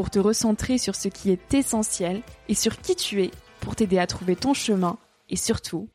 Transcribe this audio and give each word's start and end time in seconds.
pour 0.00 0.08
te 0.08 0.18
recentrer 0.18 0.78
sur 0.78 0.94
ce 0.94 1.08
qui 1.08 1.30
est 1.30 1.52
essentiel 1.52 2.22
et 2.48 2.54
sur 2.54 2.80
qui 2.80 2.96
tu 2.96 3.22
es 3.22 3.30
pour 3.60 3.76
t'aider 3.76 3.98
à 3.98 4.06
trouver 4.06 4.34
ton 4.34 4.54
chemin 4.54 4.96
et 5.28 5.36
surtout 5.36 5.90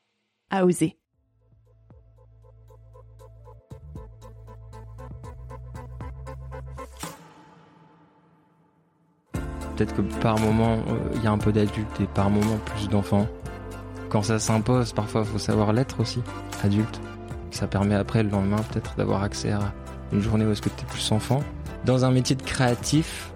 à 0.52 0.64
oser. 0.64 0.96
Peut-être 9.76 9.96
que 9.96 10.02
par 10.22 10.38
moment, 10.40 10.84
il 11.16 11.24
y 11.24 11.26
a 11.26 11.32
un 11.32 11.40
peu 11.40 11.52
d'adultes 11.52 12.00
et 12.00 12.06
par 12.06 12.30
moment 12.30 12.60
plus 12.60 12.88
d'enfants. 12.88 13.28
Quand 14.10 14.22
ça 14.22 14.38
s'impose, 14.38 14.94
parfois 14.94 15.22
il 15.22 15.32
faut 15.32 15.40
savoir 15.40 15.74
l'être 15.74 16.00
aussi, 16.00 16.22
adulte. 16.62 17.02
Ça 17.50 17.66
permet 17.66 17.96
après 17.96 18.22
le 18.22 18.30
lendemain 18.30 18.62
peut-être 18.72 18.96
d'avoir 18.98 19.24
accès 19.24 19.52
à 19.52 19.74
une 20.12 20.22
journée 20.22 20.46
où 20.46 20.52
est-ce 20.52 20.62
que 20.62 20.70
tu 20.70 20.84
es 20.84 20.88
plus 20.88 21.12
enfant. 21.12 21.42
Dans 21.86 22.06
un 22.06 22.12
métier 22.12 22.36
de 22.36 22.44
créatif, 22.44 23.32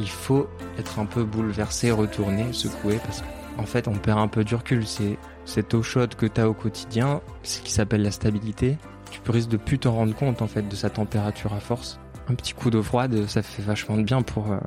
il 0.00 0.08
faut 0.08 0.48
être 0.78 0.98
un 0.98 1.06
peu 1.06 1.24
bouleversé, 1.24 1.90
retourné, 1.90 2.52
secoué, 2.52 2.98
parce 3.04 3.22
qu'en 3.22 3.64
fait, 3.64 3.88
on 3.88 3.94
perd 3.94 4.18
un 4.18 4.28
peu 4.28 4.44
du 4.44 4.54
recul. 4.54 4.86
C'est 4.86 5.18
cette 5.44 5.74
eau 5.74 5.82
chaude 5.82 6.14
que 6.14 6.26
tu 6.26 6.40
as 6.40 6.48
au 6.48 6.54
quotidien, 6.54 7.20
ce 7.42 7.60
qui 7.60 7.72
s'appelle 7.72 8.02
la 8.02 8.10
stabilité. 8.10 8.78
Tu 9.10 9.20
peux 9.20 9.32
risquer 9.32 9.52
de 9.52 9.56
plus 9.56 9.78
t'en 9.78 9.92
rendre 9.92 10.14
compte, 10.14 10.42
en 10.42 10.46
fait, 10.46 10.68
de 10.68 10.76
sa 10.76 10.90
température 10.90 11.52
à 11.52 11.60
force. 11.60 11.98
Un 12.28 12.34
petit 12.34 12.52
coup 12.52 12.70
d'eau 12.70 12.82
froide, 12.82 13.26
ça 13.26 13.42
fait 13.42 13.62
vachement 13.62 13.96
de 13.96 14.02
bien 14.02 14.22
pour 14.22 14.52
euh, 14.52 14.58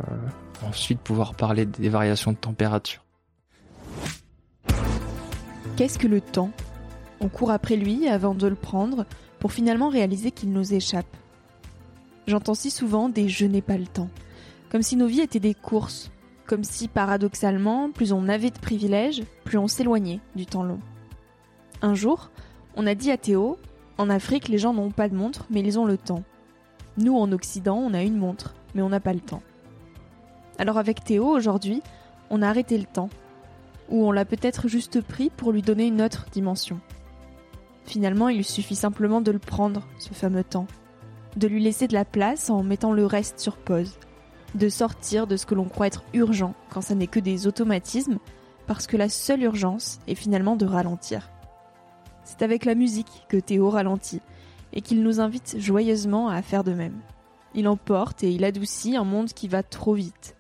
ensuite 0.68 1.00
pouvoir 1.00 1.36
parler 1.36 1.66
des 1.66 1.90
variations 1.90 2.32
de 2.32 2.38
température. 2.38 3.04
Qu'est-ce 5.78 6.00
que 6.00 6.08
le 6.08 6.22
temps? 6.22 6.52
On 7.20 7.30
court 7.30 7.52
après 7.52 7.76
lui 7.76 8.08
avant 8.08 8.34
de 8.34 8.48
le 8.48 8.56
prendre 8.56 9.06
pour 9.40 9.52
finalement 9.52 9.90
réaliser 9.90 10.32
qu'il 10.32 10.52
nous 10.52 10.74
échappe. 10.74 11.06
J'entends 12.28 12.56
si 12.56 12.72
souvent 12.72 13.10
des 13.10 13.30
je 13.30 13.46
n'ai 13.46 13.62
pas 13.62 13.78
le 13.78 13.86
temps 13.86 14.10
comme 14.72 14.82
si 14.82 14.96
nos 14.96 15.08
vies 15.08 15.20
étaient 15.20 15.42
des 15.42 15.54
courses, 15.54 16.12
comme 16.46 16.64
si 16.64 16.88
paradoxalement, 16.88 17.92
plus 17.92 18.14
on 18.14 18.30
avait 18.30 18.52
de 18.52 18.60
privilèges, 18.60 19.22
plus 19.44 19.58
on 19.58 19.68
s'éloignait 19.68 20.22
du 20.36 20.46
temps 20.46 20.64
long. 20.64 20.80
Un 21.82 21.94
jour, 21.94 22.32
on 22.78 22.88
a 22.88 22.96
dit 22.96 23.12
à 23.12 23.18
Théo, 23.18 23.60
en 23.98 24.10
Afrique 24.10 24.48
les 24.48 24.58
gens 24.58 24.74
n'ont 24.74 24.90
pas 24.90 25.10
de 25.10 25.16
montre, 25.16 25.46
mais 25.50 25.60
ils 25.60 25.78
ont 25.78 25.86
le 25.86 25.98
temps. 25.98 26.24
Nous, 26.98 27.18
en 27.18 27.34
Occident, 27.34 27.76
on 27.76 27.94
a 27.94 28.02
une 28.02 28.18
montre, 28.18 28.56
mais 28.74 28.82
on 28.82 28.88
n'a 28.88 29.02
pas 29.02 29.14
le 29.14 29.20
temps. 29.20 29.44
Alors 30.58 30.78
avec 30.78 31.04
Théo, 31.04 31.28
aujourd'hui, 31.28 31.82
on 32.30 32.42
a 32.42 32.48
arrêté 32.48 32.78
le 32.78 32.86
temps, 32.86 33.10
ou 33.90 34.08
on 34.08 34.14
l'a 34.14 34.24
peut-être 34.24 34.70
juste 34.70 35.02
pris 35.02 35.30
pour 35.30 35.52
lui 35.52 35.62
donner 35.62 35.88
une 35.88 36.02
autre 36.02 36.28
dimension. 36.32 36.80
Finalement, 37.84 38.30
il 38.30 38.46
suffit 38.46 38.76
simplement 38.76 39.20
de 39.20 39.32
le 39.32 39.40
prendre, 39.40 39.86
ce 40.00 40.14
fameux 40.14 40.46
temps, 40.46 40.68
de 41.36 41.50
lui 41.50 41.62
laisser 41.62 41.90
de 41.90 41.94
la 41.94 42.06
place 42.06 42.50
en 42.50 42.64
mettant 42.64 42.94
le 42.94 43.06
reste 43.06 43.40
sur 43.40 43.58
pause, 43.58 43.98
de 44.56 44.70
sortir 44.70 45.28
de 45.28 45.38
ce 45.38 45.46
que 45.46 45.56
l'on 45.56 45.70
croit 45.70 45.88
être 45.88 46.04
urgent 46.14 46.54
quand 46.70 46.82
ça 46.82 46.96
n'est 46.96 47.08
que 47.08 47.20
des 47.20 47.48
automatismes, 47.48 48.20
parce 48.68 48.88
que 48.88 48.98
la 48.98 49.10
seule 49.10 49.44
urgence 49.44 50.00
est 50.08 50.16
finalement 50.16 50.56
de 50.56 50.66
ralentir. 50.66 51.30
C'est 52.24 52.42
avec 52.42 52.66
la 52.66 52.76
musique 52.76 53.26
que 53.30 53.38
Théo 53.38 53.70
ralentit, 53.70 54.22
et 54.74 54.82
qu'il 54.82 55.04
nous 55.04 55.20
invite 55.20 55.56
joyeusement 55.60 56.30
à 56.30 56.42
faire 56.42 56.64
de 56.64 56.74
même. 56.74 57.00
Il 57.54 57.68
emporte 57.68 58.24
et 58.24 58.32
il 58.32 58.46
adoucit 58.46 58.96
un 58.96 59.04
monde 59.04 59.34
qui 59.34 59.48
va 59.48 59.64
trop 59.64 59.94
vite. 59.94 60.36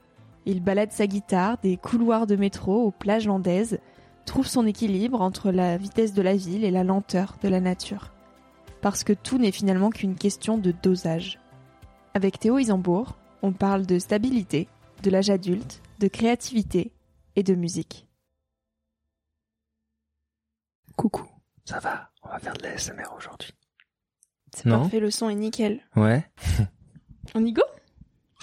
Il 0.46 0.62
balade 0.62 0.92
sa 0.92 1.08
guitare 1.08 1.58
des 1.62 1.78
couloirs 1.78 2.28
de 2.28 2.36
métro 2.36 2.86
aux 2.86 2.92
plages 2.92 3.28
landaises, 3.28 3.80
trouve 4.26 4.48
son 4.48 4.66
équilibre 4.66 5.22
entre 5.22 5.52
la 5.52 5.78
vitesse 5.78 6.14
de 6.14 6.22
la 6.22 6.36
ville 6.36 6.64
et 6.64 6.72
la 6.72 6.84
lenteur 6.84 7.36
de 7.44 7.50
la 7.50 7.60
nature. 7.60 8.14
Parce 8.82 9.04
que 9.04 9.14
tout 9.14 9.38
n'est 9.38 9.52
finalement 9.52 9.90
qu'une 9.90 10.16
question 10.16 10.58
de 10.58 10.74
dosage. 10.82 11.40
Avec 12.14 12.40
Théo 12.40 12.58
Isambourg, 12.58 13.18
on 13.42 13.52
parle 13.52 13.86
de 13.86 14.00
stabilité, 14.00 14.68
de 15.04 15.10
l'âge 15.10 15.30
adulte, 15.30 15.82
de 16.00 16.08
créativité 16.08 16.92
et 17.36 17.44
de 17.44 17.56
musique. 17.56 18.08
Coucou, 20.96 21.26
ça 21.66 21.80
va 21.80 22.12
On 22.24 22.30
va 22.30 22.40
faire 22.40 22.54
de 22.54 22.64
l'ASMR 22.64 23.14
aujourd'hui. 23.18 23.54
C'est 24.56 24.70
parfait, 24.70 25.00
le 25.00 25.12
son 25.12 25.30
est 25.30 25.36
nickel. 25.36 25.82
Ouais. 25.96 26.26
on 27.36 27.46
y 27.46 27.54
go? 27.54 27.64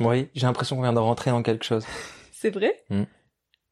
Oui, 0.00 0.28
j'ai 0.34 0.46
l'impression 0.46 0.76
qu'on 0.76 0.82
vient 0.82 0.92
de 0.92 0.98
rentrer 0.98 1.30
dans 1.30 1.42
quelque 1.42 1.64
chose. 1.64 1.84
C'est 2.32 2.50
vrai? 2.50 2.82
Hmm. 2.88 3.04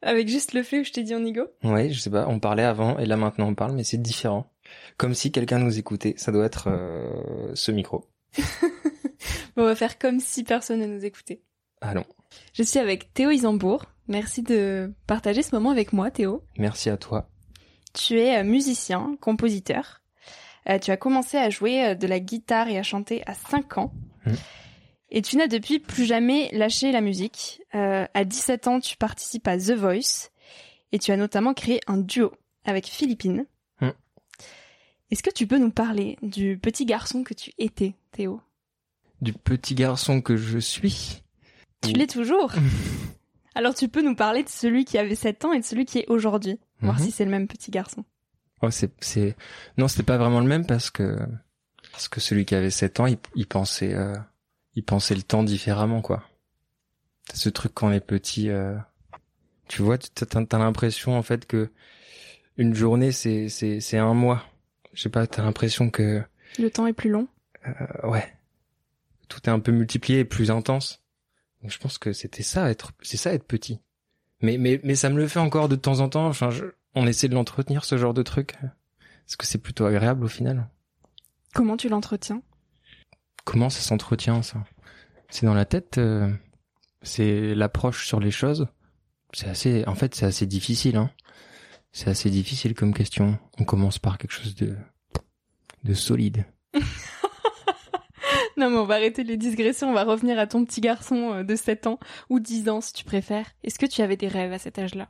Avec 0.02 0.28
juste 0.28 0.52
le 0.52 0.62
fait 0.62 0.80
où 0.80 0.84
je 0.84 0.92
t'ai 0.92 1.02
dit 1.02 1.14
on 1.14 1.24
y 1.24 1.32
go? 1.32 1.46
Oui, 1.64 1.92
je 1.92 1.98
sais 1.98 2.10
pas, 2.10 2.26
on 2.28 2.38
parlait 2.38 2.62
avant 2.62 2.98
et 2.98 3.06
là 3.06 3.16
maintenant 3.16 3.48
on 3.48 3.54
parle, 3.54 3.72
mais 3.72 3.82
c'est 3.82 3.96
différent. 3.96 4.52
Comme 4.98 5.14
si 5.14 5.32
quelqu'un 5.32 5.58
nous 5.58 5.78
écoutait. 5.78 6.14
Ça 6.16 6.32
doit 6.32 6.44
être 6.44 6.68
euh, 6.68 7.52
ce 7.54 7.72
micro. 7.72 8.04
on 9.56 9.64
va 9.64 9.74
faire 9.74 9.98
comme 9.98 10.20
si 10.20 10.44
personne 10.44 10.80
ne 10.80 10.86
nous 10.86 11.04
écoutait. 11.04 11.42
Allons. 11.80 12.04
Je 12.52 12.62
suis 12.62 12.78
avec 12.78 13.12
Théo 13.12 13.30
Isambourg. 13.30 13.86
Merci 14.08 14.42
de 14.42 14.92
partager 15.06 15.42
ce 15.42 15.54
moment 15.54 15.70
avec 15.70 15.92
moi, 15.92 16.10
Théo. 16.10 16.42
Merci 16.58 16.90
à 16.90 16.96
toi. 16.96 17.28
Tu 17.92 18.20
es 18.20 18.38
euh, 18.38 18.44
musicien, 18.44 19.16
compositeur. 19.20 20.02
Euh, 20.68 20.78
tu 20.78 20.90
as 20.90 20.96
commencé 20.96 21.36
à 21.36 21.50
jouer 21.50 21.84
euh, 21.84 21.94
de 21.94 22.06
la 22.06 22.20
guitare 22.20 22.68
et 22.68 22.78
à 22.78 22.82
chanter 22.82 23.22
à 23.26 23.34
5 23.34 23.78
ans. 23.78 23.92
Mmh. 24.26 24.32
Et 25.10 25.22
tu 25.22 25.36
n'as 25.36 25.46
depuis 25.46 25.78
plus 25.78 26.04
jamais 26.04 26.50
lâché 26.52 26.92
la 26.92 27.00
musique. 27.00 27.62
à 27.72 28.24
17 28.24 28.66
ans, 28.66 28.80
tu 28.80 28.96
participes 28.96 29.46
à 29.46 29.56
The 29.56 29.70
Voice. 29.70 30.30
Et 30.92 30.98
tu 30.98 31.12
as 31.12 31.16
notamment 31.16 31.54
créé 31.54 31.80
un 31.86 31.96
duo 31.96 32.32
avec 32.64 32.86
Philippine. 32.86 33.46
Est-ce 35.10 35.22
que 35.22 35.30
tu 35.30 35.46
peux 35.46 35.58
nous 35.58 35.70
parler 35.70 36.18
du 36.22 36.58
petit 36.58 36.84
garçon 36.84 37.22
que 37.22 37.34
tu 37.34 37.52
étais, 37.58 37.94
Théo? 38.12 38.40
Du 39.20 39.32
petit 39.32 39.74
garçon 39.74 40.20
que 40.20 40.36
je 40.36 40.58
suis? 40.58 41.22
Tu 41.82 41.92
l'es 41.92 42.06
toujours? 42.06 42.52
Alors 43.54 43.74
tu 43.74 43.88
peux 43.88 44.02
nous 44.02 44.14
parler 44.16 44.42
de 44.42 44.48
celui 44.48 44.84
qui 44.84 44.98
avait 44.98 45.14
7 45.14 45.44
ans 45.44 45.52
et 45.52 45.60
de 45.60 45.64
celui 45.64 45.84
qui 45.86 45.98
est 46.00 46.08
aujourd'hui, 46.08 46.58
voir 46.80 46.98
Mhm. 46.98 47.04
si 47.04 47.10
c'est 47.10 47.24
le 47.24 47.30
même 47.30 47.46
petit 47.48 47.70
garçon. 47.70 48.04
Oh, 48.62 48.70
c'est, 48.70 48.92
c'est, 49.00 49.36
non, 49.78 49.88
c'était 49.88 50.02
pas 50.02 50.18
vraiment 50.18 50.40
le 50.40 50.46
même 50.46 50.66
parce 50.66 50.90
que, 50.90 51.18
parce 51.92 52.08
que 52.08 52.20
celui 52.20 52.44
qui 52.44 52.54
avait 52.54 52.70
7 52.70 53.00
ans, 53.00 53.06
il, 53.06 53.18
il 53.34 53.46
pensait, 53.46 53.94
euh, 53.94 54.14
il 54.74 54.82
pensait 54.84 55.14
le 55.14 55.22
temps 55.22 55.42
différemment, 55.42 56.02
quoi. 56.02 56.24
Ce 57.32 57.48
truc 57.48 57.72
quand 57.74 57.88
on 57.88 57.92
est 57.92 58.00
petit, 58.00 58.50
euh, 58.50 58.76
tu 59.68 59.82
vois, 59.82 59.98
tu- 59.98 60.10
t'as, 60.10 60.44
t'as 60.44 60.58
l'impression, 60.58 61.16
en 61.16 61.22
fait, 61.22 61.46
que 61.46 61.70
une 62.58 62.74
journée, 62.74 63.12
c'est, 63.12 63.48
c'est, 63.48 63.80
c'est 63.80 63.98
un 63.98 64.14
mois. 64.14 64.44
Je 64.96 65.02
sais 65.02 65.08
pas, 65.08 65.26
t'as 65.28 65.42
l'impression 65.44 65.90
que, 65.90 66.22
Le 66.58 66.70
temps 66.70 66.86
est 66.88 66.92
plus 66.92 67.10
long. 67.10 67.28
euh, 67.68 68.08
ouais, 68.08 68.26
tout 69.28 69.40
est 69.44 69.50
un 69.50 69.60
peu 69.60 69.70
multiplié 69.70 70.20
et 70.20 70.24
plus 70.24 70.50
intense. 70.50 71.04
Donc 71.62 71.70
je 71.70 71.78
pense 71.78 71.98
que 71.98 72.12
c'était 72.12 72.42
ça, 72.42 72.70
être, 72.70 72.92
c'est 73.02 73.16
ça, 73.16 73.32
être 73.32 73.44
petit. 73.46 73.80
Mais, 74.42 74.58
mais, 74.58 74.80
mais 74.84 74.94
ça 74.94 75.08
me 75.10 75.16
le 75.18 75.28
fait 75.28 75.38
encore 75.38 75.68
de 75.68 75.76
temps 75.76 76.00
en 76.00 76.08
temps. 76.08 76.26
Enfin, 76.26 76.50
je- 76.50 76.64
on 76.94 77.06
essaie 77.06 77.28
de 77.28 77.34
l'entretenir, 77.34 77.84
ce 77.84 77.96
genre 77.98 78.14
de 78.14 78.22
truc. 78.22 78.54
Parce 79.26 79.36
que 79.36 79.46
c'est 79.46 79.58
plutôt 79.58 79.84
agréable 79.86 80.24
au 80.24 80.28
final? 80.28 80.68
Comment 81.54 81.76
tu 81.76 81.88
l'entretiens? 81.88 82.42
Comment 83.44 83.70
ça 83.70 83.80
s'entretient, 83.80 84.42
ça? 84.42 84.64
C'est 85.28 85.46
dans 85.46 85.54
la 85.54 85.64
tête, 85.64 85.98
euh, 85.98 86.30
c'est 87.02 87.54
l'approche 87.54 88.06
sur 88.06 88.20
les 88.20 88.30
choses. 88.30 88.68
C'est 89.32 89.48
assez, 89.48 89.84
en 89.86 89.94
fait, 89.94 90.14
c'est 90.14 90.26
assez 90.26 90.46
difficile, 90.46 90.96
hein. 90.96 91.10
C'est 91.98 92.10
assez 92.10 92.28
difficile 92.28 92.74
comme 92.74 92.92
question. 92.92 93.38
On 93.58 93.64
commence 93.64 93.98
par 93.98 94.18
quelque 94.18 94.32
chose 94.32 94.54
de, 94.54 94.76
de 95.84 95.94
solide. 95.94 96.44
Non 98.58 98.70
mais 98.70 98.76
on 98.78 98.84
va 98.86 98.94
arrêter 98.94 99.22
les 99.22 99.36
digressions, 99.36 99.90
on 99.90 99.94
va 99.94 100.04
revenir 100.04 100.38
à 100.38 100.46
ton 100.46 100.64
petit 100.64 100.80
garçon 100.80 101.32
euh, 101.34 101.42
de 101.42 101.54
7 101.56 101.86
ans 101.86 101.98
ou 102.30 102.40
10 102.40 102.68
ans 102.70 102.80
si 102.80 102.92
tu 102.94 103.04
préfères. 103.04 103.46
Est-ce 103.62 103.78
que 103.78 103.84
tu 103.86 104.00
avais 104.02 104.16
des 104.16 104.28
rêves 104.28 104.52
à 104.52 104.58
cet 104.58 104.78
âge-là? 104.78 105.08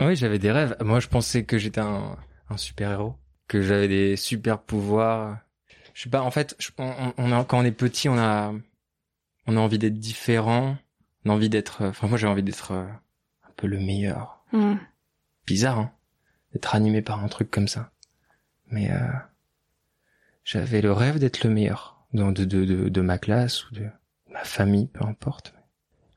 Oui, 0.00 0.16
j'avais 0.16 0.38
des 0.38 0.50
rêves. 0.50 0.74
Moi, 0.80 0.98
je 1.00 1.08
pensais 1.08 1.44
que 1.44 1.58
j'étais 1.58 1.80
un, 1.82 2.16
un 2.48 2.56
super 2.56 2.92
héros, 2.92 3.14
que 3.46 3.60
j'avais 3.62 3.88
des 3.88 4.16
super 4.16 4.58
pouvoirs. 4.62 5.38
Je 5.94 6.02
sais 6.04 6.08
pas. 6.10 6.22
En 6.22 6.30
fait, 6.30 6.56
je- 6.58 6.70
on, 6.78 7.12
on 7.18 7.32
a, 7.32 7.44
quand 7.44 7.58
on 7.58 7.64
est 7.64 7.72
petit, 7.72 8.08
on 8.08 8.18
a, 8.18 8.54
on 9.46 9.56
a 9.56 9.60
envie 9.60 9.78
d'être 9.78 9.98
différent. 9.98 10.76
On 11.26 11.30
a 11.30 11.32
envie 11.34 11.50
d'être. 11.50 11.84
Enfin, 11.84 12.06
moi, 12.08 12.16
j'ai 12.18 12.26
envie 12.26 12.42
d'être 12.42 12.72
euh, 12.72 12.84
un 13.44 13.50
peu 13.56 13.66
le 13.66 13.78
meilleur. 13.78 14.42
Hmm. 14.52 14.76
Bizarre, 15.46 15.78
hein, 15.78 15.92
d'être 16.52 16.74
animé 16.74 17.02
par 17.02 17.22
un 17.22 17.28
truc 17.28 17.50
comme 17.50 17.68
ça. 17.68 17.92
Mais 18.66 18.90
euh, 18.90 19.12
j'avais 20.44 20.80
le 20.80 20.92
rêve 20.92 21.18
d'être 21.18 21.44
le 21.44 21.50
meilleur 21.50 21.96
de, 22.12 22.44
de, 22.44 22.88
de, 22.88 23.00
ma 23.00 23.18
classe 23.18 23.68
ou 23.68 23.74
de 23.74 23.88
ma 24.30 24.44
famille, 24.44 24.86
peu 24.86 25.04
importe. 25.04 25.54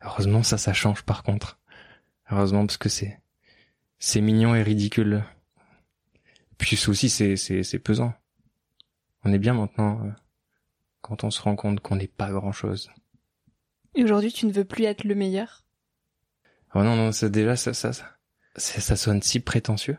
Heureusement, 0.01 0.43
ça, 0.43 0.57
ça 0.57 0.73
change 0.73 1.03
par 1.03 1.23
contre. 1.23 1.59
Heureusement, 2.31 2.65
parce 2.65 2.77
que 2.77 2.89
c'est 2.89 3.19
c'est 3.97 4.21
mignon 4.21 4.55
et 4.55 4.63
ridicule. 4.63 5.23
Puis 6.57 6.79
aussi 6.87 7.09
c'est 7.09 7.35
c'est 7.35 7.63
c'est 7.63 7.79
pesant. 7.79 8.13
On 9.23 9.33
est 9.33 9.39
bien 9.39 9.53
maintenant 9.53 10.05
euh, 10.05 10.11
quand 11.01 11.23
on 11.23 11.31
se 11.31 11.41
rend 11.41 11.55
compte 11.55 11.81
qu'on 11.81 11.97
n'est 11.97 12.07
pas 12.07 12.31
grand 12.31 12.51
chose. 12.51 12.91
Et 13.95 14.03
aujourd'hui 14.03 14.31
tu 14.31 14.45
ne 14.45 14.51
veux 14.51 14.65
plus 14.65 14.85
être 14.85 15.03
le 15.03 15.15
meilleur? 15.15 15.65
Oh 16.75 16.83
non 16.83 16.95
non, 16.95 17.11
ça 17.11 17.29
déjà 17.29 17.55
ça 17.55 17.73
ça 17.73 17.91
ça, 17.91 18.18
ça, 18.55 18.81
ça 18.81 18.95
sonne 18.95 19.21
si 19.21 19.39
prétentieux. 19.39 19.97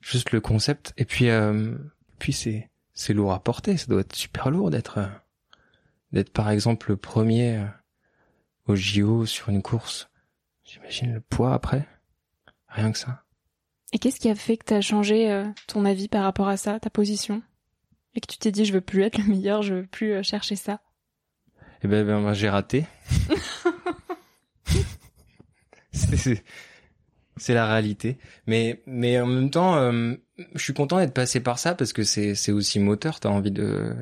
Juste 0.00 0.32
le 0.32 0.40
concept 0.40 0.92
et 0.96 1.04
puis 1.04 1.28
euh, 1.28 1.76
puis 2.18 2.32
c'est 2.32 2.70
c'est 2.94 3.14
lourd 3.14 3.32
à 3.32 3.42
porter, 3.42 3.76
ça 3.76 3.86
doit 3.86 4.00
être 4.00 4.14
super 4.14 4.50
lourd 4.50 4.70
d'être 4.70 4.98
euh, 4.98 5.08
d'être 6.12 6.32
par 6.32 6.50
exemple 6.50 6.90
le 6.90 6.96
premier 6.96 7.56
euh, 7.56 7.66
au 8.66 8.76
JO 8.76 9.26
sur 9.26 9.48
une 9.48 9.62
course. 9.62 10.10
J'imagine 10.64 11.14
le 11.14 11.20
poids 11.20 11.54
après. 11.54 11.86
Rien 12.68 12.92
que 12.92 12.98
ça. 12.98 13.24
Et 13.92 13.98
qu'est-ce 13.98 14.20
qui 14.20 14.30
a 14.30 14.34
fait 14.34 14.56
que 14.56 14.64
tu 14.66 14.74
as 14.74 14.80
changé 14.80 15.30
euh, 15.30 15.44
ton 15.66 15.84
avis 15.84 16.08
par 16.08 16.24
rapport 16.24 16.48
à 16.48 16.56
ça, 16.56 16.80
ta 16.80 16.90
position? 16.90 17.42
Et 18.14 18.20
que 18.20 18.26
tu 18.26 18.38
t'es 18.38 18.50
dit 18.50 18.64
je 18.64 18.72
veux 18.72 18.80
plus 18.80 19.02
être 19.02 19.18
le 19.18 19.24
meilleur, 19.24 19.62
je 19.62 19.74
veux 19.74 19.86
plus 19.86 20.22
chercher 20.22 20.56
ça? 20.56 20.80
Eh 21.82 21.88
ben, 21.88 22.06
ben, 22.06 22.22
ben, 22.22 22.32
j'ai 22.32 22.48
raté. 22.48 22.86
c'est, 25.92 26.42
c'est- 27.42 27.54
la 27.54 27.66
réalité. 27.66 28.18
Mais, 28.46 28.82
mais 28.86 29.20
en 29.20 29.26
même 29.26 29.50
temps, 29.50 29.76
euh, 29.76 30.14
je 30.54 30.62
suis 30.62 30.74
content 30.74 30.98
d'être 30.98 31.14
passé 31.14 31.40
par 31.40 31.58
ça 31.58 31.74
parce 31.74 31.92
que 31.92 32.02
c'est, 32.04 32.34
c'est 32.34 32.52
aussi 32.52 32.78
moteur. 32.80 33.20
T'as 33.20 33.28
envie 33.28 33.50
de 33.50 33.94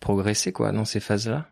progresser, 0.00 0.52
quoi, 0.52 0.72
dans 0.72 0.84
ces 0.84 1.00
phases-là. 1.00 1.50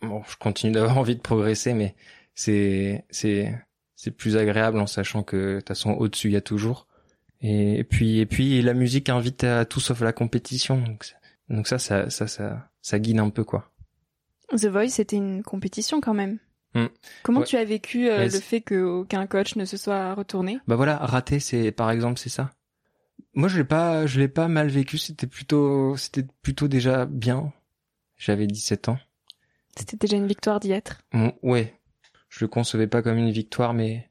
Bon, 0.00 0.22
je 0.28 0.36
continue 0.36 0.72
d'avoir 0.72 0.98
envie 0.98 1.16
de 1.16 1.20
progresser, 1.20 1.74
mais 1.74 1.94
c'est, 2.34 3.04
c'est, 3.10 3.54
c'est 3.94 4.10
plus 4.10 4.36
agréable 4.36 4.78
en 4.80 4.86
sachant 4.86 5.22
que 5.22 5.54
de 5.54 5.58
toute 5.60 5.68
façon 5.68 5.92
au-dessus 5.92 6.28
il 6.28 6.34
y 6.34 6.36
a 6.36 6.40
toujours. 6.40 6.86
Et, 7.40 7.84
puis, 7.84 8.20
et 8.20 8.26
puis 8.26 8.62
la 8.62 8.72
musique 8.74 9.08
invite 9.10 9.44
à 9.44 9.64
tout 9.66 9.80
sauf 9.80 10.00
la 10.00 10.12
compétition. 10.12 10.82
Donc 11.50 11.66
ça, 11.66 11.78
ça, 11.78 12.08
ça, 12.08 12.26
ça, 12.26 12.70
ça 12.80 12.98
guide 12.98 13.18
un 13.20 13.28
peu, 13.30 13.44
quoi. 13.44 13.70
The 14.50 14.66
Voice 14.66 14.88
c'était 14.90 15.16
une 15.16 15.42
compétition 15.42 16.00
quand 16.00 16.14
même. 16.14 16.38
Hmm. 16.74 16.86
Comment 17.22 17.40
Ouais. 17.40 17.46
tu 17.46 17.56
as 17.56 17.64
vécu 17.64 18.08
euh, 18.08 18.24
le 18.24 18.40
fait 18.40 18.60
qu'aucun 18.60 19.26
coach 19.26 19.54
ne 19.56 19.64
se 19.64 19.76
soit 19.76 20.14
retourné? 20.14 20.58
Bah 20.66 20.76
voilà, 20.76 20.96
rater, 20.96 21.38
c'est 21.40 21.70
par 21.72 21.90
exemple, 21.90 22.18
c'est 22.18 22.30
ça. 22.30 22.50
Moi, 23.34 23.48
je 23.48 23.58
l'ai 23.58 23.64
pas, 23.64 24.06
je 24.06 24.20
l'ai 24.20 24.28
pas 24.28 24.48
mal 24.48 24.68
vécu. 24.68 24.98
C'était 24.98 25.26
plutôt, 25.26 25.96
c'était 25.96 26.26
plutôt 26.42 26.66
déjà 26.68 27.06
bien. 27.06 27.52
J'avais 28.16 28.46
17 28.46 28.88
ans. 28.88 28.98
C'était 29.76 29.96
déjà 29.96 30.16
une 30.16 30.26
victoire 30.26 30.60
d'y 30.60 30.72
être? 30.72 31.00
Bon, 31.12 31.32
ouais, 31.42 31.80
je 32.28 32.44
le 32.44 32.48
concevais 32.48 32.86
pas 32.86 33.02
comme 33.02 33.18
une 33.18 33.30
victoire, 33.32 33.74
mais 33.74 34.10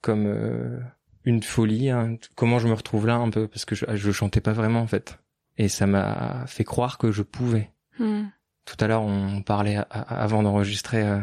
comme 0.00 0.26
euh, 0.26 0.80
une 1.24 1.42
folie. 1.42 1.90
hein. 1.90 2.16
Comment 2.36 2.58
je 2.58 2.66
me 2.68 2.74
retrouve 2.74 3.06
là 3.06 3.14
un 3.14 3.30
peu 3.30 3.46
parce 3.48 3.64
que 3.64 3.74
je, 3.76 3.84
je 3.94 4.10
chantais 4.12 4.40
pas 4.40 4.52
vraiment 4.52 4.80
en 4.80 4.86
fait, 4.88 5.18
et 5.56 5.68
ça 5.68 5.86
m'a 5.86 6.44
fait 6.48 6.64
croire 6.64 6.98
que 6.98 7.12
je 7.12 7.22
pouvais. 7.22 7.70
Hmm. 8.00 8.24
Tout 8.64 8.76
à 8.80 8.88
l'heure, 8.88 9.02
on 9.02 9.40
parlait 9.42 9.78
avant 9.90 10.42
d'enregistrer 10.42 11.02
euh, 11.06 11.20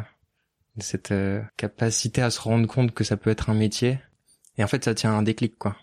cette 0.79 1.11
euh, 1.11 1.41
capacité 1.57 2.21
à 2.21 2.31
se 2.31 2.39
rendre 2.39 2.67
compte 2.67 2.93
que 2.93 3.03
ça 3.03 3.17
peut 3.17 3.29
être 3.29 3.49
un 3.49 3.53
métier. 3.53 3.99
Et 4.57 4.63
en 4.63 4.67
fait, 4.67 4.85
ça 4.85 4.95
tient 4.95 5.11
à 5.11 5.15
un 5.15 5.23
déclic, 5.23 5.57
quoi. 5.57 5.75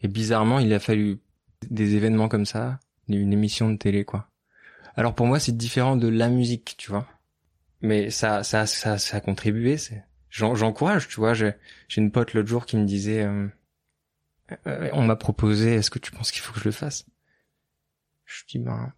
Et 0.00 0.08
bizarrement, 0.08 0.58
il 0.58 0.72
a 0.72 0.80
fallu 0.80 1.18
des 1.70 1.94
événements 1.94 2.28
comme 2.28 2.46
ça, 2.46 2.78
une 3.08 3.32
émission 3.32 3.70
de 3.70 3.76
télé, 3.76 4.04
quoi. 4.04 4.28
Alors 4.96 5.14
pour 5.14 5.26
moi, 5.26 5.38
c'est 5.38 5.56
différent 5.56 5.96
de 5.96 6.08
la 6.08 6.28
musique, 6.28 6.74
tu 6.78 6.90
vois. 6.90 7.06
Mais 7.82 8.10
ça, 8.10 8.42
ça, 8.42 8.66
ça, 8.66 8.98
ça 8.98 9.18
a 9.18 9.20
contribué. 9.20 9.76
J'encourage, 10.30 11.08
tu 11.08 11.16
vois. 11.16 11.34
J'ai, 11.34 11.54
une 11.96 12.10
pote 12.10 12.34
l'autre 12.34 12.48
jour 12.48 12.66
qui 12.66 12.76
me 12.76 12.84
disait, 12.84 13.22
euh, 13.22 13.48
euh, 14.66 14.90
on 14.92 15.02
m'a 15.02 15.16
proposé, 15.16 15.74
est-ce 15.74 15.90
que 15.90 15.98
tu 15.98 16.12
penses 16.12 16.30
qu'il 16.30 16.42
faut 16.42 16.52
que 16.52 16.60
je 16.60 16.64
le 16.64 16.72
fasse? 16.72 17.06
Je 18.24 18.42
dis, 18.48 18.58
ben, 18.58 18.92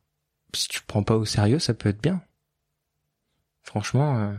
si 0.54 0.68
tu 0.68 0.80
prends 0.82 1.02
pas 1.02 1.16
au 1.16 1.24
sérieux, 1.24 1.58
ça 1.58 1.74
peut 1.74 1.88
être 1.88 2.00
bien. 2.00 2.22
Franchement, 3.62 4.18
euh, 4.18 4.34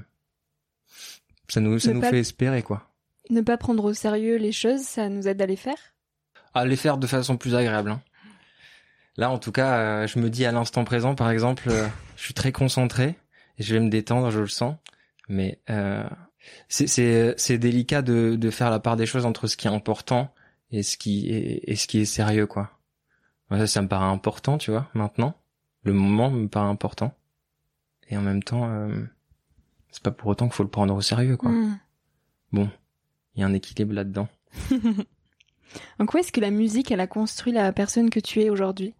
ça 1.50 1.60
nous, 1.62 1.79
ça 1.79 1.89
Ne 1.89 1.96
nous 1.96 2.01
pas- 2.01 2.10
fait 2.10 2.20
espérer, 2.20 2.62
quoi. 2.63 2.89
Ne 3.29 3.41
pas 3.41 3.58
prendre 3.58 3.84
au 3.84 3.94
sérieux 3.94 4.38
les 4.38 4.51
choses, 4.51 4.82
ça 4.82 5.10
nous 5.10 5.27
aide 5.27 5.41
à 5.41 5.46
les 5.46 5.56
faire? 5.56 5.77
À 6.53 6.65
les 6.65 6.75
faire 6.75 6.98
de 6.98 7.06
façon 7.08 7.38
plus 7.38 7.56
agréable. 7.56 7.91
hein. 7.91 8.01
Là, 9.18 9.29
en 9.32 9.38
tout 9.38 9.51
cas, 9.51 9.77
euh, 9.79 10.08
je 10.08 10.18
me 10.20 10.29
dis 10.29 10.46
à 10.46 10.51
l'instant 10.51 10.84
présent, 10.86 11.13
par 11.13 11.29
exemple, 11.29 11.70
euh, 11.70 11.88
je 12.15 12.24
suis 12.24 12.34
très 12.34 12.51
concentré 12.51 13.15
et 13.58 13.63
je 13.63 13.74
vais 13.74 13.79
me 13.82 13.89
détendre, 13.89 14.32
je 14.32 14.39
le 14.39 14.48
sens. 14.48 14.75
Mais 15.27 15.60
euh, 15.70 16.03
c'est 16.70 16.88
c'est 16.88 17.36
c'est 17.38 17.58
délicat 17.58 18.01
de 18.01 18.36
de 18.36 18.50
faire 18.50 18.70
la 18.72 18.79
part 18.79 18.96
des 18.96 19.06
choses 19.06 19.25
entre 19.25 19.46
ce 19.48 19.58
qui 19.58 19.68
est 19.68 19.72
important 19.72 20.34
et 20.72 20.82
ce 20.84 20.98
qui 20.98 21.29
est 21.29 21.62
et 21.70 21.75
ce 21.75 21.86
qui 21.88 22.00
est 22.00 22.06
sérieux, 22.06 22.48
quoi. 22.48 22.72
Moi, 23.50 23.60
ça, 23.60 23.68
ça 23.68 23.82
me 23.82 23.88
paraît 23.88 24.06
important, 24.06 24.58
tu 24.58 24.72
vois. 24.72 24.89
Maintenant, 24.94 25.36
le 25.84 25.94
moment 25.94 26.32
me 26.32 26.48
paraît 26.48 26.70
important 26.70 27.13
et 28.10 28.18
en 28.18 28.22
même 28.22 28.41
temps, 28.41 28.70
euh, 28.72 29.03
c'est 29.91 30.03
pas 30.03 30.12
pour 30.12 30.27
autant 30.27 30.48
qu'il 30.48 30.55
faut 30.55 30.63
le 30.63 30.69
prendre 30.69 30.96
au 30.96 31.01
sérieux, 31.01 31.38
quoi. 31.38 31.51
Hmm. 31.51 31.77
Bon, 32.51 32.69
il 33.36 33.41
y 33.41 33.43
a 33.43 33.48
un 33.48 33.53
équilibre 33.53 33.93
là-dedans. 33.93 34.27
En 36.00 36.08
quoi 36.08 36.22
est-ce 36.22 36.31
que 36.31 36.41
la 36.41 36.50
musique, 36.50 36.91
elle 36.91 37.00
a 37.00 37.05
construit 37.05 37.53
la 37.53 37.72
personne 37.72 38.10
que 38.10 38.19
tu 38.19 38.41
es 38.41 38.50
aujourd'hui? 38.50 38.96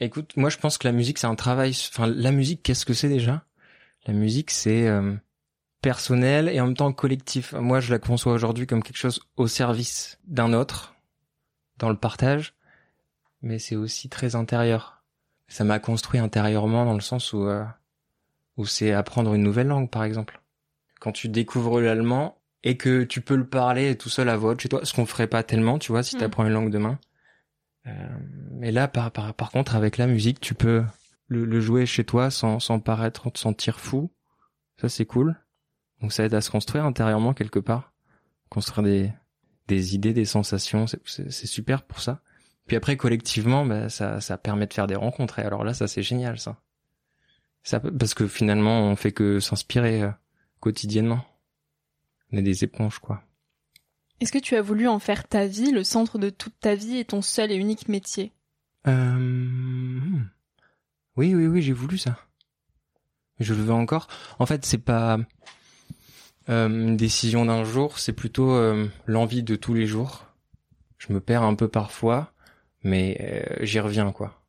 Écoute, 0.00 0.32
moi 0.36 0.50
je 0.50 0.56
pense 0.56 0.78
que 0.78 0.88
la 0.88 0.92
musique 0.92 1.18
c'est 1.18 1.26
un 1.26 1.34
travail. 1.34 1.70
Enfin, 1.70 2.06
la 2.06 2.32
musique, 2.32 2.62
qu'est-ce 2.62 2.86
que 2.86 2.94
c'est 2.94 3.08
déjà? 3.08 3.44
La 4.06 4.14
musique 4.14 4.50
c'est 4.50 4.88
euh, 4.88 5.14
personnel 5.82 6.48
et 6.48 6.60
en 6.60 6.66
même 6.66 6.76
temps 6.76 6.92
collectif. 6.92 7.52
Moi, 7.52 7.80
je 7.80 7.90
la 7.90 7.98
conçois 7.98 8.32
aujourd'hui 8.32 8.66
comme 8.66 8.82
quelque 8.82 8.96
chose 8.96 9.20
au 9.36 9.46
service 9.46 10.18
d'un 10.24 10.52
autre, 10.52 10.94
dans 11.78 11.90
le 11.90 11.96
partage, 11.96 12.54
mais 13.42 13.58
c'est 13.58 13.76
aussi 13.76 14.08
très 14.08 14.36
intérieur. 14.36 15.02
Ça 15.48 15.64
m'a 15.64 15.78
construit 15.78 16.20
intérieurement 16.20 16.84
dans 16.84 16.94
le 16.94 17.00
sens 17.00 17.32
où 17.32 17.42
euh, 17.44 17.64
où 18.56 18.66
c'est 18.66 18.92
apprendre 18.92 19.34
une 19.34 19.42
nouvelle 19.42 19.68
langue, 19.68 19.90
par 19.90 20.04
exemple. 20.04 20.40
Quand 21.00 21.12
tu 21.12 21.28
découvres 21.28 21.80
l'allemand, 21.80 22.36
et 22.62 22.76
que 22.76 23.04
tu 23.04 23.22
peux 23.22 23.36
le 23.36 23.46
parler 23.46 23.96
tout 23.96 24.10
seul 24.10 24.28
à 24.28 24.36
voix 24.36 24.50
haute 24.50 24.60
chez 24.60 24.68
toi, 24.68 24.84
ce 24.84 24.92
qu'on 24.92 25.06
ferait 25.06 25.26
pas 25.26 25.42
tellement, 25.42 25.78
tu 25.78 25.92
vois, 25.92 26.02
si 26.02 26.16
Mm. 26.16 26.18
t'apprends 26.18 26.44
une 26.46 26.52
langue 26.52 26.70
demain. 26.70 26.98
Euh, 27.86 27.90
mais 28.52 28.70
là, 28.70 28.86
par, 28.86 29.10
par, 29.10 29.32
par 29.32 29.50
contre, 29.50 29.74
avec 29.76 29.96
la 29.96 30.06
musique, 30.06 30.40
tu 30.40 30.52
peux 30.54 30.84
le, 31.28 31.46
le 31.46 31.60
jouer 31.60 31.86
chez 31.86 32.04
toi 32.04 32.30
sans, 32.30 32.60
sans 32.60 32.78
paraître, 32.78 33.30
te 33.30 33.38
sentir 33.38 33.80
fou. 33.80 34.10
Ça, 34.78 34.90
c'est 34.90 35.06
cool. 35.06 35.36
Donc, 36.02 36.12
ça 36.12 36.24
aide 36.24 36.34
à 36.34 36.42
se 36.42 36.50
construire 36.50 36.84
intérieurement 36.84 37.32
quelque 37.32 37.58
part. 37.58 37.94
Construire 38.50 38.82
des, 38.84 39.12
des 39.68 39.94
idées, 39.94 40.12
des 40.12 40.26
sensations. 40.26 40.84
C'est 41.06 41.30
super 41.46 41.82
pour 41.82 42.00
ça. 42.00 42.20
Puis 42.66 42.76
après, 42.76 42.98
collectivement, 42.98 43.64
bah, 43.64 43.88
ça, 43.88 44.20
ça 44.20 44.36
permet 44.36 44.66
de 44.66 44.74
faire 44.74 44.86
des 44.86 44.96
rencontres. 44.96 45.38
Et 45.38 45.42
alors 45.42 45.64
là, 45.64 45.72
ça, 45.72 45.88
c'est 45.88 46.02
génial, 46.02 46.38
ça. 46.38 46.58
Ça. 47.62 47.80
Parce 47.80 48.14
que 48.14 48.26
finalement, 48.26 48.82
on 48.82 48.96
fait 48.96 49.12
que 49.12 49.40
s'inspirer 49.40 50.02
euh, 50.02 50.10
quotidiennement. 50.60 51.24
On 52.32 52.36
est 52.36 52.42
des 52.42 52.64
éponges, 52.64 52.98
quoi. 52.98 53.22
Est-ce 54.20 54.32
que 54.32 54.38
tu 54.38 54.56
as 54.56 54.62
voulu 54.62 54.86
en 54.86 54.98
faire 54.98 55.26
ta 55.26 55.46
vie, 55.46 55.72
le 55.72 55.82
centre 55.82 56.18
de 56.18 56.30
toute 56.30 56.58
ta 56.60 56.74
vie 56.74 56.98
et 56.98 57.04
ton 57.04 57.22
seul 57.22 57.50
et 57.50 57.56
unique 57.56 57.88
métier? 57.88 58.32
Euh... 58.86 59.14
hmm. 59.14 60.28
Oui, 61.16 61.34
oui, 61.34 61.46
oui, 61.46 61.62
j'ai 61.62 61.72
voulu 61.72 61.98
ça. 61.98 62.18
Je 63.40 63.54
le 63.54 63.62
veux 63.62 63.72
encore. 63.72 64.08
En 64.38 64.46
fait, 64.46 64.64
c'est 64.64 64.78
pas 64.78 65.18
euh, 66.48 66.68
une 66.68 66.96
décision 66.96 67.46
d'un 67.46 67.64
jour, 67.64 67.98
c'est 67.98 68.12
plutôt 68.12 68.52
euh, 68.52 68.86
l'envie 69.06 69.42
de 69.42 69.56
tous 69.56 69.74
les 69.74 69.86
jours. 69.86 70.26
Je 70.98 71.12
me 71.12 71.20
perds 71.20 71.42
un 71.42 71.54
peu 71.54 71.68
parfois, 71.68 72.32
mais 72.84 73.46
j'y 73.62 73.80
reviens 73.80 74.12
quoi. 74.12 74.42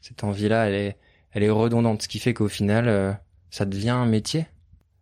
Cette 0.00 0.24
envie-là, 0.24 0.68
elle 0.68 0.74
est, 0.74 0.96
elle 1.32 1.42
est 1.42 1.50
redondante, 1.50 2.02
ce 2.02 2.08
qui 2.08 2.18
fait 2.18 2.34
qu'au 2.34 2.48
final, 2.48 2.88
euh, 2.88 3.12
ça 3.50 3.64
devient 3.64 3.90
un 3.90 4.06
métier. 4.06 4.46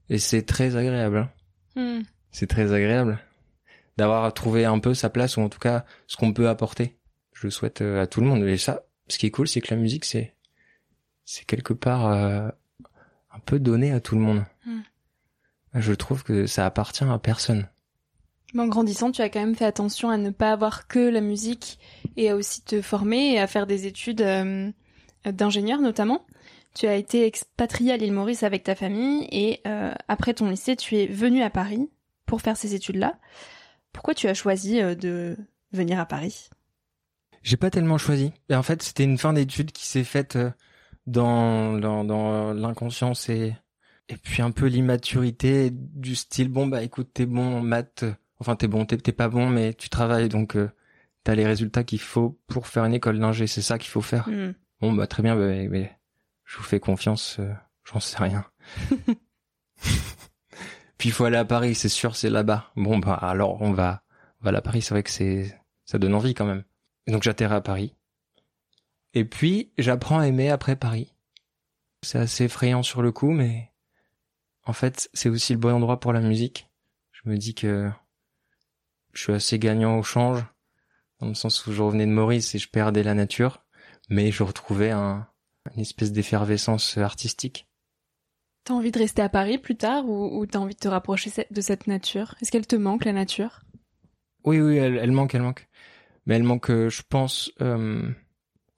Et 0.08 0.18
c'est 0.18 0.42
très 0.42 0.76
agréable. 0.76 1.28
hein. 1.76 2.00
Hmm. 2.00 2.02
C'est 2.30 2.46
très 2.46 2.72
agréable 2.72 3.18
d'avoir 3.96 4.32
trouvé 4.34 4.64
un 4.64 4.78
peu 4.78 4.94
sa 4.94 5.08
place 5.08 5.36
ou 5.36 5.40
en 5.40 5.48
tout 5.48 5.58
cas 5.58 5.84
ce 6.06 6.16
qu'on 6.16 6.32
peut 6.32 6.48
apporter. 6.48 6.96
Je 7.32 7.46
le 7.46 7.50
souhaite 7.50 7.80
euh, 7.80 8.02
à 8.02 8.06
tout 8.06 8.20
le 8.20 8.26
monde. 8.26 8.42
Et 8.44 8.58
ça, 8.58 8.84
ce 9.08 9.18
qui 9.18 9.26
est 9.26 9.30
cool, 9.30 9.48
c'est 9.48 9.60
que 9.60 9.74
la 9.74 9.80
musique, 9.80 10.04
c'est 10.04 10.34
c'est 11.24 11.44
quelque 11.44 11.72
part 11.72 12.06
euh, 12.06 12.48
un 13.32 13.38
peu 13.44 13.58
donné 13.58 13.92
à 13.92 14.00
tout 14.00 14.14
le 14.14 14.20
monde. 14.20 14.44
Mm. 14.64 14.80
Je 15.74 15.92
trouve 15.92 16.22
que 16.22 16.46
ça 16.46 16.64
appartient 16.64 17.04
à 17.04 17.18
personne. 17.18 17.68
Mais 18.54 18.62
en 18.62 18.68
grandissant, 18.68 19.10
tu 19.10 19.20
as 19.22 19.28
quand 19.28 19.40
même 19.40 19.56
fait 19.56 19.64
attention 19.64 20.08
à 20.08 20.16
ne 20.16 20.30
pas 20.30 20.52
avoir 20.52 20.86
que 20.86 20.98
la 20.98 21.20
musique 21.20 21.78
et 22.16 22.30
à 22.30 22.36
aussi 22.36 22.62
te 22.62 22.80
former 22.80 23.32
et 23.32 23.40
à 23.40 23.46
faire 23.46 23.66
des 23.66 23.86
études 23.86 24.22
euh, 24.22 24.70
d'ingénieur 25.32 25.80
notamment. 25.80 26.24
Tu 26.74 26.86
as 26.86 26.96
été 26.96 27.24
expatrié 27.24 27.92
à 27.92 27.96
l'île 27.96 28.12
Maurice 28.12 28.42
avec 28.42 28.62
ta 28.64 28.74
famille 28.74 29.26
et 29.30 29.60
euh, 29.66 29.92
après 30.08 30.34
ton 30.34 30.50
lycée, 30.50 30.76
tu 30.76 30.96
es 30.96 31.06
venu 31.06 31.42
à 31.42 31.50
Paris 31.50 31.88
pour 32.26 32.42
faire 32.42 32.56
ces 32.56 32.74
études-là. 32.74 33.18
Pourquoi 33.92 34.14
tu 34.14 34.28
as 34.28 34.34
choisi 34.34 34.80
euh, 34.82 34.94
de 34.94 35.36
venir 35.72 35.98
à 35.98 36.06
Paris? 36.06 36.50
J'ai 37.42 37.56
pas 37.56 37.70
tellement 37.70 37.96
choisi. 37.96 38.32
Et 38.50 38.54
en 38.54 38.62
fait, 38.62 38.82
c'était 38.82 39.04
une 39.04 39.16
fin 39.18 39.32
d'études 39.32 39.72
qui 39.72 39.86
s'est 39.86 40.04
faite 40.04 40.36
euh, 40.36 40.50
dans 41.06 41.78
dans, 41.78 42.04
dans 42.04 42.52
l'inconscience 42.52 43.28
et 43.28 43.54
et 44.08 44.16
puis 44.16 44.42
un 44.42 44.50
peu 44.50 44.66
l'immaturité 44.66 45.70
du 45.72 46.14
style 46.14 46.48
bon 46.48 46.66
bah 46.66 46.82
écoute 46.82 47.10
t'es 47.12 47.26
bon 47.26 47.56
en 47.56 47.60
maths, 47.60 48.04
enfin 48.38 48.54
t'es 48.54 48.68
bon 48.68 48.84
t'es 48.84 49.12
pas 49.12 49.28
bon 49.28 49.48
mais 49.48 49.74
tu 49.74 49.88
travailles 49.88 50.28
donc 50.28 50.56
euh, 50.56 50.70
t'as 51.24 51.34
les 51.34 51.46
résultats 51.46 51.82
qu'il 51.84 52.00
faut 52.00 52.38
pour 52.46 52.68
faire 52.68 52.84
une 52.84 52.94
école 52.94 53.18
d'ingé 53.18 53.46
c'est 53.46 53.62
ça 53.62 53.78
qu'il 53.78 53.90
faut 53.90 54.02
faire. 54.02 54.28
Hmm. 54.28 54.52
Bon 54.80 54.92
bah 54.92 55.06
très 55.06 55.22
bien 55.22 55.36
bah, 55.36 55.46
mais 55.46 55.96
je 56.44 56.56
vous 56.56 56.62
fais 56.62 56.80
confiance 56.80 57.38
euh, 57.38 57.52
j'en 57.84 58.00
sais 58.00 58.18
rien. 58.18 58.44
Puis 60.98 61.10
il 61.10 61.12
faut 61.12 61.24
aller 61.24 61.36
à 61.36 61.44
Paris 61.44 61.74
c'est 61.74 61.88
sûr 61.88 62.16
c'est 62.16 62.30
là-bas. 62.30 62.70
Bon 62.76 62.98
bah 62.98 63.14
alors 63.14 63.60
on 63.62 63.72
va 63.72 64.02
on 64.40 64.44
va 64.44 64.48
aller 64.50 64.58
à 64.58 64.62
Paris 64.62 64.82
c'est 64.82 64.94
vrai 64.94 65.02
que 65.02 65.10
c'est 65.10 65.58
ça 65.84 65.98
donne 65.98 66.14
envie 66.14 66.34
quand 66.34 66.46
même. 66.46 66.64
Et 67.06 67.12
donc 67.12 67.22
j'atterris 67.22 67.54
à 67.54 67.60
Paris. 67.60 67.94
Et 69.14 69.24
puis 69.24 69.72
j'apprends 69.78 70.18
à 70.18 70.26
aimer 70.26 70.50
après 70.50 70.76
Paris. 70.76 71.14
C'est 72.02 72.18
assez 72.18 72.44
effrayant 72.44 72.82
sur 72.82 73.02
le 73.02 73.12
coup, 73.12 73.30
mais 73.30 73.72
en 74.64 74.72
fait 74.72 75.08
c'est 75.14 75.28
aussi 75.28 75.52
le 75.52 75.58
bon 75.58 75.74
endroit 75.74 76.00
pour 76.00 76.12
la 76.12 76.20
musique. 76.20 76.68
Je 77.12 77.30
me 77.30 77.36
dis 77.36 77.54
que 77.54 77.90
je 79.14 79.22
suis 79.22 79.32
assez 79.32 79.58
gagnant 79.58 79.98
au 79.98 80.02
change, 80.02 80.44
dans 81.20 81.28
le 81.28 81.34
sens 81.34 81.66
où 81.66 81.72
je 81.72 81.82
revenais 81.82 82.06
de 82.06 82.12
Maurice 82.12 82.54
et 82.54 82.58
je 82.58 82.68
perdais 82.68 83.02
la 83.02 83.14
nature, 83.14 83.64
mais 84.08 84.30
je 84.30 84.42
retrouvais 84.42 84.90
un, 84.90 85.26
une 85.74 85.82
espèce 85.82 86.12
d'effervescence 86.12 86.98
artistique. 86.98 87.66
T'as 88.64 88.74
envie 88.74 88.90
de 88.90 88.98
rester 88.98 89.22
à 89.22 89.28
Paris 89.28 89.58
plus 89.58 89.76
tard 89.76 90.08
ou, 90.08 90.38
ou 90.38 90.46
t'as 90.46 90.58
envie 90.58 90.74
de 90.74 90.80
te 90.80 90.88
rapprocher 90.88 91.30
de 91.50 91.60
cette 91.60 91.86
nature? 91.86 92.34
Est-ce 92.40 92.50
qu'elle 92.50 92.66
te 92.66 92.76
manque 92.76 93.04
la 93.04 93.12
nature? 93.12 93.60
Oui, 94.44 94.60
oui, 94.60 94.76
elle, 94.76 94.96
elle 94.96 95.12
manque, 95.12 95.34
elle 95.34 95.42
manque. 95.42 95.68
Mais 96.26 96.36
elle 96.36 96.42
manque, 96.42 96.70
euh, 96.70 96.88
je 96.88 97.02
pense, 97.08 97.52
euh, 97.60 98.10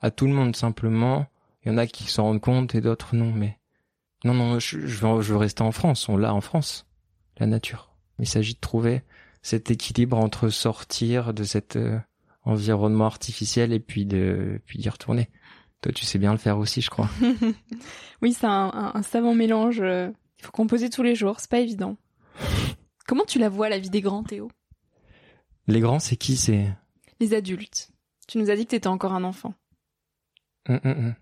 à 0.00 0.10
tout 0.10 0.26
le 0.26 0.32
monde 0.32 0.54
simplement. 0.54 1.26
Il 1.64 1.72
y 1.72 1.74
en 1.74 1.78
a 1.78 1.86
qui 1.86 2.04
s'en 2.04 2.24
rendent 2.24 2.40
compte 2.40 2.74
et 2.74 2.80
d'autres 2.80 3.16
non. 3.16 3.32
Mais 3.32 3.58
non, 4.24 4.34
non, 4.34 4.58
je, 4.58 4.86
je, 4.86 5.06
veux, 5.06 5.22
je 5.22 5.32
veux 5.32 5.38
rester 5.38 5.62
en 5.62 5.72
France. 5.72 6.08
On 6.08 6.16
l'a 6.16 6.34
en 6.34 6.40
France, 6.40 6.86
la 7.38 7.46
nature. 7.46 7.94
Il 8.18 8.26
s'agit 8.28 8.54
de 8.54 8.60
trouver 8.60 9.02
cet 9.42 9.70
équilibre 9.70 10.18
entre 10.18 10.48
sortir 10.50 11.32
de 11.32 11.44
cet 11.44 11.76
euh, 11.76 11.98
environnement 12.42 13.06
artificiel 13.06 13.72
et 13.72 13.80
puis 13.80 14.06
de 14.06 14.60
puis 14.66 14.78
d'y 14.78 14.88
retourner. 14.88 15.28
Toi, 15.82 15.92
tu 15.92 16.04
sais 16.04 16.18
bien 16.18 16.32
le 16.32 16.38
faire 16.38 16.58
aussi, 16.58 16.80
je 16.80 16.90
crois. 16.90 17.08
Oui, 18.22 18.32
c'est 18.32 18.46
un, 18.46 18.70
un- 18.74 18.92
un 18.94 19.02
savant 19.02 19.34
mélange. 19.34 19.80
euh, 19.80 20.10
Il 20.40 20.44
faut 20.46 20.50
composer 20.52 20.90
tous 20.90 21.04
les 21.04 21.14
jours, 21.14 21.38
c'est 21.38 21.50
pas 21.50 21.60
évident. 21.60 21.96
Comment 23.06 23.24
tu 23.24 23.38
la 23.38 23.48
vois 23.48 23.68
la 23.68 23.78
vie 23.78 23.90
des 23.90 24.00
grands, 24.00 24.24
Théo? 24.24 24.50
Les 25.68 25.80
grands, 25.80 26.00
c'est 26.00 26.16
qui? 26.16 26.36
C'est 26.36 26.66
Les 27.20 27.32
adultes. 27.34 27.90
Tu 28.26 28.38
nous 28.38 28.50
as 28.50 28.56
dit 28.56 28.64
que 28.64 28.70
t'étais 28.70 28.88
encore 28.88 29.12
un 29.14 29.22
enfant. 29.24 29.54
Hum, 30.68 30.80
hum. 30.84 31.14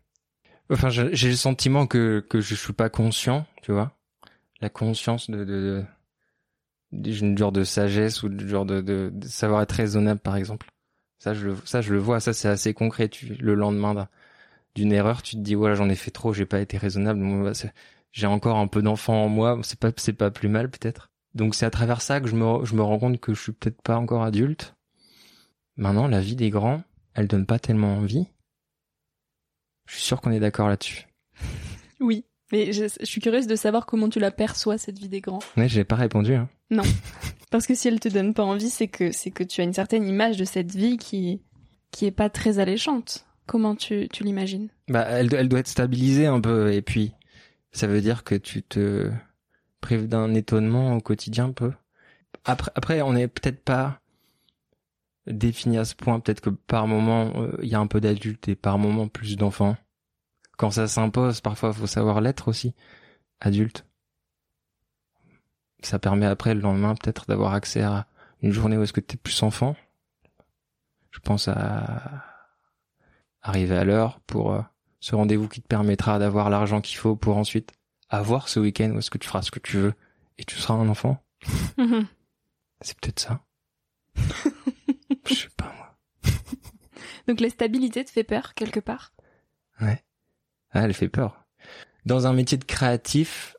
Enfin, 0.71 0.89
j'ai 0.89 1.29
le 1.29 1.37
sentiment 1.37 1.87
que 1.87 2.25
que 2.29 2.41
je 2.41 2.55
suis 2.55 2.73
pas 2.73 2.89
conscient, 2.91 3.47
tu 3.63 3.73
vois. 3.73 3.97
La 4.61 4.69
conscience 4.71 5.31
de 5.31 5.45
de, 5.45 5.45
de 5.45 5.85
d'une 6.93 7.37
genre 7.37 7.53
de 7.53 7.63
sagesse 7.63 8.23
ou 8.23 8.29
du 8.29 8.49
genre 8.49 8.65
de, 8.65 8.81
de, 8.81 9.11
de 9.13 9.27
savoir 9.29 9.61
être 9.63 9.73
raisonnable, 9.73 10.21
par 10.21 10.37
exemple. 10.37 10.67
Ça, 11.19 11.35
je 11.35 11.47
le 11.49 11.57
ça 11.65 11.81
je 11.81 11.93
le 11.93 11.99
vois. 11.99 12.21
Ça, 12.21 12.33
c'est 12.33 12.49
assez 12.49 12.75
concret. 12.75 13.09
Tu 13.09 13.27
le 13.35 13.55
lendemain 13.55 13.95
d'un- 13.95 14.09
d'une 14.75 14.93
erreur, 14.93 15.23
tu 15.23 15.37
te 15.37 15.41
dis 15.41 15.55
voilà, 15.55 15.75
j'en 15.75 15.89
ai 15.89 15.97
fait 15.97 16.11
trop, 16.11 16.33
j'ai 16.33 16.47
pas 16.47 16.61
été 16.61 16.79
raisonnable. 16.79 17.21
Bah, 17.45 17.53
j'ai 18.13 18.27
encore 18.27 18.59
un 18.59 18.67
peu 18.69 18.83
d'enfant 18.83 19.25
en 19.25 19.29
moi. 19.29 19.59
C'est 19.63 19.79
pas 19.79 19.91
c'est 19.97 20.13
pas 20.13 20.31
plus 20.31 20.49
mal 20.49 20.71
peut-être. 20.71 21.11
Donc 21.35 21.55
c'est 21.55 21.67
à 21.67 21.71
travers 21.71 22.03
ça 22.03 22.21
que 22.21 22.29
je 22.29 22.37
me 22.37 22.65
je 22.65 22.75
me 22.75 22.83
rends 22.83 22.99
compte 22.99 23.21
que 23.21 23.35
je 23.35 23.43
suis 23.43 23.53
peut-être 23.53 23.81
pas 23.83 23.97
encore 23.99 24.23
adulte. 24.23 24.75
Maintenant, 25.77 26.09
la 26.09 26.21
vie 26.21 26.37
des 26.37 26.51
grands, 26.51 26.83
elle 27.15 27.29
donne 27.29 27.47
pas 27.47 27.59
tellement 27.59 27.97
envie. 27.97 28.27
Je 29.87 29.95
suis 29.95 30.03
sûr 30.03 30.21
qu'on 30.21 30.33
est 30.33 30.41
d'accord 30.41 30.69
là-dessus. 30.69 31.07
Oui. 32.01 32.25
Mais 32.53 32.73
je, 32.73 32.85
je 33.01 33.05
suis 33.05 33.21
curieuse 33.21 33.47
de 33.47 33.57
savoir 33.57 33.87
comment 33.87 34.09
tu 34.09 34.21
la 34.21 34.31
perçois, 34.31 34.79
cette 34.79 34.99
vie 34.99 35.09
des 35.09 35.21
grands. 35.21 35.41
Ouais, 35.57 35.69
j'ai 35.69 35.85
pas 35.85 35.97
répondu. 35.97 36.35
Hein. 36.35 36.49
Parce 37.51 37.67
que 37.67 37.75
si 37.75 37.89
elle 37.89 38.01
te 38.01 38.09
donne 38.09 38.35
pas 38.35 38.45
envie, 38.45 38.71
c'est 38.71 38.89
que, 38.89 39.13
c'est 39.13 39.31
que 39.31 39.45
tu 39.45 39.61
as 39.61 39.65
une 39.65 39.73
certaine 39.73 40.07
image 40.07 40.37
de 40.37 40.45
cette 40.45 40.75
vie 40.75 40.97
qui, 40.97 41.41
qui 41.91 42.07
est 42.07 42.13
pas 42.13 42.31
très 42.31 42.59
alléchante. 42.59 43.27
Comment 43.47 43.77
tu, 43.77 44.09
tu 44.13 44.25
l'imagines? 44.25 44.69
Bah, 44.89 45.07
elle, 45.09 45.33
elle 45.35 45.49
doit 45.49 45.61
être 45.61 45.69
stabilisée 45.69 46.27
un 46.27 46.41
peu, 46.41 46.73
et 46.73 46.83
puis 46.83 47.13
ça 47.73 47.87
veut 47.87 48.01
dire 48.01 48.25
que 48.25 48.35
tu 48.35 48.63
te 48.63 49.11
prives 49.81 50.09
d'un 50.09 50.35
étonnement 50.35 50.97
au 50.97 51.01
quotidien 51.01 51.47
un 51.47 51.53
peu. 51.53 51.73
Après, 52.45 52.73
après, 52.75 53.03
on 53.03 53.13
n'est 53.13 53.29
peut-être 53.29 53.63
pas 53.63 54.01
défini 55.27 55.79
à 55.79 55.85
ce 55.85 55.95
point. 55.95 56.21
Peut-être 56.21 56.41
que 56.41 56.51
par 56.51 56.87
moment, 56.87 57.33
euh, 57.37 57.57
il 57.63 57.69
y 57.69 57.75
a 57.75 57.81
un 57.81 57.87
peu 57.87 58.01
d'adultes 58.01 58.49
et 58.49 58.57
par 58.57 58.79
moment 58.79 59.09
plus 59.09 59.37
d'enfants. 59.37 59.77
Quand 60.57 60.71
ça 60.71 60.89
s'impose, 60.89 61.41
parfois, 61.41 61.73
faut 61.73 61.87
savoir 61.87 62.21
l'être 62.21 62.49
aussi, 62.49 62.75
adulte. 63.41 63.87
Ça 65.83 65.99
permet 65.99 66.27
après 66.27 66.55
le 66.55 66.61
lendemain 66.61 66.95
peut-être 66.95 67.27
d'avoir 67.27 67.53
accès 67.53 67.83
à 67.83 68.07
une 68.43 68.53
journée 68.53 68.77
où 68.77 68.83
est-ce 68.83 68.93
que 68.93 69.01
t'es 69.01 69.17
plus 69.17 69.43
enfant. 69.43 69.77
Je 71.11 71.19
pense 71.21 71.49
à 71.49 72.25
arriver 73.43 73.77
à 73.77 73.85
l'heure 73.85 74.21
pour 74.27 74.53
euh, 74.53 74.63
ce 75.01 75.15
rendez-vous 75.15 75.49
qui 75.49 75.63
te 75.63 75.69
permettra 75.69 76.19
d'avoir 76.19 76.51
l'argent 76.51 76.81
qu'il 76.81 76.97
faut 76.97 77.17
pour 77.17 77.37
ensuite 77.37 77.73
avoir 78.09 78.49
ce 78.49 78.61
week-end 78.61 78.91
où 78.91 78.99
est-ce 78.99 79.11
que 79.11 79.19
tu 79.19 79.29
feras 79.29 79.43
ce 79.43 79.51
que 79.51 79.61
tu 79.61 79.77
veux 79.77 79.95
et 80.39 80.45
tu 80.45 80.57
seras 80.57 80.75
un 80.75 80.89
enfant. 80.89 81.23
C'est 82.81 82.99
peut-être 82.99 83.21
ça. 83.21 83.41
Je 85.27 85.35
sais 85.35 85.49
pas 85.57 85.73
moi. 85.77 85.99
Donc 87.27 87.41
la 87.41 87.51
stabilité 87.51 88.05
te 88.05 88.11
fait 88.11 88.25
peur, 88.25 88.55
quelque 88.55 88.81
part? 88.81 89.13
Ouais. 89.81 90.05
Ah, 90.77 90.85
elle 90.85 90.95
fait 90.95 91.09
peur. 91.09 91.45
Dans 92.05 92.27
un 92.27 92.33
métier 92.33 92.59
de 92.59 92.65
créatif, 92.65 93.57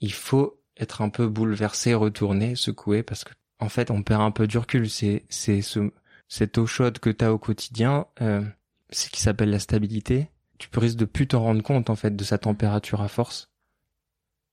il 0.00 0.12
faut 0.12 0.60
être 0.78 1.02
un 1.02 1.08
peu 1.08 1.26
bouleversé, 1.26 1.94
retourné, 1.94 2.54
secoué, 2.54 3.02
parce 3.02 3.24
que 3.24 3.32
en 3.58 3.68
fait, 3.68 3.90
on 3.90 4.02
perd 4.02 4.22
un 4.22 4.30
peu 4.30 4.46
du 4.46 4.56
recul. 4.56 4.88
C'est 4.88 5.24
c'est 5.28 5.62
ce 5.62 5.90
cette 6.28 6.58
eau 6.58 6.66
chaude 6.66 7.00
que 7.00 7.10
t'as 7.10 7.30
au 7.30 7.38
quotidien, 7.38 8.06
euh, 8.22 8.42
c'est 8.90 9.10
qui 9.10 9.20
s'appelle 9.20 9.50
la 9.50 9.58
stabilité. 9.58 10.30
Tu 10.58 10.68
peux 10.68 10.80
risques 10.80 10.96
de 10.96 11.04
plus 11.04 11.26
t'en 11.26 11.40
rendre 11.40 11.62
compte 11.62 11.90
en 11.90 11.96
fait 11.96 12.14
de 12.14 12.24
sa 12.24 12.38
température 12.38 13.02
à 13.02 13.08
force. 13.08 13.50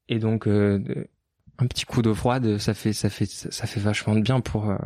Et 0.09 0.19
donc, 0.19 0.47
euh, 0.47 1.07
un 1.59 1.67
petit 1.67 1.85
coup 1.85 2.01
d'eau 2.01 2.15
froide, 2.15 2.57
ça 2.57 2.73
fait 2.73 2.93
ça 2.93 3.09
fait 3.09 3.25
ça 3.27 3.67
fait 3.67 3.79
vachement 3.79 4.15
de 4.15 4.21
bien 4.21 4.41
pour 4.41 4.69
euh, 4.69 4.77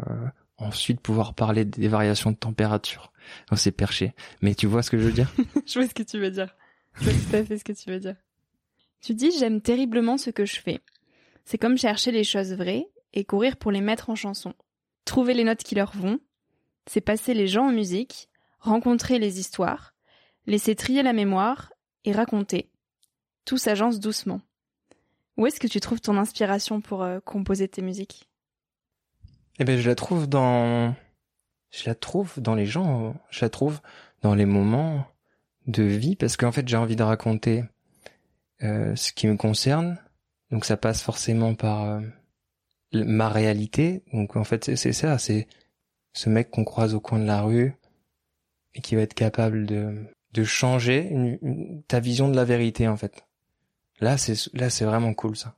ensuite 0.57 0.99
pouvoir 0.99 1.33
parler 1.33 1.65
des 1.65 1.87
variations 1.87 2.31
de 2.31 2.35
température. 2.35 3.11
On 3.51 3.55
s'est 3.55 3.71
perché. 3.71 4.13
Mais 4.41 4.55
tu 4.55 4.67
vois 4.67 4.83
ce 4.83 4.91
que 4.91 4.97
je 4.97 5.03
veux 5.03 5.11
dire? 5.11 5.31
Je 5.65 5.79
vois 5.79 5.87
ce 5.87 5.93
que 5.93 6.03
tu 6.03 6.19
veux 6.19 6.31
dire. 6.31 6.55
Je 6.95 7.09
vois 7.09 7.13
tout 7.13 7.35
à 7.35 7.43
fait 7.45 7.57
ce 7.57 7.63
que 7.63 7.73
tu 7.73 7.89
veux 7.89 7.99
dire. 7.99 8.15
Tu 9.01 9.13
dis 9.13 9.31
j'aime 9.37 9.61
terriblement 9.61 10.17
ce 10.17 10.29
que 10.29 10.45
je 10.45 10.59
fais. 10.59 10.79
C'est 11.45 11.57
comme 11.57 11.77
chercher 11.77 12.11
les 12.11 12.23
choses 12.23 12.53
vraies 12.53 12.87
et 13.13 13.25
courir 13.25 13.57
pour 13.57 13.71
les 13.71 13.81
mettre 13.81 14.09
en 14.09 14.15
chanson. 14.15 14.53
Trouver 15.05 15.33
les 15.33 15.43
notes 15.43 15.63
qui 15.63 15.75
leur 15.75 15.95
vont, 15.95 16.19
c'est 16.85 17.01
passer 17.01 17.33
les 17.33 17.47
gens 17.47 17.67
en 17.67 17.71
musique, 17.71 18.29
rencontrer 18.59 19.19
les 19.19 19.39
histoires, 19.39 19.93
laisser 20.45 20.75
trier 20.75 21.03
la 21.03 21.13
mémoire 21.13 21.73
et 22.05 22.11
raconter. 22.11 22.69
Tout 23.45 23.57
s'agence 23.57 23.99
doucement. 23.99 24.41
Où 25.37 25.47
est-ce 25.47 25.59
que 25.59 25.67
tu 25.67 25.79
trouves 25.79 26.01
ton 26.01 26.17
inspiration 26.17 26.81
pour 26.81 27.01
euh, 27.01 27.19
composer 27.19 27.67
tes 27.67 27.81
musiques? 27.81 28.29
Eh 29.59 29.63
ben, 29.63 29.79
je 29.79 29.89
la 29.89 29.95
trouve 29.95 30.27
dans, 30.27 30.93
je 31.71 31.83
la 31.85 31.95
trouve 31.95 32.39
dans 32.39 32.55
les 32.55 32.65
gens. 32.65 33.15
Je 33.29 33.43
la 33.43 33.49
trouve 33.49 33.79
dans 34.21 34.35
les 34.35 34.45
moments 34.45 35.07
de 35.71 35.83
vie 35.83 36.15
parce 36.15 36.37
qu'en 36.37 36.51
fait, 36.51 36.67
j'ai 36.67 36.77
envie 36.77 36.95
de 36.95 37.03
raconter 37.03 37.63
euh, 38.63 38.95
ce 38.95 39.11
qui 39.11 39.27
me 39.27 39.37
concerne. 39.37 39.97
Donc, 40.51 40.65
ça 40.65 40.77
passe 40.77 41.01
forcément 41.01 41.55
par 41.55 41.85
euh, 41.85 42.01
ma 42.93 43.29
réalité. 43.29 44.03
Donc, 44.13 44.35
en 44.35 44.43
fait, 44.43 44.75
c'est 44.75 44.93
ça. 44.93 45.17
C'est 45.17 45.47
ce 46.13 46.29
mec 46.29 46.51
qu'on 46.51 46.63
croise 46.63 46.93
au 46.93 46.99
coin 46.99 47.19
de 47.19 47.25
la 47.25 47.41
rue 47.41 47.73
et 48.75 48.81
qui 48.81 48.95
va 48.95 49.01
être 49.01 49.13
capable 49.13 49.65
de 49.65 50.05
de 50.33 50.43
changer 50.43 51.39
ta 51.87 51.99
vision 51.99 52.29
de 52.29 52.35
la 52.35 52.45
vérité 52.45 52.87
en 52.87 52.97
fait. 52.97 53.25
Là, 53.99 54.17
c'est 54.17 54.49
là, 54.53 54.69
c'est 54.69 54.85
vraiment 54.85 55.13
cool 55.13 55.35
ça. 55.35 55.57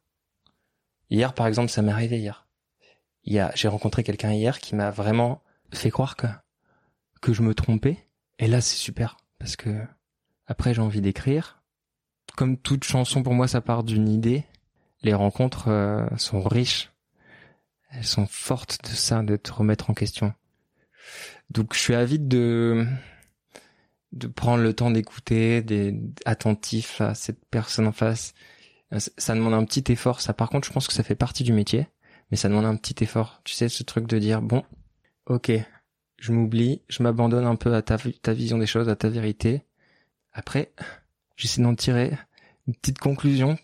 Hier, 1.09 1.33
par 1.33 1.47
exemple, 1.47 1.69
ça 1.69 1.81
m'est 1.81 1.91
arrivé 1.91 2.19
hier. 2.19 2.47
A, 3.39 3.51
j'ai 3.55 3.67
rencontré 3.67 4.03
quelqu'un 4.03 4.33
hier 4.33 4.59
qui 4.59 4.75
m'a 4.75 4.89
vraiment 4.91 5.41
fait 5.71 5.91
croire 5.91 6.15
que 6.15 6.27
que 7.21 7.33
je 7.33 7.41
me 7.41 7.53
trompais. 7.53 7.97
Et 8.39 8.47
là, 8.47 8.61
c'est 8.61 8.75
super 8.75 9.17
parce 9.39 9.55
que 9.55 9.69
après, 10.53 10.75
j'ai 10.75 10.83
envie 10.83 11.01
d'écrire. 11.01 11.63
Comme 12.37 12.57
toute 12.57 12.83
chanson 12.83 13.23
pour 13.23 13.33
moi, 13.33 13.47
ça 13.47 13.59
part 13.59 13.83
d'une 13.83 14.07
idée. 14.07 14.43
Les 15.01 15.15
rencontres 15.15 15.69
euh, 15.69 16.05
sont 16.17 16.43
riches. 16.43 16.91
Elles 17.89 18.03
sont 18.03 18.27
fortes 18.27 18.77
de 18.83 18.89
ça, 18.89 19.23
de 19.23 19.35
te 19.35 19.51
remettre 19.51 19.89
en 19.89 19.95
question. 19.95 20.31
Donc, 21.49 21.73
je 21.73 21.79
suis 21.79 21.95
avide 21.95 22.27
de 22.27 22.85
de 24.11 24.27
prendre 24.27 24.61
le 24.61 24.75
temps 24.75 24.91
d'écouter, 24.91 25.63
d'être 25.63 26.21
attentif 26.23 27.01
à 27.01 27.15
cette 27.15 27.43
personne 27.49 27.87
en 27.87 27.91
face. 27.91 28.35
Euh, 28.93 28.99
ça 29.17 29.33
demande 29.33 29.55
un 29.55 29.65
petit 29.65 29.91
effort. 29.91 30.21
Ça, 30.21 30.35
par 30.35 30.51
contre, 30.51 30.67
je 30.67 30.71
pense 30.71 30.87
que 30.87 30.93
ça 30.93 31.01
fait 31.01 31.15
partie 31.15 31.43
du 31.43 31.51
métier, 31.51 31.87
mais 32.29 32.37
ça 32.37 32.47
demande 32.47 32.65
un 32.65 32.75
petit 32.75 33.03
effort. 33.03 33.41
Tu 33.43 33.55
sais, 33.55 33.69
ce 33.69 33.81
truc 33.81 34.05
de 34.05 34.19
dire 34.19 34.43
bon, 34.43 34.63
ok, 35.25 35.51
je 36.19 36.31
m'oublie, 36.31 36.83
je 36.89 37.01
m'abandonne 37.01 37.45
un 37.45 37.55
peu 37.55 37.73
à 37.73 37.81
ta, 37.81 37.97
ta 37.97 38.33
vision 38.33 38.59
des 38.59 38.67
choses, 38.67 38.87
à 38.87 38.95
ta 38.95 39.09
vérité. 39.09 39.63
Après, 40.33 40.73
j'essaie 41.35 41.61
d'en 41.61 41.75
tirer 41.75 42.17
une 42.67 42.75
petite 42.75 42.99
conclusion 42.99 43.57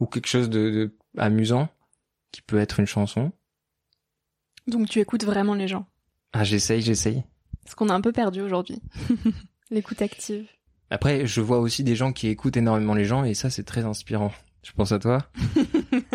ou 0.00 0.06
quelque 0.06 0.26
chose 0.26 0.50
de, 0.50 0.70
de 0.70 0.96
amusant 1.16 1.68
qui 2.32 2.42
peut 2.42 2.58
être 2.58 2.80
une 2.80 2.86
chanson. 2.86 3.32
Donc 4.66 4.88
tu 4.88 5.00
écoutes 5.00 5.24
vraiment 5.24 5.54
les 5.54 5.68
gens. 5.68 5.86
Ah, 6.32 6.44
j'essaye, 6.44 6.82
j'essaye. 6.82 7.22
Ce 7.66 7.74
qu'on 7.74 7.88
a 7.88 7.94
un 7.94 8.00
peu 8.00 8.12
perdu 8.12 8.40
aujourd'hui. 8.40 8.80
L'écoute 9.70 10.02
active. 10.02 10.46
Après, 10.90 11.26
je 11.26 11.40
vois 11.40 11.58
aussi 11.58 11.84
des 11.84 11.96
gens 11.96 12.12
qui 12.12 12.28
écoutent 12.28 12.56
énormément 12.56 12.94
les 12.94 13.04
gens 13.04 13.24
et 13.24 13.34
ça, 13.34 13.50
c'est 13.50 13.64
très 13.64 13.84
inspirant. 13.84 14.32
Je 14.62 14.72
pense 14.72 14.92
à 14.92 14.98
toi. 14.98 15.26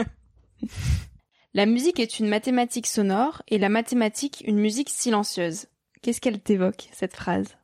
la 1.54 1.66
musique 1.66 2.00
est 2.00 2.20
une 2.20 2.28
mathématique 2.28 2.88
sonore 2.88 3.42
et 3.48 3.58
la 3.58 3.70
mathématique 3.70 4.44
une 4.46 4.60
musique 4.60 4.90
silencieuse. 4.90 5.68
Qu'est-ce 6.02 6.22
qu'elle 6.22 6.40
t'évoque, 6.40 6.90
cette 6.92 7.16
phrase? 7.16 7.59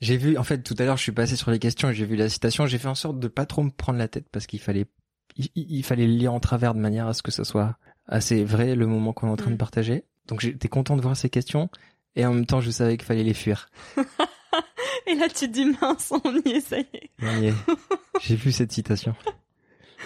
J'ai 0.00 0.16
vu, 0.16 0.38
en 0.38 0.44
fait, 0.44 0.62
tout 0.62 0.74
à 0.78 0.84
l'heure, 0.84 0.96
je 0.96 1.02
suis 1.02 1.12
passé 1.12 1.36
sur 1.36 1.50
les 1.50 1.58
questions 1.58 1.90
et 1.90 1.94
j'ai 1.94 2.04
vu 2.04 2.16
la 2.16 2.28
citation. 2.28 2.66
J'ai 2.66 2.78
fait 2.78 2.88
en 2.88 2.94
sorte 2.94 3.18
de 3.18 3.28
pas 3.28 3.46
trop 3.46 3.62
me 3.62 3.70
prendre 3.70 3.98
la 3.98 4.08
tête 4.08 4.26
parce 4.30 4.46
qu'il 4.46 4.60
fallait, 4.60 4.86
il, 5.54 5.82
fallait 5.82 6.06
le 6.06 6.12
lire 6.12 6.32
en 6.32 6.40
travers 6.40 6.74
de 6.74 6.80
manière 6.80 7.08
à 7.08 7.14
ce 7.14 7.22
que 7.22 7.30
ça 7.30 7.44
soit 7.44 7.76
assez 8.06 8.44
vrai 8.44 8.74
le 8.74 8.86
moment 8.86 9.12
qu'on 9.12 9.28
est 9.28 9.32
en 9.32 9.36
train 9.36 9.50
de 9.50 9.56
mm. 9.56 9.58
partager. 9.58 10.04
Donc 10.28 10.40
j'étais 10.40 10.68
content 10.68 10.96
de 10.96 11.02
voir 11.02 11.16
ces 11.16 11.30
questions 11.30 11.68
et 12.16 12.26
en 12.26 12.34
même 12.34 12.46
temps, 12.46 12.60
je 12.60 12.70
savais 12.70 12.96
qu'il 12.96 13.06
fallait 13.06 13.24
les 13.24 13.34
fuir. 13.34 13.68
Et 15.06 15.14
là, 15.14 15.28
tu 15.28 15.46
te 15.46 15.52
dis, 15.52 15.64
mince, 15.80 16.12
on 16.12 16.36
y 16.44 16.50
est, 16.50 16.60
ça 16.60 16.78
y 16.78 16.86
est. 17.46 17.54
J'ai 18.20 18.36
vu 18.36 18.52
cette 18.52 18.72
citation. 18.72 19.14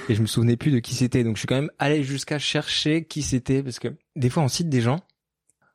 Et 0.09 0.15
je 0.15 0.21
me 0.21 0.27
souvenais 0.27 0.57
plus 0.57 0.71
de 0.71 0.79
qui 0.79 0.95
c'était. 0.95 1.25
Donc, 1.25 1.37
je 1.37 1.41
suis 1.41 1.47
quand 1.47 1.57
même 1.57 1.71
allé 1.79 2.05
jusqu'à 2.05 2.39
chercher 2.39 3.05
qui 3.05 3.23
c'était. 3.23 3.63
Parce 3.63 3.79
que 3.79 3.89
des 4.15 4.31
fois, 4.31 4.43
on 4.43 4.49
cite 4.49 4.69
des 4.69 4.81
gens. 4.81 5.01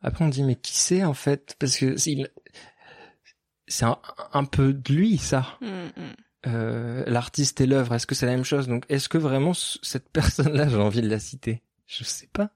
Après, 0.01 0.23
on 0.23 0.29
dit, 0.29 0.43
mais 0.43 0.55
qui 0.55 0.77
c'est, 0.77 1.03
en 1.03 1.13
fait? 1.13 1.55
Parce 1.59 1.77
que 1.77 1.95
c'est 3.67 3.85
un, 3.85 3.99
un, 4.33 4.45
peu 4.45 4.73
de 4.73 4.93
lui, 4.93 5.17
ça. 5.17 5.57
Mm, 5.61 5.65
mm. 5.65 6.15
Euh, 6.47 7.03
l'artiste 7.07 7.59
et 7.61 7.65
l'œuvre, 7.65 7.95
est-ce 7.95 8.07
que 8.07 8.15
c'est 8.15 8.25
la 8.25 8.33
même 8.33 8.45
chose? 8.45 8.67
Donc, 8.67 8.85
est-ce 8.89 9.09
que 9.09 9.17
vraiment 9.17 9.53
cette 9.53 10.09
personne-là, 10.09 10.69
j'ai 10.69 10.77
envie 10.77 11.01
de 11.01 11.09
la 11.09 11.19
citer? 11.19 11.61
Je 11.85 12.03
sais 12.03 12.29
pas 12.31 12.51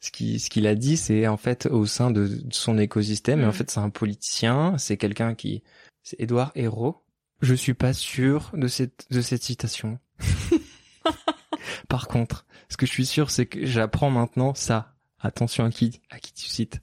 ce 0.00 0.10
qu'il 0.10 0.40
ce 0.40 0.50
qu'il 0.50 0.66
a 0.66 0.74
dit, 0.74 0.96
c'est 0.96 1.26
en 1.26 1.36
fait 1.36 1.66
au 1.66 1.86
sein 1.86 2.10
de, 2.10 2.40
son 2.50 2.78
écosystème. 2.78 3.40
Et 3.40 3.44
en 3.44 3.48
mm. 3.48 3.52
fait, 3.52 3.70
c'est 3.70 3.80
un 3.80 3.90
politicien, 3.90 4.78
c'est 4.78 4.96
quelqu'un 4.96 5.34
qui, 5.34 5.62
c'est 6.02 6.20
Édouard 6.20 6.52
Hérault. 6.54 7.02
Je 7.42 7.54
suis 7.54 7.74
pas 7.74 7.92
sûr 7.92 8.50
de 8.54 8.68
cette 8.68 9.06
de 9.10 9.20
cette 9.20 9.42
citation. 9.42 9.98
Par 11.88 12.08
contre, 12.08 12.46
ce 12.68 12.76
que 12.76 12.86
je 12.86 12.90
suis 12.90 13.06
sûr, 13.06 13.30
c'est 13.30 13.46
que 13.46 13.64
j'apprends 13.66 14.10
maintenant 14.10 14.54
ça. 14.54 14.94
Attention 15.20 15.64
à 15.64 15.70
qui 15.70 16.00
à 16.10 16.18
qui 16.18 16.32
tu 16.32 16.46
cites. 16.48 16.80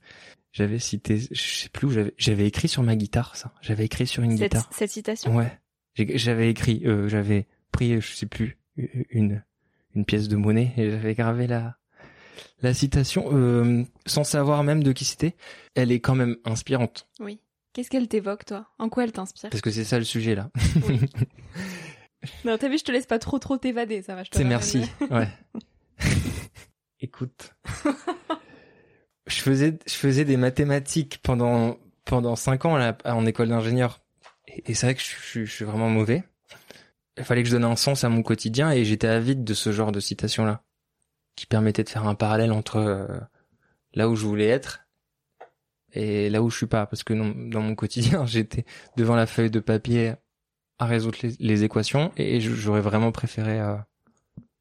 J'avais 0.54 0.78
cité, 0.78 1.18
je 1.18 1.42
sais 1.42 1.68
plus 1.68 1.88
où 1.88 1.90
j'avais 1.90 2.14
j'avais 2.16 2.46
écrit 2.46 2.68
sur 2.68 2.84
ma 2.84 2.94
guitare 2.94 3.34
ça. 3.34 3.52
J'avais 3.60 3.84
écrit 3.84 4.06
sur 4.06 4.22
une 4.22 4.36
guitare. 4.36 4.70
Cette 4.70 4.92
citation? 4.92 5.34
Ouais. 5.34 5.58
J'avais 5.96 6.48
écrit, 6.48 6.82
euh, 6.86 7.08
j'avais 7.08 7.48
pris, 7.72 8.00
je 8.00 8.14
sais 8.14 8.26
plus, 8.26 8.56
une 8.76 9.42
une 9.96 10.04
pièce 10.04 10.28
de 10.28 10.36
monnaie 10.36 10.72
et 10.76 10.92
j'avais 10.92 11.14
gravé 11.14 11.48
la 11.48 11.76
la 12.62 12.72
citation, 12.72 13.26
euh, 13.32 13.82
sans 14.06 14.22
savoir 14.22 14.62
même 14.62 14.84
de 14.84 14.92
qui 14.92 15.04
c'était, 15.04 15.34
elle 15.74 15.90
est 15.90 16.00
quand 16.00 16.14
même 16.14 16.36
inspirante. 16.44 17.08
Oui. 17.18 17.40
Qu'est-ce 17.72 17.90
qu'elle 17.90 18.06
t'évoque, 18.06 18.44
toi? 18.44 18.68
En 18.78 18.88
quoi 18.88 19.02
elle 19.02 19.12
t'inspire? 19.12 19.50
Parce 19.50 19.60
que 19.60 19.72
c'est 19.72 19.84
ça 19.84 19.98
le 19.98 20.04
sujet, 20.04 20.36
là. 20.36 20.50
Oui. 20.88 21.00
non, 22.44 22.56
t'as 22.58 22.68
vu, 22.68 22.78
je 22.78 22.84
te 22.84 22.92
laisse 22.92 23.06
pas 23.06 23.18
trop 23.18 23.40
trop 23.40 23.58
t'évader, 23.58 24.02
ça 24.02 24.14
va, 24.14 24.22
je 24.22 24.30
te 24.30 24.38
C'est 24.38 24.44
merci, 24.44 24.84
ouais. 25.10 25.28
Écoute. 27.00 27.54
je 29.34 29.40
faisais, 29.40 29.78
je 29.86 29.94
faisais 29.94 30.24
des 30.24 30.36
mathématiques 30.36 31.20
pendant, 31.22 31.76
pendant 32.04 32.36
cinq 32.36 32.64
ans 32.64 32.76
là, 32.76 32.96
en 33.04 33.26
école 33.26 33.48
d'ingénieur. 33.48 34.00
Et, 34.46 34.74
c'est 34.74 34.86
vrai 34.86 34.94
que 34.94 35.02
je, 35.02 35.44
je, 35.44 35.50
suis 35.50 35.64
vraiment 35.64 35.90
mauvais. 35.90 36.24
Il 37.16 37.24
fallait 37.24 37.42
que 37.42 37.48
je 37.48 37.54
donne 37.54 37.64
un 37.64 37.76
sens 37.76 38.04
à 38.04 38.08
mon 38.08 38.22
quotidien 38.22 38.70
et 38.70 38.84
j'étais 38.84 39.06
avide 39.06 39.44
de 39.44 39.54
ce 39.54 39.72
genre 39.72 39.92
de 39.92 40.00
citation-là 40.00 40.62
qui 41.36 41.46
permettait 41.46 41.84
de 41.84 41.88
faire 41.88 42.06
un 42.06 42.14
parallèle 42.14 42.52
entre 42.52 42.76
euh, 42.76 43.06
là 43.94 44.08
où 44.08 44.16
je 44.16 44.24
voulais 44.24 44.48
être 44.48 44.86
et 45.92 46.28
là 46.30 46.42
où 46.42 46.50
je 46.50 46.56
suis 46.56 46.66
pas 46.66 46.86
parce 46.86 47.04
que 47.04 47.14
dans 47.14 47.60
mon 47.60 47.74
quotidien 47.74 48.26
j'étais 48.26 48.64
devant 48.96 49.16
la 49.16 49.26
feuille 49.26 49.50
de 49.50 49.60
papier 49.60 50.14
à 50.78 50.86
résoudre 50.86 51.18
les, 51.38 51.64
équations 51.64 52.12
et 52.16 52.40
j'aurais 52.40 52.80
vraiment 52.80 53.12
préféré 53.12 53.60
euh, 53.60 53.76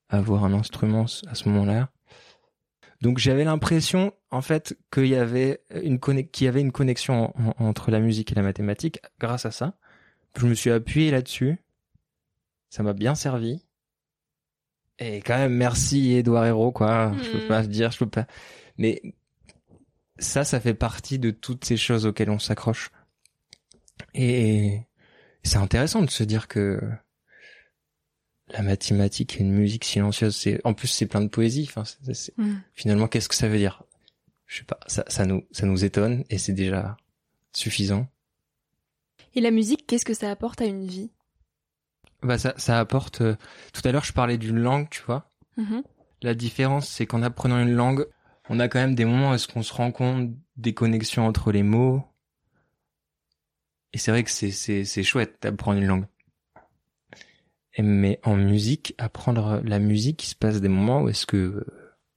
avoir 0.09 0.43
un 0.45 0.53
instrument 0.53 1.05
à 1.27 1.33
ce 1.35 1.49
moment-là 1.49 1.89
donc 3.03 3.19
j'avais 3.19 3.43
l'impression 3.43 4.13
en 4.31 4.41
fait 4.41 4.77
qu'il 4.91 5.07
y 5.07 5.15
avait 5.15 5.61
une 5.83 5.99
qu'il 5.99 6.45
y 6.45 6.47
avait 6.47 6.61
une 6.61 6.71
connexion 6.71 7.33
entre 7.59 7.91
la 7.91 7.99
musique 7.99 8.31
et 8.31 8.35
la 8.35 8.41
mathématique 8.41 8.99
grâce 9.19 9.45
à 9.45 9.51
ça 9.51 9.77
je 10.37 10.47
me 10.47 10.55
suis 10.55 10.71
appuyé 10.71 11.11
là-dessus 11.11 11.57
ça 12.69 12.81
m'a 12.81 12.93
bien 12.93 13.13
servi 13.13 13.63
et 14.99 15.17
quand 15.17 15.37
même, 15.37 15.53
merci 15.53 16.13
Edouard 16.13 16.45
Hérault, 16.45 16.71
quoi. 16.71 17.13
Je 17.21 17.31
peux 17.31 17.45
hmm. 17.45 17.47
pas 17.47 17.63
dire, 17.63 17.91
je 17.91 17.99
peux 17.99 18.09
pas. 18.09 18.27
Mais 18.77 19.01
ça, 20.17 20.43
ça 20.43 20.59
fait 20.59 20.73
partie 20.73 21.19
de 21.19 21.31
toutes 21.31 21.65
ces 21.65 21.77
choses 21.77 22.05
auxquelles 22.05 22.29
on 22.29 22.39
s'accroche. 22.39 22.91
Et 24.13 24.81
c'est 25.43 25.57
intéressant 25.57 26.01
de 26.01 26.09
se 26.09 26.23
dire 26.23 26.47
que 26.47 26.79
la 28.49 28.61
mathématique 28.61 29.37
et 29.37 29.39
une 29.39 29.51
musique 29.51 29.85
silencieuse, 29.85 30.35
c'est 30.35 30.61
en 30.63 30.73
plus 30.73 30.87
c'est 30.87 31.05
plein 31.05 31.21
de 31.21 31.27
poésie. 31.27 31.69
Enfin, 31.69 31.83
hmm. 32.37 32.55
finalement, 32.73 33.07
qu'est-ce 33.07 33.29
que 33.29 33.35
ça 33.35 33.47
veut 33.47 33.57
dire? 33.57 33.83
Je 34.47 34.59
sais 34.59 34.65
pas. 34.65 34.79
Ça, 34.87 35.03
ça 35.07 35.25
nous, 35.25 35.45
ça 35.51 35.65
nous 35.65 35.83
étonne 35.83 36.23
et 36.29 36.37
c'est 36.37 36.53
déjà 36.53 36.97
suffisant. 37.53 38.07
Et 39.35 39.41
la 39.41 39.51
musique, 39.51 39.87
qu'est-ce 39.87 40.05
que 40.05 40.13
ça 40.13 40.29
apporte 40.29 40.61
à 40.61 40.65
une 40.65 40.85
vie? 40.85 41.09
Bah 42.21 42.37
ça, 42.37 42.53
ça 42.57 42.79
apporte. 42.79 43.21
Euh, 43.21 43.35
tout 43.73 43.81
à 43.85 43.91
l'heure, 43.91 44.05
je 44.05 44.13
parlais 44.13 44.37
d'une 44.37 44.59
langue, 44.59 44.89
tu 44.89 45.01
vois. 45.03 45.31
Mm-hmm. 45.57 45.83
La 46.21 46.35
différence, 46.35 46.87
c'est 46.87 47.05
qu'en 47.05 47.21
apprenant 47.23 47.59
une 47.59 47.73
langue, 47.73 48.07
on 48.49 48.59
a 48.59 48.67
quand 48.67 48.79
même 48.79 48.95
des 48.95 49.05
moments 49.05 49.31
où 49.31 49.33
est-ce 49.33 49.47
qu'on 49.47 49.63
se 49.63 49.73
rend 49.73 49.91
compte 49.91 50.31
des 50.57 50.73
connexions 50.73 51.25
entre 51.25 51.51
les 51.51 51.63
mots. 51.63 52.03
Et 53.91 53.97
c'est 53.97 54.11
vrai 54.11 54.23
que 54.23 54.31
c'est 54.31 54.51
c'est 54.51 54.85
c'est 54.85 55.03
chouette 55.03 55.37
d'apprendre 55.41 55.79
une 55.79 55.87
langue. 55.87 56.05
Mais 57.81 58.19
en 58.23 58.35
musique, 58.35 58.93
apprendre 58.97 59.61
la 59.63 59.79
musique, 59.79 60.23
il 60.23 60.27
se 60.27 60.35
passe 60.35 60.61
des 60.61 60.69
moments 60.69 61.01
où 61.01 61.09
est-ce 61.09 61.25
que 61.25 61.65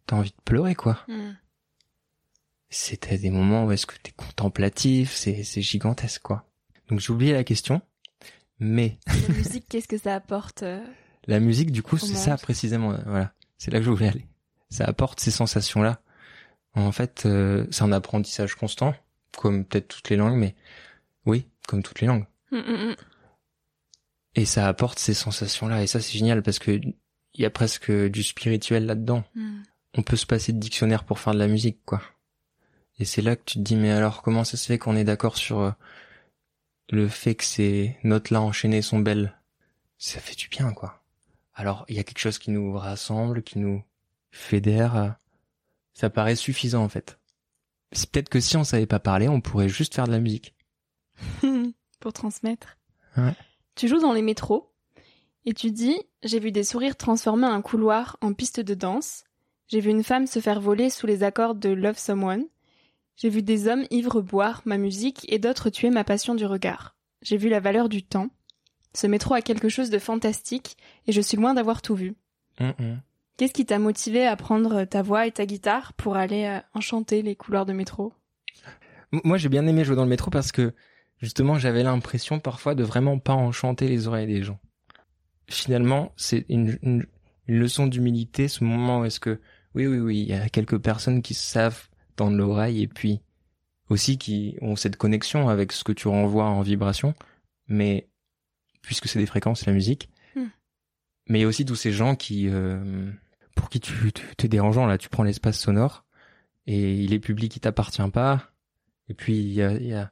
t'as 0.06 0.16
envie 0.16 0.30
de 0.30 0.42
pleurer, 0.44 0.74
quoi. 0.74 0.98
Hmm. 1.08 1.32
C'était 2.68 3.18
des 3.18 3.30
moments 3.30 3.64
où 3.64 3.72
est-ce 3.72 3.86
que 3.86 3.96
t'es 4.02 4.12
contemplatif, 4.12 5.14
c'est, 5.14 5.44
c'est 5.44 5.62
gigantesque, 5.62 6.22
quoi. 6.22 6.44
Donc 6.88 7.00
j'ai 7.00 7.12
oublié 7.12 7.32
la 7.32 7.44
question, 7.44 7.80
mais 8.58 8.98
La 9.06 9.34
musique, 9.34 9.66
qu'est-ce 9.68 9.88
que 9.88 9.98
ça 9.98 10.14
apporte 10.14 10.62
euh, 10.62 10.84
la 11.26 11.40
musique, 11.40 11.72
du 11.72 11.82
coup, 11.82 11.98
c'est 11.98 12.14
ça 12.14 12.36
précisément, 12.36 12.92
euh, 12.92 12.98
voilà. 13.06 13.32
C'est 13.58 13.70
là 13.70 13.78
que 13.78 13.84
je 13.84 13.90
voulais 13.90 14.08
aller. 14.08 14.26
Ça 14.68 14.84
apporte 14.84 15.20
ces 15.20 15.30
sensations-là. 15.30 16.00
En 16.74 16.92
fait, 16.92 17.24
euh, 17.24 17.66
c'est 17.70 17.84
un 17.84 17.92
apprentissage 17.92 18.54
constant, 18.54 18.94
comme 19.36 19.64
peut-être 19.64 19.88
toutes 19.88 20.10
les 20.10 20.16
langues, 20.16 20.36
mais 20.36 20.54
oui, 21.24 21.46
comme 21.66 21.82
toutes 21.82 22.00
les 22.00 22.06
langues. 22.06 22.26
hmm, 22.52 22.58
hmm, 22.58 22.90
hmm. 22.90 22.94
Et 24.36 24.44
ça 24.44 24.68
apporte 24.68 24.98
ces 25.00 25.14
sensations-là, 25.14 25.82
et 25.82 25.86
ça 25.88 26.00
c'est 26.00 26.16
génial 26.16 26.42
parce 26.42 26.58
que 26.60 26.70
il 26.70 27.42
y 27.42 27.44
a 27.44 27.50
presque 27.50 27.90
du 27.90 28.22
spirituel 28.22 28.86
là-dedans. 28.86 29.24
Hmm. 29.34 29.62
on 29.94 30.02
peut 30.02 30.16
se 30.16 30.26
passer 30.26 30.52
de 30.52 30.58
dictionnaire 30.58 31.04
pour 31.04 31.18
faire 31.18 31.32
de 31.34 31.38
la 31.38 31.48
musique, 31.48 31.78
quoi. 31.84 32.00
Et 32.98 33.04
c'est 33.04 33.22
là 33.22 33.34
que 33.36 33.42
tu 33.44 33.54
te 33.58 33.62
dis, 33.62 33.76
mais 33.76 33.90
alors 33.90 34.22
comment 34.22 34.44
ça 34.44 34.56
se 34.56 34.66
fait 34.66 34.78
qu'on 34.78 34.96
est 34.96 35.04
d'accord 35.04 35.36
sur 35.36 35.60
euh, 35.60 35.70
le 36.90 37.08
fait 37.08 37.34
que 37.34 37.44
ces 37.44 37.96
notes-là 38.04 38.40
enchaînées 38.40 38.82
sont 38.82 39.00
belles? 39.00 39.34
Ça 39.98 40.20
fait 40.20 40.34
du 40.36 40.48
bien, 40.48 40.72
quoi. 40.72 41.02
Alors, 41.54 41.84
il 41.88 41.96
y 41.96 41.98
a 41.98 42.04
quelque 42.04 42.18
chose 42.20 42.38
qui 42.38 42.50
nous 42.50 42.72
rassemble, 42.74 43.42
qui 43.42 43.58
nous 43.58 43.82
fédère. 44.30 44.96
euh, 44.96 45.08
Ça 45.94 46.10
paraît 46.10 46.36
suffisant, 46.36 46.84
en 46.84 46.88
fait. 46.90 47.18
C'est 47.92 48.10
peut-être 48.10 48.28
que 48.28 48.40
si 48.40 48.56
on 48.58 48.64
savait 48.64 48.86
pas 48.86 48.98
parler, 48.98 49.28
on 49.28 49.40
pourrait 49.40 49.68
juste 49.70 49.94
faire 49.94 50.06
de 50.06 50.12
la 50.12 50.20
musique. 50.20 50.54
Pour 52.00 52.12
transmettre. 52.12 52.76
Ouais. 53.16 53.34
Tu 53.76 53.88
joues 53.88 54.00
dans 54.00 54.14
les 54.14 54.22
métros 54.22 54.72
et 55.44 55.52
tu 55.52 55.70
dis 55.70 55.98
J'ai 56.22 56.40
vu 56.40 56.50
des 56.50 56.64
sourires 56.64 56.96
transformer 56.96 57.46
un 57.46 57.60
couloir 57.60 58.16
en 58.22 58.32
piste 58.32 58.58
de 58.58 58.72
danse. 58.72 59.24
J'ai 59.68 59.80
vu 59.80 59.90
une 59.90 60.02
femme 60.02 60.26
se 60.26 60.40
faire 60.40 60.60
voler 60.60 60.88
sous 60.88 61.06
les 61.06 61.22
accords 61.22 61.54
de 61.54 61.68
Love 61.68 61.98
Someone. 61.98 62.46
J'ai 63.16 63.28
vu 63.28 63.42
des 63.42 63.68
hommes 63.68 63.84
ivres 63.90 64.22
boire 64.22 64.62
ma 64.64 64.78
musique 64.78 65.30
et 65.30 65.38
d'autres 65.38 65.68
tuer 65.68 65.90
ma 65.90 66.04
passion 66.04 66.34
du 66.34 66.46
regard. 66.46 66.96
J'ai 67.20 67.36
vu 67.36 67.50
la 67.50 67.60
valeur 67.60 67.90
du 67.90 68.02
temps. 68.02 68.30
Ce 68.94 69.06
métro 69.06 69.34
a 69.34 69.42
quelque 69.42 69.68
chose 69.68 69.90
de 69.90 69.98
fantastique 69.98 70.78
et 71.06 71.12
je 71.12 71.20
suis 71.20 71.36
loin 71.36 71.52
d'avoir 71.52 71.82
tout 71.82 71.94
vu. 71.94 72.14
Qu'est-ce 73.36 73.52
qui 73.52 73.66
t'a 73.66 73.78
motivé 73.78 74.26
à 74.26 74.36
prendre 74.36 74.84
ta 74.84 75.02
voix 75.02 75.26
et 75.26 75.32
ta 75.32 75.44
guitare 75.44 75.92
pour 75.92 76.16
aller 76.16 76.46
euh, 76.46 76.60
enchanter 76.72 77.20
les 77.20 77.36
couloirs 77.36 77.66
de 77.66 77.74
métro? 77.74 78.14
Moi, 79.12 79.36
j'ai 79.36 79.50
bien 79.50 79.66
aimé 79.66 79.84
jouer 79.84 79.96
dans 79.96 80.04
le 80.04 80.08
métro 80.08 80.30
parce 80.30 80.50
que 80.50 80.72
justement, 81.20 81.58
j'avais 81.58 81.82
l'impression 81.82 82.40
parfois 82.40 82.74
de 82.74 82.84
vraiment 82.84 83.18
pas 83.18 83.34
enchanter 83.34 83.88
les 83.88 84.06
oreilles 84.06 84.26
des 84.26 84.42
gens. 84.42 84.60
Finalement, 85.48 86.12
c'est 86.16 86.44
une, 86.48 86.78
une, 86.82 87.06
une 87.46 87.58
leçon 87.58 87.86
d'humilité, 87.86 88.48
ce 88.48 88.64
moment 88.64 89.00
où 89.00 89.04
est-ce 89.04 89.20
que, 89.20 89.40
oui, 89.74 89.86
oui, 89.86 89.98
oui, 89.98 90.20
il 90.20 90.28
y 90.28 90.34
a 90.34 90.48
quelques 90.48 90.78
personnes 90.78 91.22
qui 91.22 91.34
savent 91.34 91.88
dans 92.16 92.30
l'oreille 92.30 92.82
et 92.82 92.88
puis 92.88 93.20
aussi 93.88 94.18
qui 94.18 94.56
ont 94.60 94.76
cette 94.76 94.96
connexion 94.96 95.48
avec 95.48 95.72
ce 95.72 95.84
que 95.84 95.92
tu 95.92 96.08
renvoies 96.08 96.44
en 96.44 96.62
vibration, 96.62 97.14
mais 97.68 98.08
puisque 98.82 99.08
c'est 99.08 99.18
des 99.18 99.26
fréquences, 99.26 99.66
la 99.66 99.72
musique. 99.72 100.08
Hmm. 100.34 100.46
Mais 101.28 101.38
il 101.38 101.42
y 101.42 101.44
a 101.44 101.48
aussi 101.48 101.64
tous 101.64 101.76
ces 101.76 101.92
gens 101.92 102.16
qui, 102.16 102.48
euh, 102.48 103.10
pour 103.54 103.68
qui 103.68 103.80
tu, 103.80 104.12
tu 104.12 104.24
t'es 104.36 104.48
dérangeant 104.48 104.86
là, 104.86 104.98
tu 104.98 105.08
prends 105.08 105.22
l'espace 105.22 105.58
sonore 105.58 106.04
et 106.66 106.94
il 106.94 107.12
est 107.12 107.20
public, 107.20 107.54
il 107.54 107.60
t'appartient 107.60 108.10
pas. 108.12 108.50
Et 109.08 109.14
puis 109.14 109.38
il 109.38 109.52
y 109.52 109.62
a, 109.62 109.72
il 109.72 109.86
y 109.86 109.94
a 109.94 110.10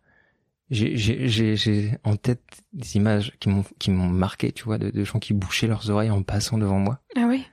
j'ai 0.74 0.96
j'ai 0.96 1.28
j'ai 1.28 1.56
j'ai 1.56 1.96
en 2.04 2.16
tête 2.16 2.42
des 2.72 2.96
images 2.96 3.32
qui 3.40 3.48
m'ont 3.48 3.64
qui 3.78 3.90
m'ont 3.90 4.08
marqué, 4.08 4.52
tu 4.52 4.64
vois, 4.64 4.78
de, 4.78 4.90
de 4.90 5.04
gens 5.04 5.18
qui 5.18 5.32
bouchaient 5.32 5.66
leurs 5.66 5.90
oreilles 5.90 6.10
en 6.10 6.22
passant 6.22 6.58
devant 6.58 6.78
moi. 6.78 7.00
Ah 7.16 7.26
oui 7.28 7.44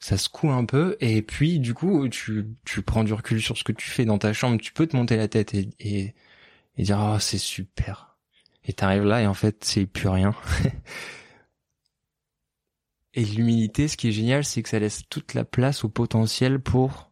Ça 0.00 0.16
secoue 0.16 0.50
un 0.50 0.64
peu 0.64 0.96
et 1.00 1.22
puis 1.22 1.60
du 1.60 1.74
coup 1.74 2.08
tu 2.08 2.46
tu 2.64 2.82
prends 2.82 3.04
du 3.04 3.12
recul 3.12 3.42
sur 3.42 3.56
ce 3.58 3.64
que 3.64 3.72
tu 3.72 3.88
fais 3.88 4.04
dans 4.04 4.18
ta 4.18 4.32
chambre, 4.32 4.60
tu 4.60 4.72
peux 4.72 4.86
te 4.86 4.96
monter 4.96 5.16
la 5.16 5.28
tête 5.28 5.54
et 5.54 5.70
et, 5.78 6.14
et 6.76 6.82
dire 6.82 6.98
ah 6.98 7.18
c'est 7.20 7.38
super. 7.38 8.16
Et 8.64 8.72
t'arrives 8.72 9.04
là 9.04 9.22
et 9.22 9.26
en 9.26 9.34
fait 9.34 9.64
c'est 9.64 9.86
plus 9.86 10.08
rien. 10.08 10.34
et 13.14 13.24
l'humilité, 13.24 13.88
ce 13.88 13.96
qui 13.96 14.08
est 14.08 14.12
génial, 14.12 14.44
c'est 14.44 14.62
que 14.62 14.68
ça 14.68 14.78
laisse 14.78 15.02
toute 15.08 15.34
la 15.34 15.44
place 15.44 15.84
au 15.84 15.88
potentiel 15.88 16.60
pour 16.60 17.10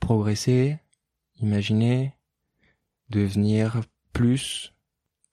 progresser, 0.00 0.78
imaginer, 1.40 2.17
devenir 3.10 3.80
plus, 4.12 4.74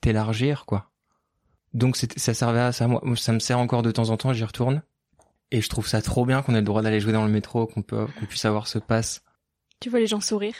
t'élargir, 0.01 0.65
quoi. 0.65 0.91
Donc 1.73 1.97
ça 1.97 2.33
servait 2.33 2.59
à 2.59 2.71
ça. 2.71 2.87
Moi, 2.87 3.01
ça 3.17 3.33
me 3.33 3.39
sert 3.39 3.59
encore 3.59 3.81
de 3.81 3.91
temps 3.91 4.09
en 4.09 4.17
temps, 4.17 4.33
j'y 4.33 4.43
retourne. 4.43 4.81
Et 5.51 5.61
je 5.61 5.69
trouve 5.69 5.87
ça 5.87 6.01
trop 6.01 6.25
bien 6.25 6.41
qu'on 6.41 6.53
ait 6.55 6.59
le 6.59 6.65
droit 6.65 6.81
d'aller 6.81 6.99
jouer 6.99 7.13
dans 7.13 7.25
le 7.25 7.31
métro, 7.31 7.67
qu'on 7.67 7.81
peut, 7.81 8.07
qu'on 8.19 8.25
puisse 8.25 8.45
avoir 8.45 8.67
ce 8.67 8.79
passe. 8.79 9.23
Tu 9.79 9.89
vois 9.89 9.99
les 9.99 10.07
gens 10.07 10.21
sourire? 10.21 10.55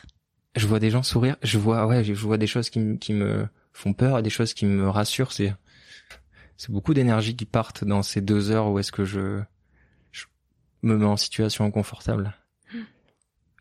Je 0.55 0.67
vois 0.67 0.79
des 0.79 0.89
gens 0.89 1.03
sourire, 1.03 1.35
je 1.41 1.57
vois, 1.57 1.85
ouais, 1.87 2.03
je 2.03 2.13
vois 2.13 2.37
des 2.37 2.47
choses 2.47 2.69
qui, 2.69 2.79
me- 2.79 2.95
qui 2.95 3.13
me 3.13 3.47
font 3.73 3.93
peur 3.93 4.19
et 4.19 4.21
des 4.21 4.29
choses 4.29 4.53
qui 4.53 4.65
me 4.65 4.89
rassurent. 4.89 5.31
C'est, 5.33 5.53
c'est 6.55 6.71
beaucoup 6.71 6.93
d'énergie 6.93 7.35
qui 7.35 7.45
partent 7.45 7.83
dans 7.83 8.03
ces 8.03 8.21
deux 8.21 8.51
heures 8.51 8.69
où 8.69 8.79
est-ce 8.79 8.91
que 8.91 9.03
je, 9.03 9.41
je 10.11 10.25
me 10.81 10.97
mets 10.97 11.05
en 11.05 11.17
situation 11.17 11.65
inconfortable. 11.65 12.33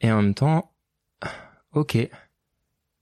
Et 0.01 0.13
en 0.13 0.23
même 0.23 0.35
temps, 0.35 0.73
ok, 1.73 1.97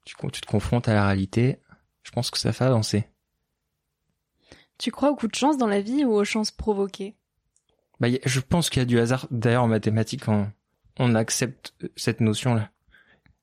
tu, 0.05 0.15
tu 0.33 0.41
te 0.41 0.47
confrontes 0.47 0.89
à 0.89 0.95
la 0.95 1.07
réalité. 1.07 1.59
Je 2.03 2.11
pense 2.11 2.31
que 2.31 2.39
ça 2.39 2.53
fait 2.53 2.65
avancer. 2.65 3.09
Tu 4.79 4.91
crois 4.91 5.11
au 5.11 5.17
coup 5.17 5.29
de 5.29 5.35
chance 5.35 5.59
dans 5.59 5.69
la 5.69 5.81
vie 5.81 6.05
ou 6.05 6.13
aux 6.13 6.25
chances 6.25 6.51
provoquées? 6.51 7.15
Bah, 8.01 8.09
je 8.25 8.41
pense 8.41 8.69
qu'il 8.69 8.81
y 8.81 8.83
a 8.83 8.87
du 8.87 8.99
hasard. 8.99 9.29
D'ailleurs, 9.31 9.63
en 9.63 9.69
mathématiques, 9.69 10.27
on, 10.27 10.51
on 10.99 11.15
accepte 11.15 11.75
euh, 11.85 11.89
cette 11.95 12.21
notion-là. 12.21 12.71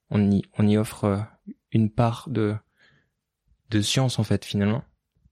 On 0.09 0.29
y, 0.29 0.41
on 0.57 0.67
y 0.67 0.75
offre 0.75 1.03
euh, 1.05 1.19
une 1.71 1.89
part 1.89 2.27
de, 2.29 2.55
de 3.69 3.81
science, 3.81 4.19
en 4.19 4.23
fait, 4.23 4.43
finalement. 4.43 4.83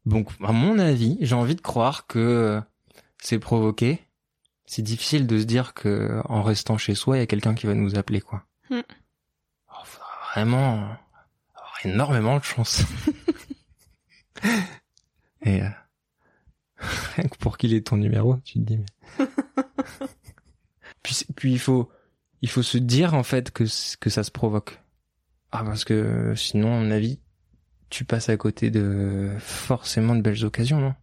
Donc, 0.06 0.30
à 0.42 0.54
mon 0.54 0.80
avis, 0.80 1.18
j'ai 1.20 1.36
envie 1.36 1.56
de 1.56 1.62
croire 1.62 2.08
que 2.08 2.20
euh, 2.20 2.62
c'est 3.22 3.40
provoqué. 3.40 4.00
C'est 4.66 4.82
difficile 4.82 5.28
de 5.28 5.40
se 5.40 5.46
dire 5.46 5.74
que 5.74 6.22
en 6.26 6.42
restant 6.42 6.78
chez 6.78 6.96
soi, 6.96 7.18
il 7.18 7.20
y 7.20 7.24
a 7.24 7.28
quelqu'un 7.28 7.56
qui 7.56 7.68
va 7.68 7.74
nous 7.74 7.98
appeler, 7.98 8.22
quoi. 8.22 8.46
Hmm. 8.70 8.82
Oh, 9.70 9.84
faudra 9.84 10.08
vraiment 10.34 10.90
énormément 11.84 12.38
de 12.38 12.44
chance. 12.44 12.84
Et 15.44 15.62
euh, 15.62 15.70
rien 17.16 17.28
que 17.30 17.38
pour 17.38 17.58
qu'il 17.58 17.74
ait 17.74 17.82
ton 17.82 17.98
numéro, 17.98 18.38
tu 18.44 18.54
te 18.56 18.60
dis 18.60 18.78
mais. 18.78 19.26
puis, 21.04 21.26
puis 21.36 21.52
il 21.52 21.60
faut 21.60 21.90
il 22.42 22.50
faut 22.50 22.64
se 22.64 22.78
dire 22.78 23.14
en 23.14 23.24
fait 23.24 23.52
que 23.52 23.64
que 24.00 24.10
ça 24.10 24.24
se 24.24 24.32
provoque. 24.32 24.80
Ah 25.52 25.64
parce 25.64 25.86
que 25.86 26.34
sinon 26.36 26.68
à 26.76 26.80
mon 26.80 26.92
avis 26.92 27.20
tu 27.90 28.04
passes 28.04 28.30
à 28.30 28.36
côté 28.38 28.70
de 28.70 29.32
forcément 29.40 30.16
de 30.16 30.22
belles 30.22 30.44
occasions 30.44 30.80
non? 30.82 30.96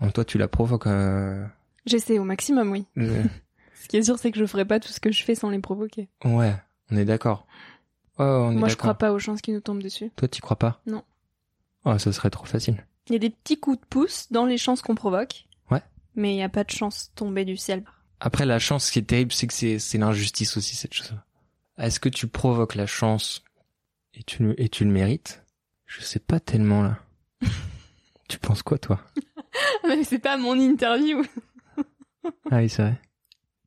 Donc 0.00 0.12
toi 0.12 0.24
tu 0.24 0.38
la 0.38 0.48
provoques. 0.48 0.86
Euh, 0.86 1.44
J'essaie 1.86 2.18
au 2.18 2.24
maximum, 2.24 2.70
oui. 2.70 2.86
euh, 2.98 3.24
Ce 3.82 3.88
qui 3.88 3.96
est 3.96 4.02
sûr, 4.02 4.18
c'est 4.18 4.30
que 4.30 4.38
je 4.38 4.44
ferai 4.44 4.66
pas 4.66 4.78
tout 4.80 4.88
ce 4.92 5.00
que 5.00 5.10
je 5.10 5.24
fais 5.24 5.34
sans 5.34 5.48
les 5.48 5.58
provoquer. 5.60 6.08
ouais, 6.24 6.54
on 6.90 6.96
est 6.96 7.06
d'accord. 7.06 7.46
On 8.22 8.52
est 8.52 8.56
Moi, 8.56 8.68
je 8.68 8.76
crois 8.76 8.94
pas 8.94 9.12
aux 9.12 9.18
chances 9.18 9.40
qui 9.40 9.52
nous 9.52 9.60
tombent 9.60 9.82
dessus. 9.82 10.10
Toi 10.16 10.28
t'y 10.28 10.40
crois 10.40 10.58
pas 10.58 10.80
Non. 10.86 11.02
Oh 11.84 11.96
ça 11.98 12.12
serait 12.12 12.30
trop 12.30 12.44
facile. 12.46 12.84
Il 13.06 13.12
y 13.14 13.16
a 13.16 13.18
des 13.18 13.30
petits 13.30 13.58
coups 13.58 13.80
de 13.80 13.86
pouce 13.86 14.26
dans 14.30 14.44
les 14.44 14.58
chances 14.58 14.82
qu'on 14.82 14.94
provoque. 14.94 15.46
Ouais. 15.70 15.82
Mais 16.14 16.32
il 16.32 16.36
n'y 16.36 16.42
a 16.42 16.48
pas 16.48 16.64
de 16.64 16.70
chance 16.70 17.10
tombée 17.14 17.44
du 17.44 17.56
ciel. 17.56 17.84
Après, 18.20 18.44
la 18.44 18.58
chance, 18.58 18.86
ce 18.86 18.92
qui 18.92 18.98
est 18.98 19.02
terrible, 19.02 19.32
c'est 19.32 19.46
que 19.46 19.54
c'est, 19.78 19.98
l'injustice 19.98 20.56
aussi, 20.58 20.76
cette 20.76 20.92
chose. 20.92 21.14
Est-ce 21.78 21.98
que 21.98 22.10
tu 22.10 22.26
provoques 22.26 22.74
la 22.74 22.86
chance 22.86 23.42
et 24.12 24.22
tu, 24.22 24.42
le- 24.42 24.60
et 24.60 24.68
tu 24.68 24.84
le 24.84 24.90
mérites? 24.90 25.42
Je 25.86 26.02
sais 26.02 26.18
pas 26.18 26.38
tellement, 26.38 26.82
là. 26.82 26.98
tu 28.28 28.38
penses 28.38 28.62
quoi, 28.62 28.78
toi? 28.78 29.00
Mais 29.88 30.04
c'est 30.04 30.18
pas 30.18 30.36
mon 30.36 30.52
interview. 30.60 31.24
Ah 32.50 32.58
oui, 32.58 32.68
c'est 32.68 32.82
vrai. 32.82 33.00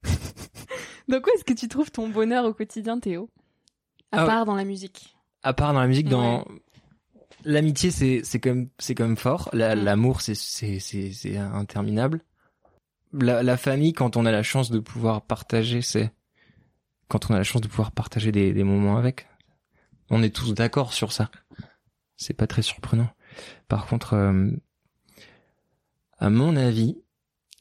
Donc 1.10 1.26
où 1.26 1.30
est-ce 1.36 1.44
que 1.44 1.54
tu 1.54 1.68
trouves 1.68 1.92
ton 1.92 2.08
bonheur 2.08 2.46
au 2.46 2.54
quotidien, 2.54 3.00
Théo? 3.00 3.30
À 4.14 4.22
Ah 4.22 4.26
part 4.26 4.46
dans 4.46 4.56
la 4.56 4.64
musique. 4.64 5.16
À 5.42 5.54
part 5.54 5.74
dans 5.74 5.80
la 5.82 5.88
musique, 5.88 6.08
dans... 6.08 6.46
L'amitié, 7.46 7.92
c'est, 7.92 8.22
c'est 8.24 8.40
quand 8.40 8.52
même, 8.52 8.70
c'est 8.80 8.96
quand 8.96 9.04
même 9.06 9.18
fort. 9.18 9.50
La- 9.54 9.76
Mm. 9.76 9.84
L'amour, 9.84 10.22
c'est, 10.22 10.36
c'est, 10.36 10.80
c'est, 10.80 11.12
c'est 11.12 11.36
interminable. 11.38 12.22
La, 13.12 13.44
la 13.44 13.58
famille, 13.58 13.92
quand 13.94 14.16
on 14.16 14.26
a 14.26 14.32
la 14.32 14.44
chance 14.44 14.72
de 14.72 14.80
pouvoir 14.80 15.22
partager, 15.24 15.82
c'est, 15.82 16.12
quand 17.10 17.30
on 17.30 17.34
a 17.34 17.38
la 17.38 17.44
chance 17.44 17.62
de 17.62 17.68
pouvoir 17.68 17.92
partager 17.92 18.32
des, 18.32 18.54
des 18.54 18.64
moments 18.64 18.98
avec. 18.98 19.28
On 20.10 20.22
est 20.24 20.34
tous 20.34 20.54
d'accord 20.54 20.94
sur 20.94 21.12
ça. 21.12 21.30
C'est 22.16 22.34
pas 22.36 22.48
très 22.48 22.62
surprenant. 22.62 23.10
Par 23.68 23.88
contre, 23.88 24.14
euh, 24.14 24.52
à 26.20 26.30
mon 26.30 26.56
avis, 26.56 26.98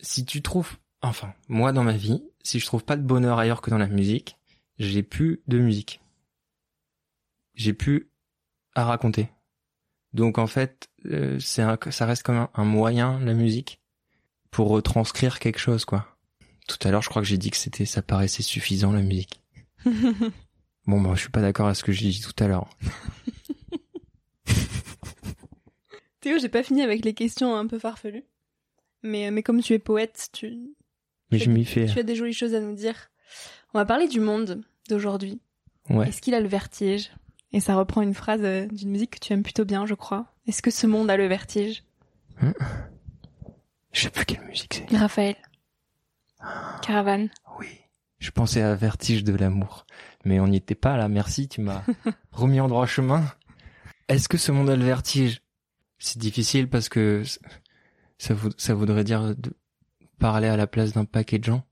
si 0.01 0.25
tu 0.25 0.43
trouves, 0.43 0.77
enfin, 1.01 1.33
moi 1.49 1.73
dans 1.73 1.83
ma 1.85 1.97
vie, 1.97 2.23
si 2.43 2.61
je 2.61 2.67
trouve 2.67 2.85
pas 2.85 2.97
de 2.97 3.03
bonheur 3.03 3.39
ailleurs 3.39 3.63
que 3.63 3.71
dans 3.71 3.79
la 3.79 3.87
musique, 3.89 4.37
j'ai 4.79 5.03
plus 5.03 5.41
de 5.49 5.59
musique. 5.59 6.02
J'ai 7.55 7.73
plus 7.73 8.11
à 8.75 8.85
raconter. 8.85 9.29
Donc 10.13 10.39
en 10.39 10.47
fait, 10.47 10.89
euh, 11.07 11.39
c'est 11.41 11.63
un, 11.63 11.79
ça 11.91 12.07
reste 12.07 12.23
comme 12.23 12.37
un, 12.37 12.51
un 12.55 12.65
moyen 12.65 13.19
la 13.21 13.35
musique 13.35 13.81
pour 14.51 14.69
retranscrire 14.69 15.39
quelque 15.39 15.59
chose 15.59 15.85
quoi. 15.85 16.07
Tout 16.69 16.77
à 16.87 16.91
l'heure, 16.91 17.03
je 17.03 17.09
crois 17.09 17.23
que 17.23 17.29
j'ai 17.29 17.39
dit 17.39 17.51
que 17.51 17.57
c'était 17.57 17.87
ça 17.87 18.03
paraissait 18.03 18.43
suffisant 18.43 18.93
la 18.93 19.03
musique. 19.03 19.43
Bon, 20.85 21.01
bah, 21.01 21.13
je 21.15 21.21
suis 21.21 21.31
pas 21.31 21.41
d'accord 21.41 21.67
avec 21.67 21.77
ce 21.77 21.85
que 21.85 21.93
j'ai 21.93 22.09
dit 22.09 22.21
tout 22.21 22.35
à 22.43 22.49
l'heure. 22.49 22.69
Théo, 26.21 26.39
j'ai 26.41 26.49
pas 26.49 26.63
fini 26.63 26.83
avec 26.83 27.05
les 27.05 27.15
questions 27.15 27.55
un 27.57 27.67
peu 27.67 27.79
farfelues. 27.79 28.25
Mais, 29.03 29.31
mais 29.31 29.43
comme 29.43 29.61
tu 29.61 29.75
es 29.75 29.79
poète, 29.79 30.29
tu, 30.33 30.53
Mais 31.31 31.39
je 31.39 31.51
m'y 31.51 31.65
fais. 31.65 31.87
tu 31.87 31.99
as 31.99 32.03
des 32.05 32.15
jolies 32.15 32.33
choses 32.33 32.55
à 32.55 32.61
nous 32.61 32.75
dire. 32.75 33.11
On 33.75 33.79
va 33.79 33.85
parler 33.85 34.07
du 34.07 34.21
monde 34.21 34.63
d'aujourd'hui. 34.89 35.41
Ouais. 35.89 36.09
Est-ce 36.09 36.21
qu'il 36.21 36.35
a 36.35 36.41
le 36.41 36.49
vertige? 36.49 37.11
Et 37.53 37.61
ça 37.61 37.75
reprend 37.77 38.03
une 38.03 38.15
phrase 38.15 38.41
euh, 38.43 38.67
d'une 38.67 38.91
musique 38.91 39.13
que 39.13 39.19
tu 39.19 39.33
aimes 39.33 39.43
plutôt 39.43 39.65
bien, 39.65 39.85
je 39.87 39.95
crois. 39.95 40.27
Est-ce 40.47 40.63
que 40.63 40.71
ce 40.71 40.87
monde 40.87 41.11
a 41.11 41.17
le 41.17 41.27
vertige? 41.27 41.85
Je 43.93 44.01
sais 44.01 44.11
plus 44.11 44.25
quelle 44.25 44.45
musique 44.47 44.83
c'est. 44.89 44.97
Raphaël. 44.97 45.37
Caravane. 46.81 47.29
Oui. 47.59 47.69
Je 48.19 48.31
pensais 48.31 48.63
à 48.63 48.75
Vertige 48.75 49.23
de 49.23 49.35
l'amour. 49.35 49.87
Mais 50.25 50.41
on 50.41 50.49
n'y 50.49 50.57
était 50.57 50.75
pas 50.75 50.97
là. 50.97 51.09
Merci, 51.09 51.49
tu 51.49 51.61
m'as 51.61 51.85
remis 52.33 52.61
en 52.61 52.69
droit 52.69 52.87
chemin. 52.87 53.23
Est-ce 54.09 54.29
que 54.29 54.39
ce 54.39 54.51
monde 54.51 54.71
a 54.71 54.77
le 54.77 54.85
vertige? 54.85 55.43
C'est 55.99 56.19
difficile 56.19 56.69
parce 56.69 56.89
que 56.89 57.23
ça, 58.19 58.35
ça 58.57 58.75
voudrait 58.75 59.05
dire 59.05 59.37
de 59.37 59.53
parler 60.19 60.49
à 60.49 60.57
la 60.57 60.67
place 60.67 60.93
d'un 60.93 61.05
paquet 61.05 61.39
de 61.39 61.45
gens. 61.45 61.65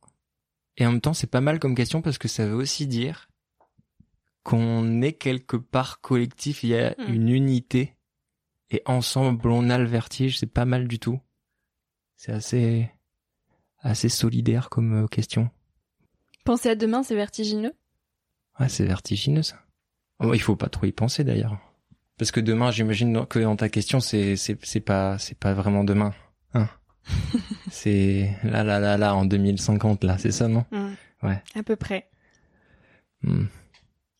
Et 0.77 0.87
en 0.87 0.93
même 0.93 1.01
temps, 1.01 1.15
c'est 1.15 1.27
pas 1.27 1.41
mal 1.41 1.59
comme 1.59 1.75
question 1.75 2.03
parce 2.03 2.19
que 2.19 2.29
ça 2.29 2.47
veut 2.47 2.55
aussi 2.55 2.87
dire 2.87 3.30
qu'on 4.43 5.03
est 5.03 5.13
quelque 5.13 5.57
part 5.57 6.01
collectif, 6.01 6.63
il 6.65 6.71
y 6.71 6.77
a 6.77 6.95
Hmm. 6.99 7.13
une 7.13 7.29
unité. 7.29 7.97
Et 8.71 8.83
ensemble, 8.87 9.49
on 9.49 9.69
a 9.69 9.79
le 9.79 9.85
vertige, 9.85 10.39
c'est 10.39 10.47
pas 10.47 10.65
mal 10.65 10.87
du 10.89 10.99
tout. 10.99 11.21
C'est 12.17 12.33
assez, 12.33 12.91
assez 13.81 14.09
solidaire 14.09 14.69
comme 14.71 15.05
euh, 15.05 15.07
question. 15.09 15.51
Penser 16.45 16.69
à 16.71 16.75
demain, 16.77 17.03
c'est 17.03 17.17
vertigineux? 17.17 17.73
Ouais, 18.59 18.69
c'est 18.69 18.85
vertigineux 18.87 19.43
ça. 19.43 19.57
Oh, 20.21 20.35
il 20.35 20.41
faut 20.41 20.57
pas 20.57 20.69
trop 20.69 20.87
y 20.87 20.93
penser 20.93 21.25
d'ailleurs. 21.25 21.59
Parce 22.19 22.31
que 22.31 22.41
demain, 22.41 22.71
j'imagine 22.71 23.25
que 23.27 23.39
dans 23.39 23.57
ta 23.57 23.69
question, 23.71 24.01
c'est 24.01 24.37
c'est 24.37 24.59
c'est 24.65 24.81
pas 24.81 25.19
c'est 25.19 25.39
pas 25.39 25.55
vraiment 25.55 25.83
demain. 25.85 26.13
Hein 26.55 26.69
c'est 27.71 28.37
là 28.45 28.63
là 28.63 28.79
là 28.79 28.99
là 28.99 29.15
en 29.15 29.25
2050 29.25 30.05
là, 30.05 30.19
c'est 30.19 30.31
ça 30.33 30.47
non? 30.49 30.65
Hmm. 30.71 30.93
Ouais. 31.23 31.43
À 31.55 31.63
peu 31.63 31.77
près. 31.77 32.11
Hmm. 33.23 33.47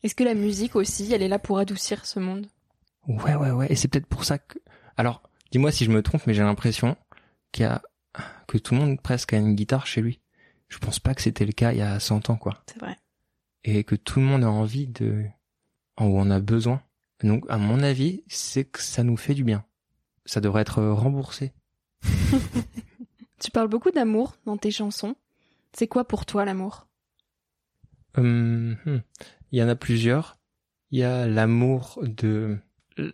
Est-ce 0.03 0.15
que 0.15 0.25
la 0.25 0.35
musique 0.35 0.77
aussi, 0.77 1.13
elle 1.13 1.23
est 1.23 1.29
là 1.29 1.39
pour 1.39 1.59
adoucir 1.59 2.07
ce 2.07 2.19
monde? 2.21 2.47
Ouais 3.07 3.35
ouais 3.35 3.51
ouais. 3.51 3.67
Et 3.71 3.77
c'est 3.77 3.89
peut-être 3.89 4.07
pour 4.07 4.25
ça 4.25 4.39
que. 4.39 4.59
Alors, 4.97 5.23
dis-moi 5.51 5.73
si 5.73 5.85
je 5.85 5.91
me 5.91 6.03
trompe, 6.03 6.27
mais 6.27 6.35
j'ai 6.35 6.43
l'impression 6.43 6.97
qu'il 7.53 7.65
y 7.65 7.67
a 7.67 7.83
que 8.47 8.59
tout 8.59 8.75
le 8.75 8.81
monde 8.81 9.01
presque 9.01 9.33
a 9.33 9.37
une 9.39 9.55
guitare 9.55 9.87
chez 9.87 10.01
lui. 10.01 10.21
Je 10.69 10.79
pense 10.79 10.99
pas 11.01 11.15
que 11.15 11.23
c'était 11.23 11.47
le 11.47 11.53
cas 11.53 11.73
il 11.73 11.79
y 11.79 11.83
a 11.83 11.99
100 12.01 12.31
ans 12.31 12.37
quoi. 12.37 12.63
C'est 12.67 12.79
vrai. 12.79 12.97
et 13.65 13.85
que 13.85 13.95
tout 13.97 14.21
le 14.21 14.27
monde 14.27 14.45
a 14.45 14.51
envie 14.51 14.87
de, 14.87 15.25
ou 15.99 16.05
on 16.05 16.31
a 16.31 16.41
besoin. 16.41 16.83
Donc, 17.23 17.45
à 17.49 17.59
mon 17.59 17.83
avis, 17.83 18.23
c'est 18.29 18.65
que 18.65 18.81
ça 18.81 19.03
nous 19.03 19.17
fait 19.17 19.35
du 19.35 19.45
bien. 19.45 19.65
Ça 20.25 20.41
devrait 20.41 20.63
être 20.63 20.83
remboursé. 20.83 21.53
Tu 23.39 23.51
parles 23.51 23.69
beaucoup 23.69 23.91
d'amour 23.91 24.37
dans 24.45 24.57
tes 24.59 24.71
chansons. 24.71 25.17
C'est 25.73 25.87
quoi 25.87 26.05
pour 26.05 26.27
toi 26.27 26.45
l'amour? 26.45 26.87
Hum, 28.17 28.77
hum. 28.87 29.03
Il 29.53 29.59
y 29.59 29.63
en 29.63 29.69
a 29.69 29.77
plusieurs. 29.77 30.37
Il 30.91 30.99
y 30.99 31.05
a 31.05 31.27
l'amour 31.27 31.99
de, 32.03 32.59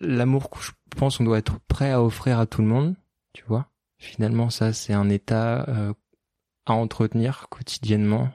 l'amour 0.00 0.50
que 0.50 0.60
je 0.60 0.72
pense 0.96 1.20
on 1.20 1.24
doit 1.24 1.38
être 1.38 1.58
prêt 1.68 1.90
à 1.92 2.02
offrir 2.02 2.38
à 2.38 2.46
tout 2.46 2.62
le 2.62 2.68
monde. 2.68 2.94
Tu 3.32 3.44
vois. 3.46 3.70
Finalement, 3.98 4.50
ça, 4.50 4.72
c'est 4.72 4.92
un 4.92 5.08
état 5.08 5.68
euh, 5.68 5.92
à 6.66 6.72
entretenir 6.74 7.48
quotidiennement. 7.50 8.30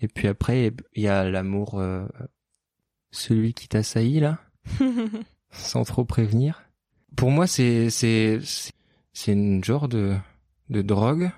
Et 0.00 0.08
puis 0.08 0.28
après, 0.28 0.72
il 0.94 1.02
y 1.02 1.08
a 1.08 1.28
l'amour, 1.28 1.78
euh, 1.80 2.06
celui 3.10 3.52
qui 3.54 3.68
t'assaillit 3.68 4.20
là. 4.20 4.38
sans 5.50 5.84
trop 5.84 6.04
prévenir. 6.04 6.62
Pour 7.16 7.30
moi, 7.30 7.46
c'est 7.46 7.90
c'est 7.90 8.38
c'est- 8.42 8.72
c'est 9.12 9.32
une 9.32 9.64
genre 9.64 9.88
de 9.88 10.16
de 10.68 10.82
drogue 10.82 11.30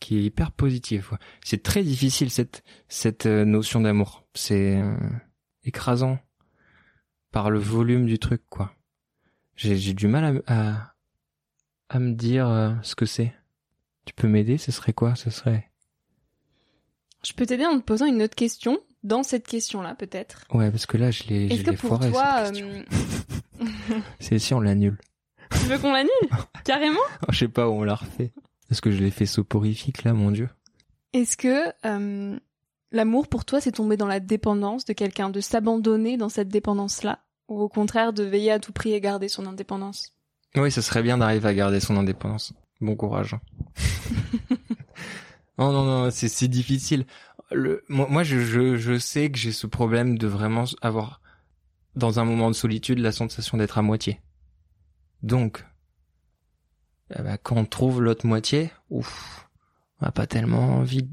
qui 0.00 0.18
est 0.18 0.22
hyper 0.22 0.52
positive. 0.52 1.06
quoi. 1.08 1.18
C'est 1.44 1.62
très 1.62 1.82
difficile 1.82 2.30
cette 2.30 2.62
cette 2.88 3.26
euh, 3.26 3.44
notion 3.44 3.80
d'amour. 3.80 4.24
C'est 4.34 4.76
euh, 4.80 4.96
écrasant 5.64 6.18
par 7.32 7.50
le 7.50 7.58
volume 7.58 8.06
du 8.06 8.18
truc 8.18 8.42
quoi. 8.48 8.72
J'ai 9.56 9.76
j'ai 9.76 9.94
du 9.94 10.06
mal 10.08 10.42
à 10.46 10.52
à, 10.54 10.94
à 11.88 11.98
me 11.98 12.12
dire 12.12 12.48
euh, 12.48 12.72
ce 12.82 12.94
que 12.94 13.06
c'est. 13.06 13.34
Tu 14.04 14.14
peux 14.14 14.28
m'aider? 14.28 14.58
Ce 14.58 14.70
serait 14.72 14.92
quoi? 14.92 15.14
Ce 15.16 15.30
serait 15.30 15.70
Je 17.24 17.32
peux 17.32 17.46
t'aider 17.46 17.66
en 17.66 17.78
te 17.78 17.84
posant 17.84 18.06
une 18.06 18.22
autre 18.22 18.36
question 18.36 18.78
dans 19.02 19.22
cette 19.22 19.46
question-là, 19.46 19.94
peut-être. 19.94 20.42
ouais 20.52 20.70
parce 20.70 20.86
que 20.86 20.96
là 20.96 21.10
je 21.10 21.24
l'ai 21.24 21.46
Est-ce 21.46 21.56
je 21.58 21.62
que 21.64 21.70
l'ai 21.70 21.76
pour 21.76 21.88
foiré, 21.90 22.10
toi, 22.10 22.44
cette 22.46 22.54
question. 22.54 22.84
euh, 23.60 24.00
C'est 24.20 24.38
si 24.38 24.52
on 24.54 24.60
l'annule. 24.60 24.98
tu 25.52 25.66
veux 25.66 25.78
qu'on 25.78 25.92
l'annule? 25.92 26.10
Carrément? 26.64 27.00
Je 27.30 27.38
sais 27.38 27.48
pas 27.48 27.68
où 27.68 27.72
on 27.72 27.82
l'a 27.84 27.94
refait. 27.94 28.32
Est-ce 28.70 28.80
que 28.80 28.90
je 28.90 29.02
l'ai 29.02 29.10
fait 29.10 29.26
soporifique 29.26 30.04
là, 30.04 30.12
mon 30.12 30.30
dieu? 30.30 30.48
Est-ce 31.12 31.36
que 31.36 31.72
euh, 31.86 32.38
l'amour 32.92 33.28
pour 33.28 33.44
toi, 33.44 33.60
c'est 33.60 33.72
tomber 33.72 33.96
dans 33.96 34.06
la 34.06 34.20
dépendance 34.20 34.84
de 34.84 34.92
quelqu'un, 34.92 35.30
de 35.30 35.40
s'abandonner 35.40 36.16
dans 36.16 36.28
cette 36.28 36.48
dépendance-là? 36.48 37.20
Ou 37.48 37.60
au 37.60 37.68
contraire, 37.68 38.12
de 38.12 38.24
veiller 38.24 38.50
à 38.50 38.58
tout 38.58 38.72
prix 38.72 38.92
et 38.92 39.00
garder 39.00 39.28
son 39.28 39.46
indépendance? 39.46 40.12
Oui, 40.56 40.72
ce 40.72 40.80
serait 40.80 41.02
bien 41.02 41.18
d'arriver 41.18 41.48
à 41.48 41.54
garder 41.54 41.80
son 41.80 41.96
indépendance. 41.96 42.52
Bon 42.80 42.96
courage. 42.96 43.36
non, 45.58 45.72
non, 45.72 45.84
non, 45.84 46.10
c'est 46.10 46.28
c'est 46.28 46.48
difficile. 46.48 47.06
Le, 47.52 47.84
moi, 47.88 48.08
moi, 48.10 48.24
je, 48.24 48.40
je, 48.40 48.76
je 48.76 48.98
sais 48.98 49.30
que 49.30 49.38
j'ai 49.38 49.52
ce 49.52 49.68
problème 49.68 50.18
de 50.18 50.26
vraiment 50.26 50.64
avoir, 50.82 51.20
dans 51.94 52.18
un 52.18 52.24
moment 52.24 52.50
de 52.50 52.56
solitude, 52.56 52.98
la 52.98 53.12
sensation 53.12 53.56
d'être 53.58 53.78
à 53.78 53.82
moitié. 53.82 54.20
Donc, 55.22 55.64
eh 57.14 57.22
ben, 57.22 57.36
quand 57.42 57.56
on 57.56 57.64
trouve 57.64 58.02
l'autre 58.02 58.26
moitié, 58.26 58.70
ouf, 58.90 59.48
on 60.00 60.06
a 60.06 60.12
pas 60.12 60.26
tellement 60.26 60.76
envie 60.76 61.08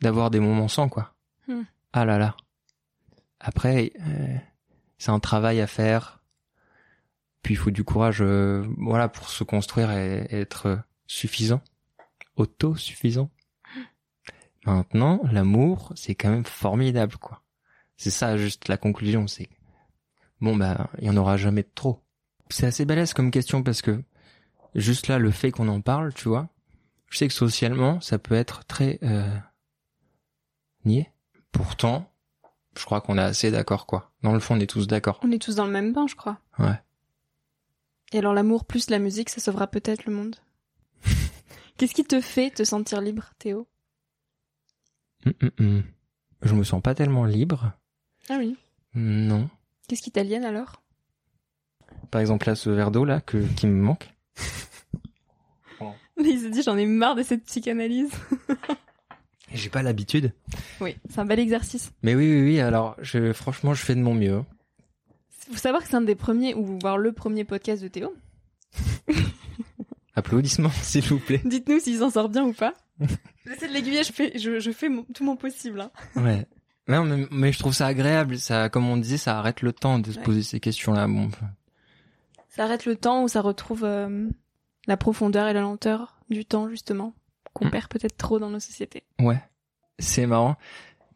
d'avoir 0.00 0.30
des 0.30 0.40
moments 0.40 0.68
sans, 0.68 0.88
quoi. 0.88 1.14
Hmm. 1.48 1.62
Ah 1.92 2.04
là 2.04 2.18
là. 2.18 2.36
Après, 3.40 3.92
euh, 4.00 4.36
c'est 4.98 5.10
un 5.10 5.20
travail 5.20 5.60
à 5.60 5.66
faire. 5.66 6.22
Puis 7.42 7.54
il 7.54 7.56
faut 7.56 7.70
du 7.70 7.84
courage, 7.84 8.20
euh, 8.20 8.64
voilà, 8.76 9.08
pour 9.08 9.30
se 9.30 9.44
construire 9.44 9.90
et, 9.90 10.26
et 10.30 10.40
être 10.40 10.78
suffisant, 11.06 11.62
auto-suffisant. 12.36 13.30
Maintenant, 14.66 15.20
l'amour, 15.32 15.92
c'est 15.96 16.14
quand 16.14 16.30
même 16.30 16.44
formidable, 16.44 17.16
quoi. 17.16 17.42
C'est 17.96 18.10
ça, 18.10 18.36
juste 18.36 18.68
la 18.68 18.76
conclusion, 18.76 19.26
c'est 19.26 19.48
bon, 20.40 20.56
bah, 20.56 20.90
il 20.98 21.06
y 21.06 21.10
en 21.10 21.16
aura 21.16 21.36
jamais 21.36 21.62
de 21.62 21.70
trop. 21.74 22.02
C'est 22.48 22.66
assez 22.66 22.84
balèze 22.84 23.14
comme 23.14 23.30
question 23.30 23.62
parce 23.62 23.82
que, 23.82 24.02
juste 24.74 25.08
là, 25.08 25.18
le 25.18 25.30
fait 25.30 25.50
qu'on 25.50 25.68
en 25.68 25.80
parle, 25.80 26.12
tu 26.14 26.28
vois, 26.28 26.48
je 27.10 27.18
sais 27.18 27.28
que 27.28 27.34
socialement, 27.34 28.00
ça 28.00 28.18
peut 28.18 28.34
être 28.34 28.64
très, 28.64 28.98
euh, 29.02 29.36
nié. 30.84 31.10
Pourtant, 31.52 32.10
je 32.76 32.84
crois 32.84 33.00
qu'on 33.00 33.18
est 33.18 33.22
assez 33.22 33.50
d'accord, 33.50 33.86
quoi. 33.86 34.12
Dans 34.22 34.32
le 34.32 34.40
fond, 34.40 34.56
on 34.56 34.60
est 34.60 34.70
tous 34.70 34.86
d'accord. 34.86 35.20
On 35.22 35.32
est 35.32 35.42
tous 35.42 35.56
dans 35.56 35.66
le 35.66 35.72
même 35.72 35.92
bain, 35.92 36.06
je 36.06 36.14
crois. 36.14 36.38
Ouais. 36.58 36.80
Et 38.12 38.18
alors 38.18 38.34
l'amour 38.34 38.64
plus 38.64 38.90
la 38.90 38.98
musique, 38.98 39.30
ça 39.30 39.40
sauvera 39.40 39.66
peut-être 39.66 40.04
le 40.04 40.12
monde. 40.12 40.36
Qu'est-ce 41.76 41.94
qui 41.94 42.04
te 42.04 42.20
fait 42.20 42.50
te 42.50 42.64
sentir 42.64 43.00
libre, 43.00 43.30
Théo? 43.38 43.68
Hum, 45.26 45.50
hum. 45.58 45.82
Je 46.42 46.54
me 46.54 46.64
sens 46.64 46.80
pas 46.82 46.94
tellement 46.94 47.24
libre. 47.24 47.72
Ah 48.28 48.36
oui. 48.38 48.56
Non. 48.94 49.50
Qu'est-ce 49.88 50.02
qui 50.02 50.10
t'aliène 50.10 50.44
alors? 50.44 50.82
Par 52.10 52.20
exemple, 52.20 52.46
là, 52.46 52.54
ce 52.54 52.70
verre 52.70 52.90
d'eau, 52.90 53.04
là, 53.04 53.20
que, 53.20 53.38
qui 53.54 53.66
me 53.66 53.80
manque. 53.80 54.14
Il 56.22 56.38
s'est 56.40 56.50
dit 56.50 56.62
j'en 56.62 56.76
ai 56.76 56.84
marre 56.86 57.14
de 57.14 57.22
cette 57.22 57.44
psychanalyse. 57.44 58.10
J'ai 59.52 59.70
pas 59.70 59.82
l'habitude. 59.82 60.32
Oui, 60.80 60.96
c'est 61.08 61.18
un 61.18 61.24
bel 61.24 61.40
exercice. 61.40 61.92
Mais 62.02 62.14
oui, 62.14 62.30
oui, 62.30 62.42
oui, 62.42 62.60
alors, 62.60 62.94
je, 63.00 63.32
franchement, 63.32 63.74
je 63.74 63.82
fais 63.84 63.94
de 63.94 64.00
mon 64.00 64.14
mieux. 64.14 64.42
Faut 65.50 65.56
savoir 65.56 65.82
que 65.82 65.88
c'est 65.88 65.96
un 65.96 66.02
des 66.02 66.14
premiers, 66.14 66.54
ou 66.54 66.78
voire 66.80 66.98
le 66.98 67.12
premier 67.12 67.44
podcast 67.44 67.82
de 67.82 67.88
Théo. 67.88 68.14
Applaudissements, 70.14 70.70
s'il 70.82 71.04
vous 71.04 71.18
plaît. 71.18 71.40
Dites-nous 71.44 71.80
s'il 71.80 71.98
s'en 71.98 72.10
sort 72.10 72.28
bien 72.28 72.44
ou 72.44 72.52
pas. 72.52 72.74
J'essaie 73.46 73.68
de 73.68 73.72
l'aiguiller, 73.72 74.02
je 74.04 74.12
fais, 74.12 74.38
je, 74.38 74.60
je 74.60 74.70
fais 74.70 74.88
mon- 74.88 75.04
tout 75.14 75.24
mon 75.24 75.36
possible. 75.36 75.80
hein. 75.80 75.90
Ouais. 76.16 76.46
Non, 76.86 77.04
mais, 77.04 77.26
mais 77.30 77.52
je 77.52 77.58
trouve 77.58 77.72
ça 77.74 77.86
agréable. 77.86 78.38
Ça, 78.38 78.68
comme 78.68 78.88
on 78.88 78.96
disait, 78.98 79.16
ça 79.16 79.38
arrête 79.38 79.62
le 79.62 79.72
temps 79.72 79.98
de 79.98 80.12
se 80.12 80.18
Ouais. 80.18 80.24
poser 80.24 80.42
ces 80.42 80.60
questions-là. 80.60 81.06
Bon, 81.08 81.30
Ça 82.50 82.64
arrête 82.64 82.84
le 82.84 82.96
temps 82.96 83.22
où 83.24 83.28
ça 83.28 83.40
retrouve 83.40 83.84
euh, 83.84 84.28
la 84.86 84.96
profondeur 84.96 85.48
et 85.48 85.52
la 85.52 85.60
lenteur 85.62 86.18
du 86.30 86.44
temps, 86.44 86.68
justement, 86.68 87.14
qu'on 87.54 87.66
Mm. 87.66 87.70
perd 87.70 87.88
peut-être 87.88 88.16
trop 88.16 88.38
dans 88.38 88.50
nos 88.50 88.60
sociétés. 88.60 89.04
ouais. 89.20 89.40
C'est 89.98 90.26
marrant. 90.26 90.56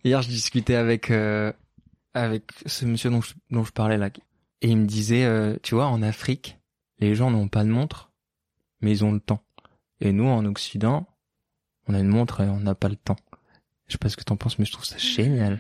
Hier, 0.05 0.21
je 0.21 0.29
discutais 0.29 0.75
avec, 0.75 1.11
euh, 1.11 1.51
avec 2.13 2.45
ce 2.67 2.85
monsieur 2.85 3.09
dont 3.11 3.23
je, 3.23 3.33
dont 3.51 3.65
je 3.65 3.73
parlais 3.73 3.97
là. 3.97 4.11
Et 4.61 4.69
il 4.69 4.77
me 4.77 4.85
disait, 4.87 5.25
euh, 5.25 5.57
tu 5.63 5.75
vois, 5.75 5.87
en 5.87 6.03
Afrique, 6.03 6.59
les 6.99 7.15
gens 7.15 7.31
n'ont 7.31 7.49
pas 7.49 7.65
de 7.65 7.71
montre, 7.71 8.11
mais 8.83 8.91
ils 8.93 9.03
ont 9.05 9.13
le 9.13 9.21
temps. 9.21 9.43
Et 10.01 10.13
nous, 10.13 10.27
en 10.27 10.45
Occident, 10.45 11.07
on 11.89 11.95
a 11.95 11.99
une 12.01 12.09
montre 12.09 12.43
et 12.43 12.49
on 12.49 12.61
n'a 12.61 12.75
pas 12.75 12.89
le 12.91 12.97
temps. 12.97 13.17
Je 13.87 13.93
sais 13.93 13.99
pas 13.99 14.11
ce 14.11 14.19
que 14.19 14.25
t'en 14.25 14.37
penses, 14.37 14.59
mais 14.59 14.67
je 14.67 14.73
trouve 14.73 14.85
ça 14.85 14.99
génial. 14.99 15.59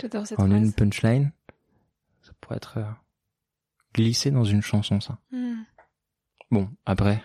J'adore 0.00 0.26
cette 0.26 0.40
En 0.40 0.46
phrase. 0.48 0.58
une 0.60 0.72
punchline, 0.72 1.30
ça 2.22 2.32
pourrait 2.40 2.56
être 2.56 2.78
glissé 3.96 4.30
dans 4.30 4.44
une 4.44 4.62
chanson, 4.62 5.00
ça. 5.00 5.18
Hmm. 5.32 5.62
Bon, 6.50 6.68
après, 6.84 7.22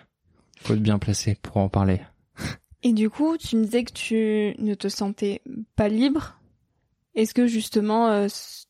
faut 0.60 0.74
être 0.74 0.82
bien 0.82 0.98
placé 0.98 1.36
pour 1.42 1.58
en 1.58 1.68
parler. 1.68 2.00
Et 2.82 2.92
du 2.92 3.10
coup, 3.10 3.36
tu 3.36 3.56
me 3.56 3.64
disais 3.64 3.84
que 3.84 3.92
tu 3.92 4.60
ne 4.60 4.74
te 4.74 4.88
sentais 4.88 5.42
pas 5.76 5.88
libre. 5.88 6.40
Est-ce 7.14 7.34
que 7.34 7.46
justement, 7.46 8.08
euh, 8.08 8.26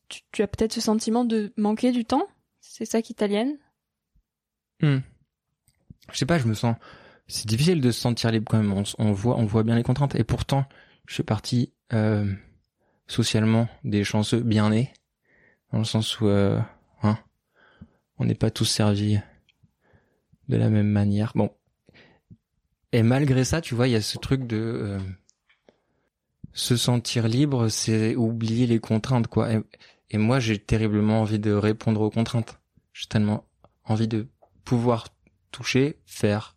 tu, 0.09 0.21
tu 0.31 0.43
as 0.43 0.47
peut-être 0.47 0.73
ce 0.73 0.81
sentiment 0.81 1.25
de 1.25 1.53
manquer 1.57 1.91
du 1.91 2.05
temps? 2.05 2.27
C'est 2.59 2.85
ça 2.85 3.01
qui 3.01 3.15
t'aliène? 3.15 3.57
Hmm. 4.81 4.99
Je 6.11 6.17
sais 6.17 6.25
pas, 6.25 6.37
je 6.37 6.47
me 6.47 6.53
sens. 6.53 6.75
C'est 7.27 7.47
difficile 7.47 7.81
de 7.81 7.91
se 7.91 8.01
sentir 8.01 8.31
libre 8.31 8.47
quand 8.49 8.61
même. 8.61 8.83
On, 8.97 9.11
voit, 9.13 9.37
on 9.37 9.45
voit 9.45 9.63
bien 9.63 9.75
les 9.75 9.83
contraintes. 9.83 10.15
Et 10.15 10.25
pourtant, 10.25 10.65
je 11.07 11.15
fais 11.15 11.23
partie 11.23 11.73
euh, 11.93 12.31
socialement 13.07 13.67
des 13.83 14.03
chanceux 14.03 14.41
bien 14.41 14.69
nés, 14.69 14.91
dans 15.71 15.79
le 15.79 15.85
sens 15.85 16.19
où, 16.19 16.27
euh, 16.27 16.59
hein, 17.01 17.17
on 18.23 18.25
n'est 18.25 18.35
pas 18.35 18.51
tous 18.51 18.65
servis 18.65 19.19
de 20.47 20.55
la 20.55 20.69
même 20.69 20.87
manière. 20.87 21.33
Bon. 21.35 21.51
Et 22.93 23.03
malgré 23.03 23.43
ça, 23.43 23.59
tu 23.59 23.75
vois, 23.75 23.89
il 23.89 23.91
y 23.91 23.95
a 23.95 24.01
ce 24.01 24.17
truc 24.17 24.47
de 24.47 24.57
euh, 24.57 24.99
se 26.53 26.77
sentir 26.77 27.27
libre, 27.27 27.67
c'est 27.67 28.15
oublier 28.15 28.65
les 28.65 28.79
contraintes, 28.79 29.27
quoi. 29.27 29.49
Et, 30.09 30.17
moi, 30.17 30.39
j'ai 30.39 30.57
terriblement 30.57 31.21
envie 31.21 31.39
de 31.39 31.51
répondre 31.51 31.99
aux 31.99 32.09
contraintes. 32.09 32.61
J'ai 32.93 33.07
tellement 33.07 33.45
envie 33.83 34.07
de 34.07 34.27
pouvoir 34.63 35.09
toucher, 35.51 35.99
faire 36.05 36.55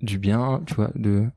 du 0.00 0.18
bien, 0.18 0.62
tu 0.66 0.74
vois, 0.74 0.92
de 0.94 1.28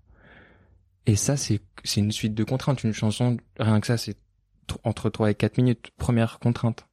et 1.06 1.18
ça 1.18 1.36
c'est 1.36 1.60
une 1.98 2.14
suite 2.14 2.34
de 2.34 2.46
contraintes, 2.46 2.86
une 2.86 2.94
chanson 2.94 3.36
rien 3.60 3.82
que 3.82 3.88
ça 3.88 3.98
c'est 3.98 4.16
tr- 4.70 4.78
entre 4.86 5.10
3 5.10 5.32
et 5.32 5.36
4 5.36 5.58
minutes, 5.58 5.92
première 5.98 6.40
contrainte. 6.40 6.88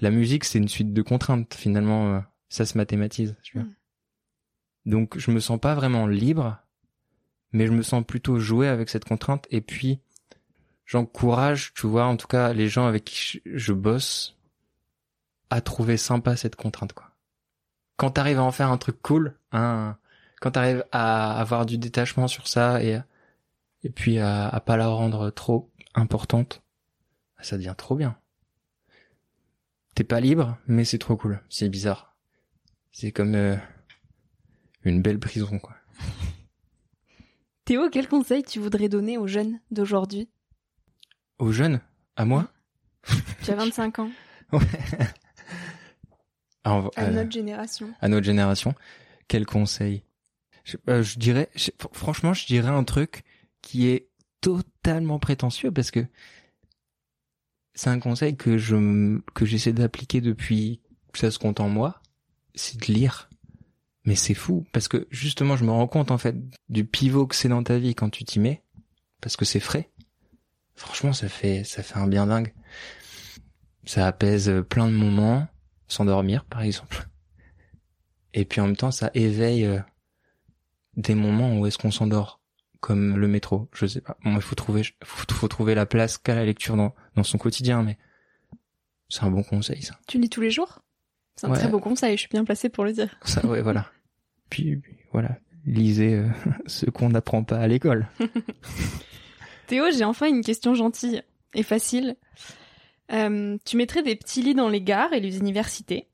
La 0.00 0.10
musique 0.10 0.44
c'est 0.44 0.58
une 0.58 0.68
suite 0.68 0.92
de 0.92 1.02
contraintes 1.02 1.54
finalement 1.54 2.14
euh, 2.14 2.20
ça 2.48 2.66
se 2.66 2.76
mathématise, 2.76 3.36
tu 3.42 3.58
vois. 3.58 3.66
Mm. 3.66 3.74
Donc 4.86 5.18
je 5.18 5.30
me 5.30 5.40
sens 5.40 5.60
pas 5.60 5.74
vraiment 5.74 6.06
libre 6.06 6.58
mais 7.52 7.66
je 7.66 7.72
me 7.72 7.82
sens 7.82 8.04
plutôt 8.04 8.38
jouer 8.38 8.68
avec 8.68 8.88
cette 8.88 9.04
contrainte 9.04 9.46
et 9.50 9.60
puis 9.60 10.00
j'encourage, 10.84 11.72
tu 11.74 11.86
vois, 11.86 12.06
en 12.06 12.16
tout 12.16 12.28
cas 12.28 12.52
les 12.52 12.68
gens 12.68 12.86
avec 12.86 13.04
qui 13.04 13.40
je, 13.44 13.56
je 13.56 13.72
bosse 13.72 14.36
à 15.50 15.60
trouver 15.60 15.96
sympa 15.96 16.36
cette 16.36 16.56
contrainte 16.56 16.92
quoi. 16.92 17.10
Quand 17.96 18.12
t'arrives 18.12 18.38
à 18.38 18.42
en 18.42 18.52
faire 18.52 18.70
un 18.70 18.78
truc 18.78 19.02
cool, 19.02 19.36
hein, 19.52 19.98
quand 20.40 20.52
t'arrives 20.52 20.84
à 20.90 21.38
avoir 21.38 21.66
du 21.66 21.76
détachement 21.76 22.28
sur 22.28 22.48
ça 22.48 22.82
et 22.82 22.98
et 23.82 23.90
puis 23.90 24.18
à, 24.18 24.48
à 24.48 24.60
pas 24.60 24.76
la 24.76 24.88
rendre 24.88 25.30
trop 25.30 25.70
importante, 25.94 26.62
ça 27.40 27.56
devient 27.56 27.74
trop 27.76 27.96
bien. 27.96 28.16
T'es 29.94 30.04
pas 30.04 30.20
libre, 30.20 30.56
mais 30.66 30.84
c'est 30.84 30.98
trop 30.98 31.16
cool. 31.16 31.40
C'est 31.48 31.68
bizarre. 31.68 32.16
C'est 32.92 33.12
comme 33.12 33.34
euh, 33.34 33.56
une 34.84 35.02
belle 35.02 35.18
prison 35.18 35.58
quoi. 35.58 35.76
Théo, 37.64 37.88
quel 37.90 38.08
conseil 38.08 38.42
tu 38.42 38.58
voudrais 38.58 38.88
donner 38.88 39.18
aux 39.18 39.26
jeunes 39.26 39.60
d'aujourd'hui? 39.70 40.28
Aux 41.38 41.52
jeunes, 41.52 41.80
à 42.16 42.24
moi? 42.24 42.48
Tu 43.44 43.50
as 43.50 43.54
25 43.54 43.98
ans, 44.00 44.10
Ouais. 44.52 44.60
À 46.64 46.76
euh, 46.98 47.10
notre 47.10 47.30
génération. 47.30 47.90
à 48.00 48.08
notre 48.08 48.26
génération, 48.26 48.74
quel 49.28 49.46
conseil? 49.46 50.04
Je, 50.64 50.76
euh, 50.88 51.02
je 51.02 51.18
dirais, 51.18 51.48
je- 51.54 51.70
franchement, 51.92 52.34
je 52.34 52.46
dirais 52.46 52.68
un 52.68 52.84
truc 52.84 53.22
qui 53.62 53.86
est 53.88 54.08
totalement 54.40 55.18
prétentieux 55.18 55.70
parce 55.70 55.90
que 55.90 56.04
c'est 57.80 57.88
un 57.88 57.98
conseil 57.98 58.36
que 58.36 58.58
je 58.58 59.18
que 59.32 59.46
j'essaie 59.46 59.72
d'appliquer 59.72 60.20
depuis 60.20 60.82
que 61.14 61.18
ça 61.18 61.30
se 61.30 61.38
compte 61.38 61.60
en 61.60 61.70
moi, 61.70 62.02
c'est 62.54 62.78
de 62.78 62.92
lire. 62.92 63.30
Mais 64.04 64.16
c'est 64.16 64.34
fou 64.34 64.66
parce 64.72 64.86
que 64.86 65.08
justement, 65.10 65.56
je 65.56 65.64
me 65.64 65.70
rends 65.70 65.86
compte 65.86 66.10
en 66.10 66.18
fait 66.18 66.36
du 66.68 66.84
pivot 66.84 67.26
que 67.26 67.34
c'est 67.34 67.48
dans 67.48 67.62
ta 67.62 67.78
vie 67.78 67.94
quand 67.94 68.10
tu 68.10 68.22
t'y 68.24 68.38
mets, 68.38 68.62
parce 69.22 69.34
que 69.34 69.46
c'est 69.46 69.60
frais. 69.60 69.90
Franchement, 70.74 71.14
ça 71.14 71.30
fait 71.30 71.64
ça 71.64 71.82
fait 71.82 71.96
un 71.96 72.06
bien 72.06 72.26
dingue. 72.26 72.52
Ça 73.86 74.06
apaise 74.06 74.52
plein 74.68 74.86
de 74.86 74.94
moments, 74.94 75.48
s'endormir 75.88 76.44
par 76.44 76.60
exemple. 76.60 77.08
Et 78.34 78.44
puis 78.44 78.60
en 78.60 78.66
même 78.66 78.76
temps, 78.76 78.90
ça 78.90 79.10
éveille 79.14 79.64
euh, 79.64 79.80
des 80.98 81.14
moments 81.14 81.58
où 81.58 81.64
est-ce 81.64 81.78
qu'on 81.78 81.90
s'endort, 81.90 82.39
comme 82.80 83.16
le 83.16 83.28
métro. 83.28 83.68
Je 83.74 83.86
sais 83.86 84.00
pas. 84.00 84.16
Bon, 84.24 84.34
il 84.36 84.42
faut 84.42 84.54
trouver, 84.54 84.82
faut, 85.04 85.24
faut 85.32 85.48
trouver 85.48 85.74
la 85.74 85.86
place 85.86 86.18
qu'a 86.18 86.34
la 86.34 86.44
lecture 86.44 86.76
dans, 86.76 86.94
dans 87.16 87.22
son 87.22 87.38
quotidien, 87.38 87.82
mais 87.82 87.98
c'est 89.08 89.24
un 89.24 89.30
bon 89.30 89.42
conseil, 89.42 89.82
ça. 89.82 89.98
Tu 90.06 90.18
lis 90.18 90.28
tous 90.30 90.40
les 90.40 90.50
jours? 90.50 90.80
C'est 91.36 91.46
un 91.46 91.50
Ouais. 91.50 91.58
très 91.58 91.68
beau 91.68 91.80
conseil, 91.80 92.16
je 92.16 92.20
suis 92.20 92.28
bien 92.28 92.44
placée 92.44 92.68
pour 92.68 92.84
le 92.84 92.92
dire. 92.92 93.14
Ça, 93.24 93.44
ouais, 93.46 93.62
voilà. 93.62 93.86
Puis, 94.50 94.76
puis, 94.76 94.96
voilà, 95.12 95.38
lisez 95.64 96.14
euh, 96.14 96.28
ce 96.66 96.86
qu'on 96.86 97.08
n'apprend 97.10 97.44
pas 97.44 97.58
à 97.58 97.66
l'école. 97.66 98.08
Théo, 99.66 99.84
j'ai 99.96 100.04
enfin 100.04 100.28
une 100.28 100.42
question 100.42 100.74
gentille 100.74 101.22
et 101.54 101.62
facile. 101.62 102.16
Euh, 103.12 103.56
tu 103.64 103.76
mettrais 103.76 104.02
des 104.02 104.16
petits 104.16 104.42
lits 104.42 104.54
dans 104.54 104.68
les 104.68 104.82
gares 104.82 105.12
et 105.12 105.20
les 105.20 105.38
universités, 105.38 106.08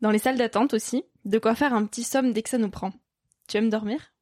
dans 0.00 0.10
les 0.10 0.18
salles 0.18 0.38
d'attente 0.38 0.74
aussi, 0.74 1.04
de 1.24 1.38
quoi 1.38 1.54
faire 1.54 1.74
un 1.74 1.84
petit 1.86 2.04
somme 2.04 2.32
dès 2.32 2.42
que 2.42 2.48
ça 2.48 2.58
nous 2.58 2.70
prend. 2.70 2.92
Tu 3.48 3.56
aimes 3.56 3.70
dormir? 3.70 4.12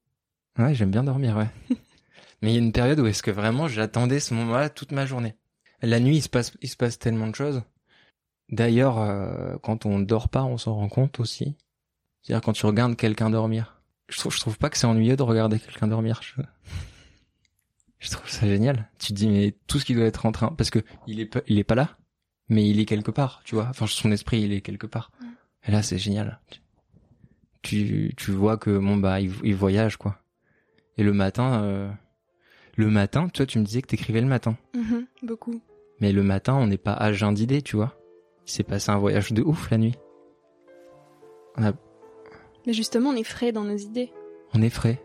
Ouais, 0.59 0.75
j'aime 0.75 0.90
bien 0.90 1.05
dormir, 1.05 1.37
ouais. 1.37 1.49
Mais 2.43 2.51
il 2.51 2.55
y 2.55 2.59
a 2.59 2.61
une 2.62 2.73
période 2.73 3.01
où 3.01 3.07
est-ce 3.07 3.23
que 3.23 3.31
vraiment 3.31 3.69
j'attendais 3.69 4.21
ce 4.21 4.35
moment-là 4.35 4.69
toute 4.69 4.93
ma 4.93 5.07
journée. 5.07 5.35
La 5.83 6.01
nuit, 6.01 6.17
il 6.17 6.23
se 6.23 6.29
passe, 6.29 6.53
il 6.61 6.69
se 6.69 6.77
passe 6.77 6.99
tellement 6.99 7.27
de 7.27 7.35
choses. 7.35 7.62
D'ailleurs, 8.51 8.99
euh, 8.99 9.57
quand 9.62 9.87
on 9.87 9.99
dort 9.99 10.29
pas, 10.29 10.45
on 10.45 10.59
s'en 10.59 10.75
rend 10.75 10.88
compte 10.88 11.21
aussi. 11.21 11.57
C'est-à-dire 12.23 12.43
quand 12.43 12.53
tu 12.53 12.67
regardes 12.67 12.97
quelqu'un 12.97 13.31
dormir. 13.31 13.81
Je 14.09 14.19
trouve, 14.19 14.35
je 14.35 14.40
trouve 14.40 14.59
pas 14.59 14.71
que 14.71 14.77
c'est 14.79 14.87
ennuyeux 14.87 15.17
de 15.17 15.23
regarder 15.23 15.59
quelqu'un 15.59 15.88
dormir. 15.88 16.21
Je... 16.23 16.43
je 17.99 18.11
trouve 18.11 18.29
ça 18.29 18.47
génial. 18.47 18.88
Tu 18.99 19.09
te 19.09 19.12
dis 19.14 19.29
mais 19.29 19.55
tout 19.67 19.79
ce 19.79 19.85
qui 19.85 19.95
doit 19.95 20.05
être 20.05 20.27
en 20.27 20.33
train, 20.33 20.49
parce 20.49 20.71
que 20.71 20.81
il 21.07 21.21
est 21.21 21.27
pas, 21.27 21.40
il 21.47 21.59
est 21.59 21.64
pas 21.64 21.75
là, 21.75 21.97
mais 22.49 22.69
il 22.69 22.79
est 22.81 22.85
quelque 22.85 23.11
part, 23.11 23.40
tu 23.45 23.55
vois. 23.55 23.67
Enfin, 23.71 23.87
son 23.87 24.12
esprit, 24.12 24.43
il 24.43 24.53
est 24.53 24.61
quelque 24.61 24.87
part. 24.87 25.11
Et 25.67 25.73
là, 25.73 25.83
c'est 25.83 25.99
génial. 25.99 26.40
Tu, 27.62 28.12
tu 28.19 28.31
vois 28.31 28.59
que 28.59 28.77
bon 28.77 28.99
bah 28.99 29.21
il, 29.21 29.33
il 29.43 29.55
voyage 29.55 29.97
quoi. 29.97 30.19
Et 30.99 31.03
le 31.03 31.13
matin, 31.13 31.63
euh, 31.63 31.91
le 32.77 32.89
matin, 32.89 33.29
toi 33.29 33.47
tu 33.47 33.59
me 33.59 33.65
disais 33.65 33.83
que 33.83 33.89
t'écrivais 33.89 34.21
le 34.21 34.27
matin. 34.27 34.57
Mhm, 34.75 35.07
Beaucoup. 35.23 35.61
Mais 36.01 36.13
le 36.13 36.23
matin, 36.23 36.55
on 36.55 36.67
n'est 36.67 36.77
pas 36.79 36.93
à 36.95 37.13
jeun 37.13 37.33
d'idées, 37.35 37.63
tu 37.63 37.77
vois. 37.77 37.95
Il 38.47 38.51
s'est 38.53 38.63
passé 38.65 38.91
un 38.91 38.99
voyage 38.99 39.33
de 39.33 39.43
ouf 39.43 39.71
la 39.71 39.79
nuit. 39.79 39.95
On, 41.57 41.65
a, 41.65 41.73
Mais 42.67 42.73
justement, 42.73 43.11
on 43.11 43.17
est 43.17 43.23
frais 43.25 43.53
dans 43.53 43.65
nos 43.65 43.77
idées. 43.77 44.13
on 44.55 44.63
est 44.63 44.71
frais. 44.71 45.01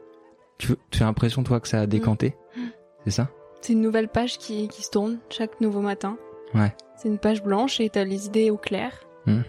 Tu, 0.58 0.74
tu 0.92 1.04
as 1.04 1.06
l'impression, 1.06 1.44
toi, 1.44 1.60
que 1.60 1.68
ça 1.68 1.82
a 1.82 1.86
décanté 1.88 2.36
Mm. 2.56 2.62
C'est 3.06 3.12
ça 3.12 3.30
C'est 3.62 3.74
une 3.74 3.82
nouvelle 3.82 4.10
page 4.10 4.38
qui, 4.40 4.68
qui 4.68 4.82
se 4.84 4.90
tourne 4.90 5.20
chaque 5.30 5.62
nouveau 5.62 5.80
matin. 5.82 6.18
Ouais. 6.54 6.74
C'est 6.98 7.08
une 7.08 7.20
page 7.20 7.44
blanche 7.44 7.80
et 7.80 7.90
t'as 7.90 8.04
les 8.04 8.26
idées 8.26 8.50
au 8.50 8.58
clair. 8.58 8.92
Mm. 9.26 9.42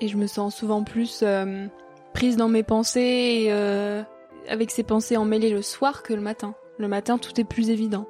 Et 0.00 0.08
je 0.08 0.16
me 0.16 0.26
sens 0.26 0.56
souvent 0.56 0.82
plus 0.84 1.20
euh, 1.22 1.66
prise 2.14 2.36
dans 2.36 2.48
mes 2.48 2.62
pensées 2.62 3.00
et 3.44 3.52
euh, 3.52 4.02
avec 4.48 4.70
ces 4.70 4.82
pensées 4.82 5.16
emmêlées 5.16 5.50
le 5.50 5.62
soir 5.62 6.02
que 6.02 6.12
le 6.14 6.20
matin. 6.20 6.54
Le 6.78 6.88
matin, 6.88 7.18
tout 7.18 7.38
est 7.40 7.44
plus 7.44 7.70
évident. 7.70 8.06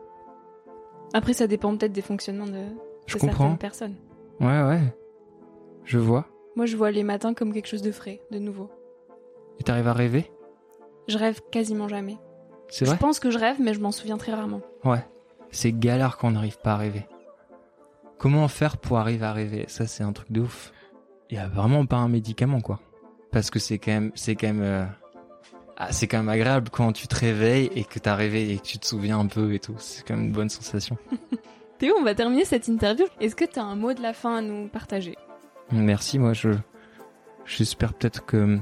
Après, 1.14 1.32
ça 1.32 1.46
dépend 1.46 1.74
peut-être 1.76 1.92
des 1.92 2.02
fonctionnements 2.02 2.46
de, 2.46 2.52
de 2.52 2.66
Je 3.06 3.16
comprends. 3.16 3.44
certaines 3.44 3.58
personnes. 3.58 3.94
Ouais, 4.40 4.62
ouais. 4.62 4.80
Je 5.84 5.98
vois. 5.98 6.26
Moi, 6.54 6.66
je 6.66 6.76
vois 6.76 6.90
les 6.90 7.02
matins 7.02 7.32
comme 7.34 7.52
quelque 7.52 7.68
chose 7.68 7.82
de 7.82 7.92
frais, 7.92 8.20
de 8.30 8.38
nouveau. 8.38 8.70
Et 9.58 9.62
t'arrives 9.64 9.88
à 9.88 9.92
rêver? 9.94 10.30
Je 11.08 11.16
rêve 11.16 11.40
quasiment 11.50 11.88
jamais. 11.88 12.18
C'est 12.68 12.84
Je 12.84 12.90
vrai 12.90 12.98
pense 12.98 13.18
que 13.20 13.30
je 13.30 13.38
rêve, 13.38 13.56
mais 13.60 13.72
je 13.72 13.80
m'en 13.80 13.92
souviens 13.92 14.18
très 14.18 14.32
rarement. 14.34 14.60
Ouais. 14.84 15.04
C'est 15.50 15.72
galère 15.72 16.18
quand 16.18 16.28
on 16.28 16.32
n'arrive 16.32 16.58
pas 16.58 16.72
à 16.72 16.76
rêver. 16.76 17.06
Comment 18.18 18.46
faire 18.48 18.76
pour 18.76 18.98
arriver 18.98 19.24
à 19.24 19.32
rêver? 19.32 19.64
Ça, 19.68 19.86
c'est 19.86 20.02
un 20.04 20.12
truc 20.12 20.30
de 20.30 20.42
ouf. 20.42 20.72
Il 21.30 21.36
y 21.36 21.40
a 21.40 21.48
vraiment 21.48 21.86
pas 21.86 21.96
un 21.96 22.08
médicament, 22.08 22.60
quoi. 22.60 22.80
Parce 23.30 23.50
que 23.50 23.58
c'est 23.58 23.78
quand 23.78 23.92
même, 23.92 24.12
c'est 24.14 24.34
quand 24.34 24.48
même, 24.48 24.62
euh, 24.62 24.84
ah, 25.80 25.92
c'est 25.92 26.08
quand 26.08 26.18
même 26.18 26.28
agréable 26.28 26.70
quand 26.70 26.90
tu 26.90 27.06
te 27.06 27.14
réveilles 27.14 27.70
et 27.72 27.84
que 27.84 28.00
t'as 28.00 28.16
rêvé 28.16 28.52
et 28.52 28.58
que 28.58 28.64
tu 28.64 28.78
te 28.78 28.86
souviens 28.86 29.20
un 29.20 29.26
peu 29.26 29.54
et 29.54 29.60
tout. 29.60 29.76
C'est 29.78 30.04
quand 30.04 30.16
même 30.16 30.26
une 30.26 30.32
bonne 30.32 30.48
sensation. 30.48 30.98
Théo, 31.78 31.94
on 31.96 32.02
va 32.02 32.16
terminer 32.16 32.44
cette 32.44 32.66
interview. 32.66 33.06
Est-ce 33.20 33.36
que 33.36 33.44
tu 33.44 33.60
as 33.60 33.64
un 33.64 33.76
mot 33.76 33.92
de 33.94 34.02
la 34.02 34.12
fin 34.12 34.38
à 34.38 34.40
nous 34.40 34.66
partager? 34.66 35.16
Merci, 35.70 36.18
moi, 36.18 36.32
je, 36.32 36.50
j'espère 37.46 37.94
peut-être 37.94 38.26
que 38.26 38.58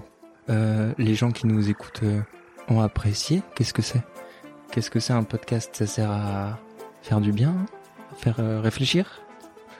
euh, 0.50 0.92
les 0.98 1.14
gens 1.14 1.32
qui 1.32 1.46
nous 1.46 1.70
écoutent 1.70 2.02
euh, 2.02 2.20
ont 2.68 2.82
apprécié. 2.82 3.42
Qu'est-ce 3.54 3.72
que 3.72 3.80
c'est? 3.80 4.02
Qu'est-ce 4.70 4.90
que 4.90 5.00
c'est 5.00 5.14
un 5.14 5.22
podcast? 5.22 5.74
Ça 5.74 5.86
sert 5.86 6.10
à 6.10 6.58
faire 7.00 7.22
du 7.22 7.32
bien, 7.32 7.56
à 8.12 8.14
faire 8.16 8.40
euh, 8.40 8.60
réfléchir? 8.60 9.22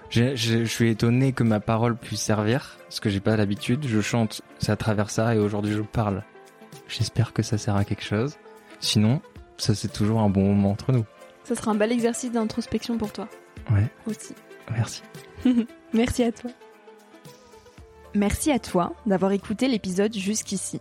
Je, 0.09 0.35
je, 0.37 0.65
je 0.65 0.73
suis 0.73 0.89
étonné 0.89 1.35
que 1.35 1.43
ma 1.43 1.61
parole 1.61 1.97
puisse 1.97 2.23
servir, 2.23 2.79
parce 2.85 3.01
que 3.01 3.11
j'ai 3.11 3.21
pas 3.21 3.37
l'habitude. 3.37 3.85
Je 3.87 4.01
chante, 4.01 4.41
c'est 4.59 4.73
à 4.73 4.77
travers 4.77 5.11
ça, 5.11 5.35
et 5.35 5.39
aujourd'hui 5.39 5.75
je 5.75 5.83
parle. 5.83 6.23
J'espère 6.89 7.33
que 7.33 7.43
ça 7.43 7.59
sert 7.59 7.77
à 7.77 7.85
quelque 7.85 8.05
chose. 8.05 8.37
Sinon, 8.81 9.21
ça 9.57 9.75
c'est 9.75 9.93
toujours 9.93 10.21
un 10.21 10.29
bon 10.29 10.55
moment 10.55 10.71
entre 10.71 10.93
nous. 10.93 11.05
Ça 11.45 11.55
sera 11.55 11.71
un 11.71 11.75
bel 11.75 11.93
exercice 11.93 12.33
d'introspection 12.33 12.99
pour 12.99 13.13
toi. 13.13 13.29
Ouais, 13.71 13.87
Aussi. 14.07 14.35
merci. 14.71 15.03
Merci 15.93 16.23
à 16.25 16.33
toi. 16.33 16.51
Merci 18.15 18.51
à 18.51 18.59
toi 18.59 18.93
d'avoir 19.07 19.33
écouté 19.33 19.69
l'épisode 19.69 20.15
jusqu'ici. 20.15 20.81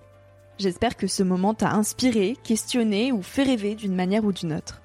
J'espère 0.57 0.95
que 0.95 1.07
ce 1.07 1.21
moment 1.21 1.53
t'a 1.53 1.71
inspiré, 1.71 2.37
questionné 2.43 3.11
ou 3.11 3.21
fait 3.21 3.43
rêver 3.43 3.75
d'une 3.75 3.95
manière 3.95 4.23
ou 4.23 4.31
d'une 4.31 4.53
autre. 4.53 4.81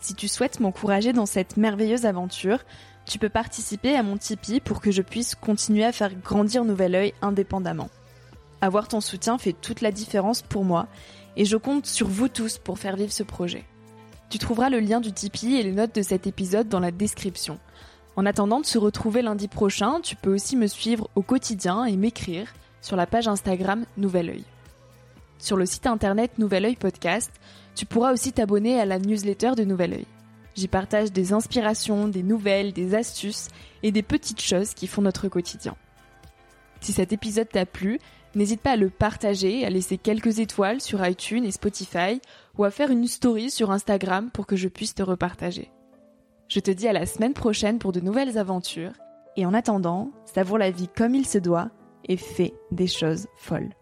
Si 0.00 0.14
tu 0.14 0.28
souhaites 0.28 0.60
m'encourager 0.60 1.12
dans 1.12 1.26
cette 1.26 1.56
merveilleuse 1.56 2.04
aventure, 2.06 2.60
tu 3.06 3.18
peux 3.18 3.30
participer 3.30 3.96
à 3.96 4.02
mon 4.02 4.18
Tipeee 4.18 4.60
pour 4.60 4.80
que 4.80 4.90
je 4.90 5.02
puisse 5.02 5.34
continuer 5.34 5.84
à 5.84 5.92
faire 5.92 6.14
grandir 6.14 6.64
Nouvel 6.64 6.94
Oeil 6.94 7.14
indépendamment. 7.22 7.88
Avoir 8.60 8.88
ton 8.88 9.00
soutien 9.00 9.38
fait 9.38 9.52
toute 9.52 9.80
la 9.80 9.92
différence 9.92 10.42
pour 10.42 10.64
moi 10.64 10.88
et 11.36 11.44
je 11.44 11.56
compte 11.56 11.86
sur 11.86 12.08
vous 12.08 12.28
tous 12.28 12.58
pour 12.58 12.78
faire 12.78 12.96
vivre 12.96 13.12
ce 13.12 13.22
projet. 13.22 13.64
Tu 14.30 14.38
trouveras 14.38 14.68
le 14.68 14.80
lien 14.80 15.00
du 15.00 15.12
Tipeee 15.12 15.56
et 15.56 15.62
les 15.62 15.72
notes 15.72 15.94
de 15.94 16.02
cet 16.02 16.26
épisode 16.26 16.68
dans 16.68 16.80
la 16.80 16.90
description. 16.90 17.58
En 18.16 18.26
attendant 18.26 18.60
de 18.60 18.66
se 18.66 18.78
retrouver 18.78 19.22
lundi 19.22 19.46
prochain, 19.46 20.00
tu 20.02 20.16
peux 20.16 20.34
aussi 20.34 20.56
me 20.56 20.66
suivre 20.66 21.08
au 21.14 21.22
quotidien 21.22 21.84
et 21.84 21.96
m'écrire 21.96 22.52
sur 22.80 22.96
la 22.96 23.06
page 23.06 23.28
Instagram 23.28 23.84
Nouvel 23.96 24.30
Oeil. 24.30 24.44
Sur 25.38 25.56
le 25.56 25.66
site 25.66 25.86
internet 25.86 26.36
Nouvel 26.38 26.64
Oeil 26.64 26.76
Podcast, 26.76 27.30
tu 27.76 27.86
pourras 27.86 28.12
aussi 28.12 28.32
t'abonner 28.32 28.80
à 28.80 28.84
la 28.84 28.98
newsletter 28.98 29.52
de 29.56 29.64
Nouvel 29.64 29.92
Oeil. 29.92 30.06
J'y 30.56 30.66
partage 30.66 31.12
des 31.12 31.32
inspirations, 31.32 32.08
des 32.08 32.24
nouvelles, 32.24 32.72
des 32.72 32.96
astuces 32.96 33.46
et 33.84 33.92
des 33.92 34.02
petites 34.02 34.42
choses 34.42 34.74
qui 34.74 34.88
font 34.88 35.02
notre 35.02 35.28
quotidien. 35.28 35.76
Si 36.80 36.92
cet 36.92 37.12
épisode 37.12 37.48
t'a 37.48 37.66
plu, 37.66 38.00
n'hésite 38.34 38.60
pas 38.60 38.72
à 38.72 38.76
le 38.76 38.90
partager, 38.90 39.64
à 39.64 39.70
laisser 39.70 39.98
quelques 39.98 40.38
étoiles 40.38 40.80
sur 40.80 41.06
iTunes 41.06 41.44
et 41.44 41.50
Spotify 41.50 42.20
ou 42.56 42.64
à 42.64 42.70
faire 42.70 42.90
une 42.90 43.06
story 43.06 43.50
sur 43.50 43.70
Instagram 43.70 44.30
pour 44.32 44.46
que 44.46 44.56
je 44.56 44.68
puisse 44.68 44.94
te 44.94 45.02
repartager. 45.02 45.70
Je 46.48 46.60
te 46.60 46.70
dis 46.70 46.88
à 46.88 46.92
la 46.92 47.06
semaine 47.06 47.34
prochaine 47.34 47.78
pour 47.78 47.92
de 47.92 48.00
nouvelles 48.00 48.38
aventures 48.38 48.92
et 49.36 49.46
en 49.46 49.54
attendant, 49.54 50.10
savoure 50.24 50.58
la 50.58 50.70
vie 50.70 50.88
comme 50.88 51.14
il 51.14 51.26
se 51.26 51.38
doit 51.38 51.70
et 52.04 52.16
fais 52.16 52.54
des 52.70 52.86
choses 52.86 53.28
folles. 53.36 53.77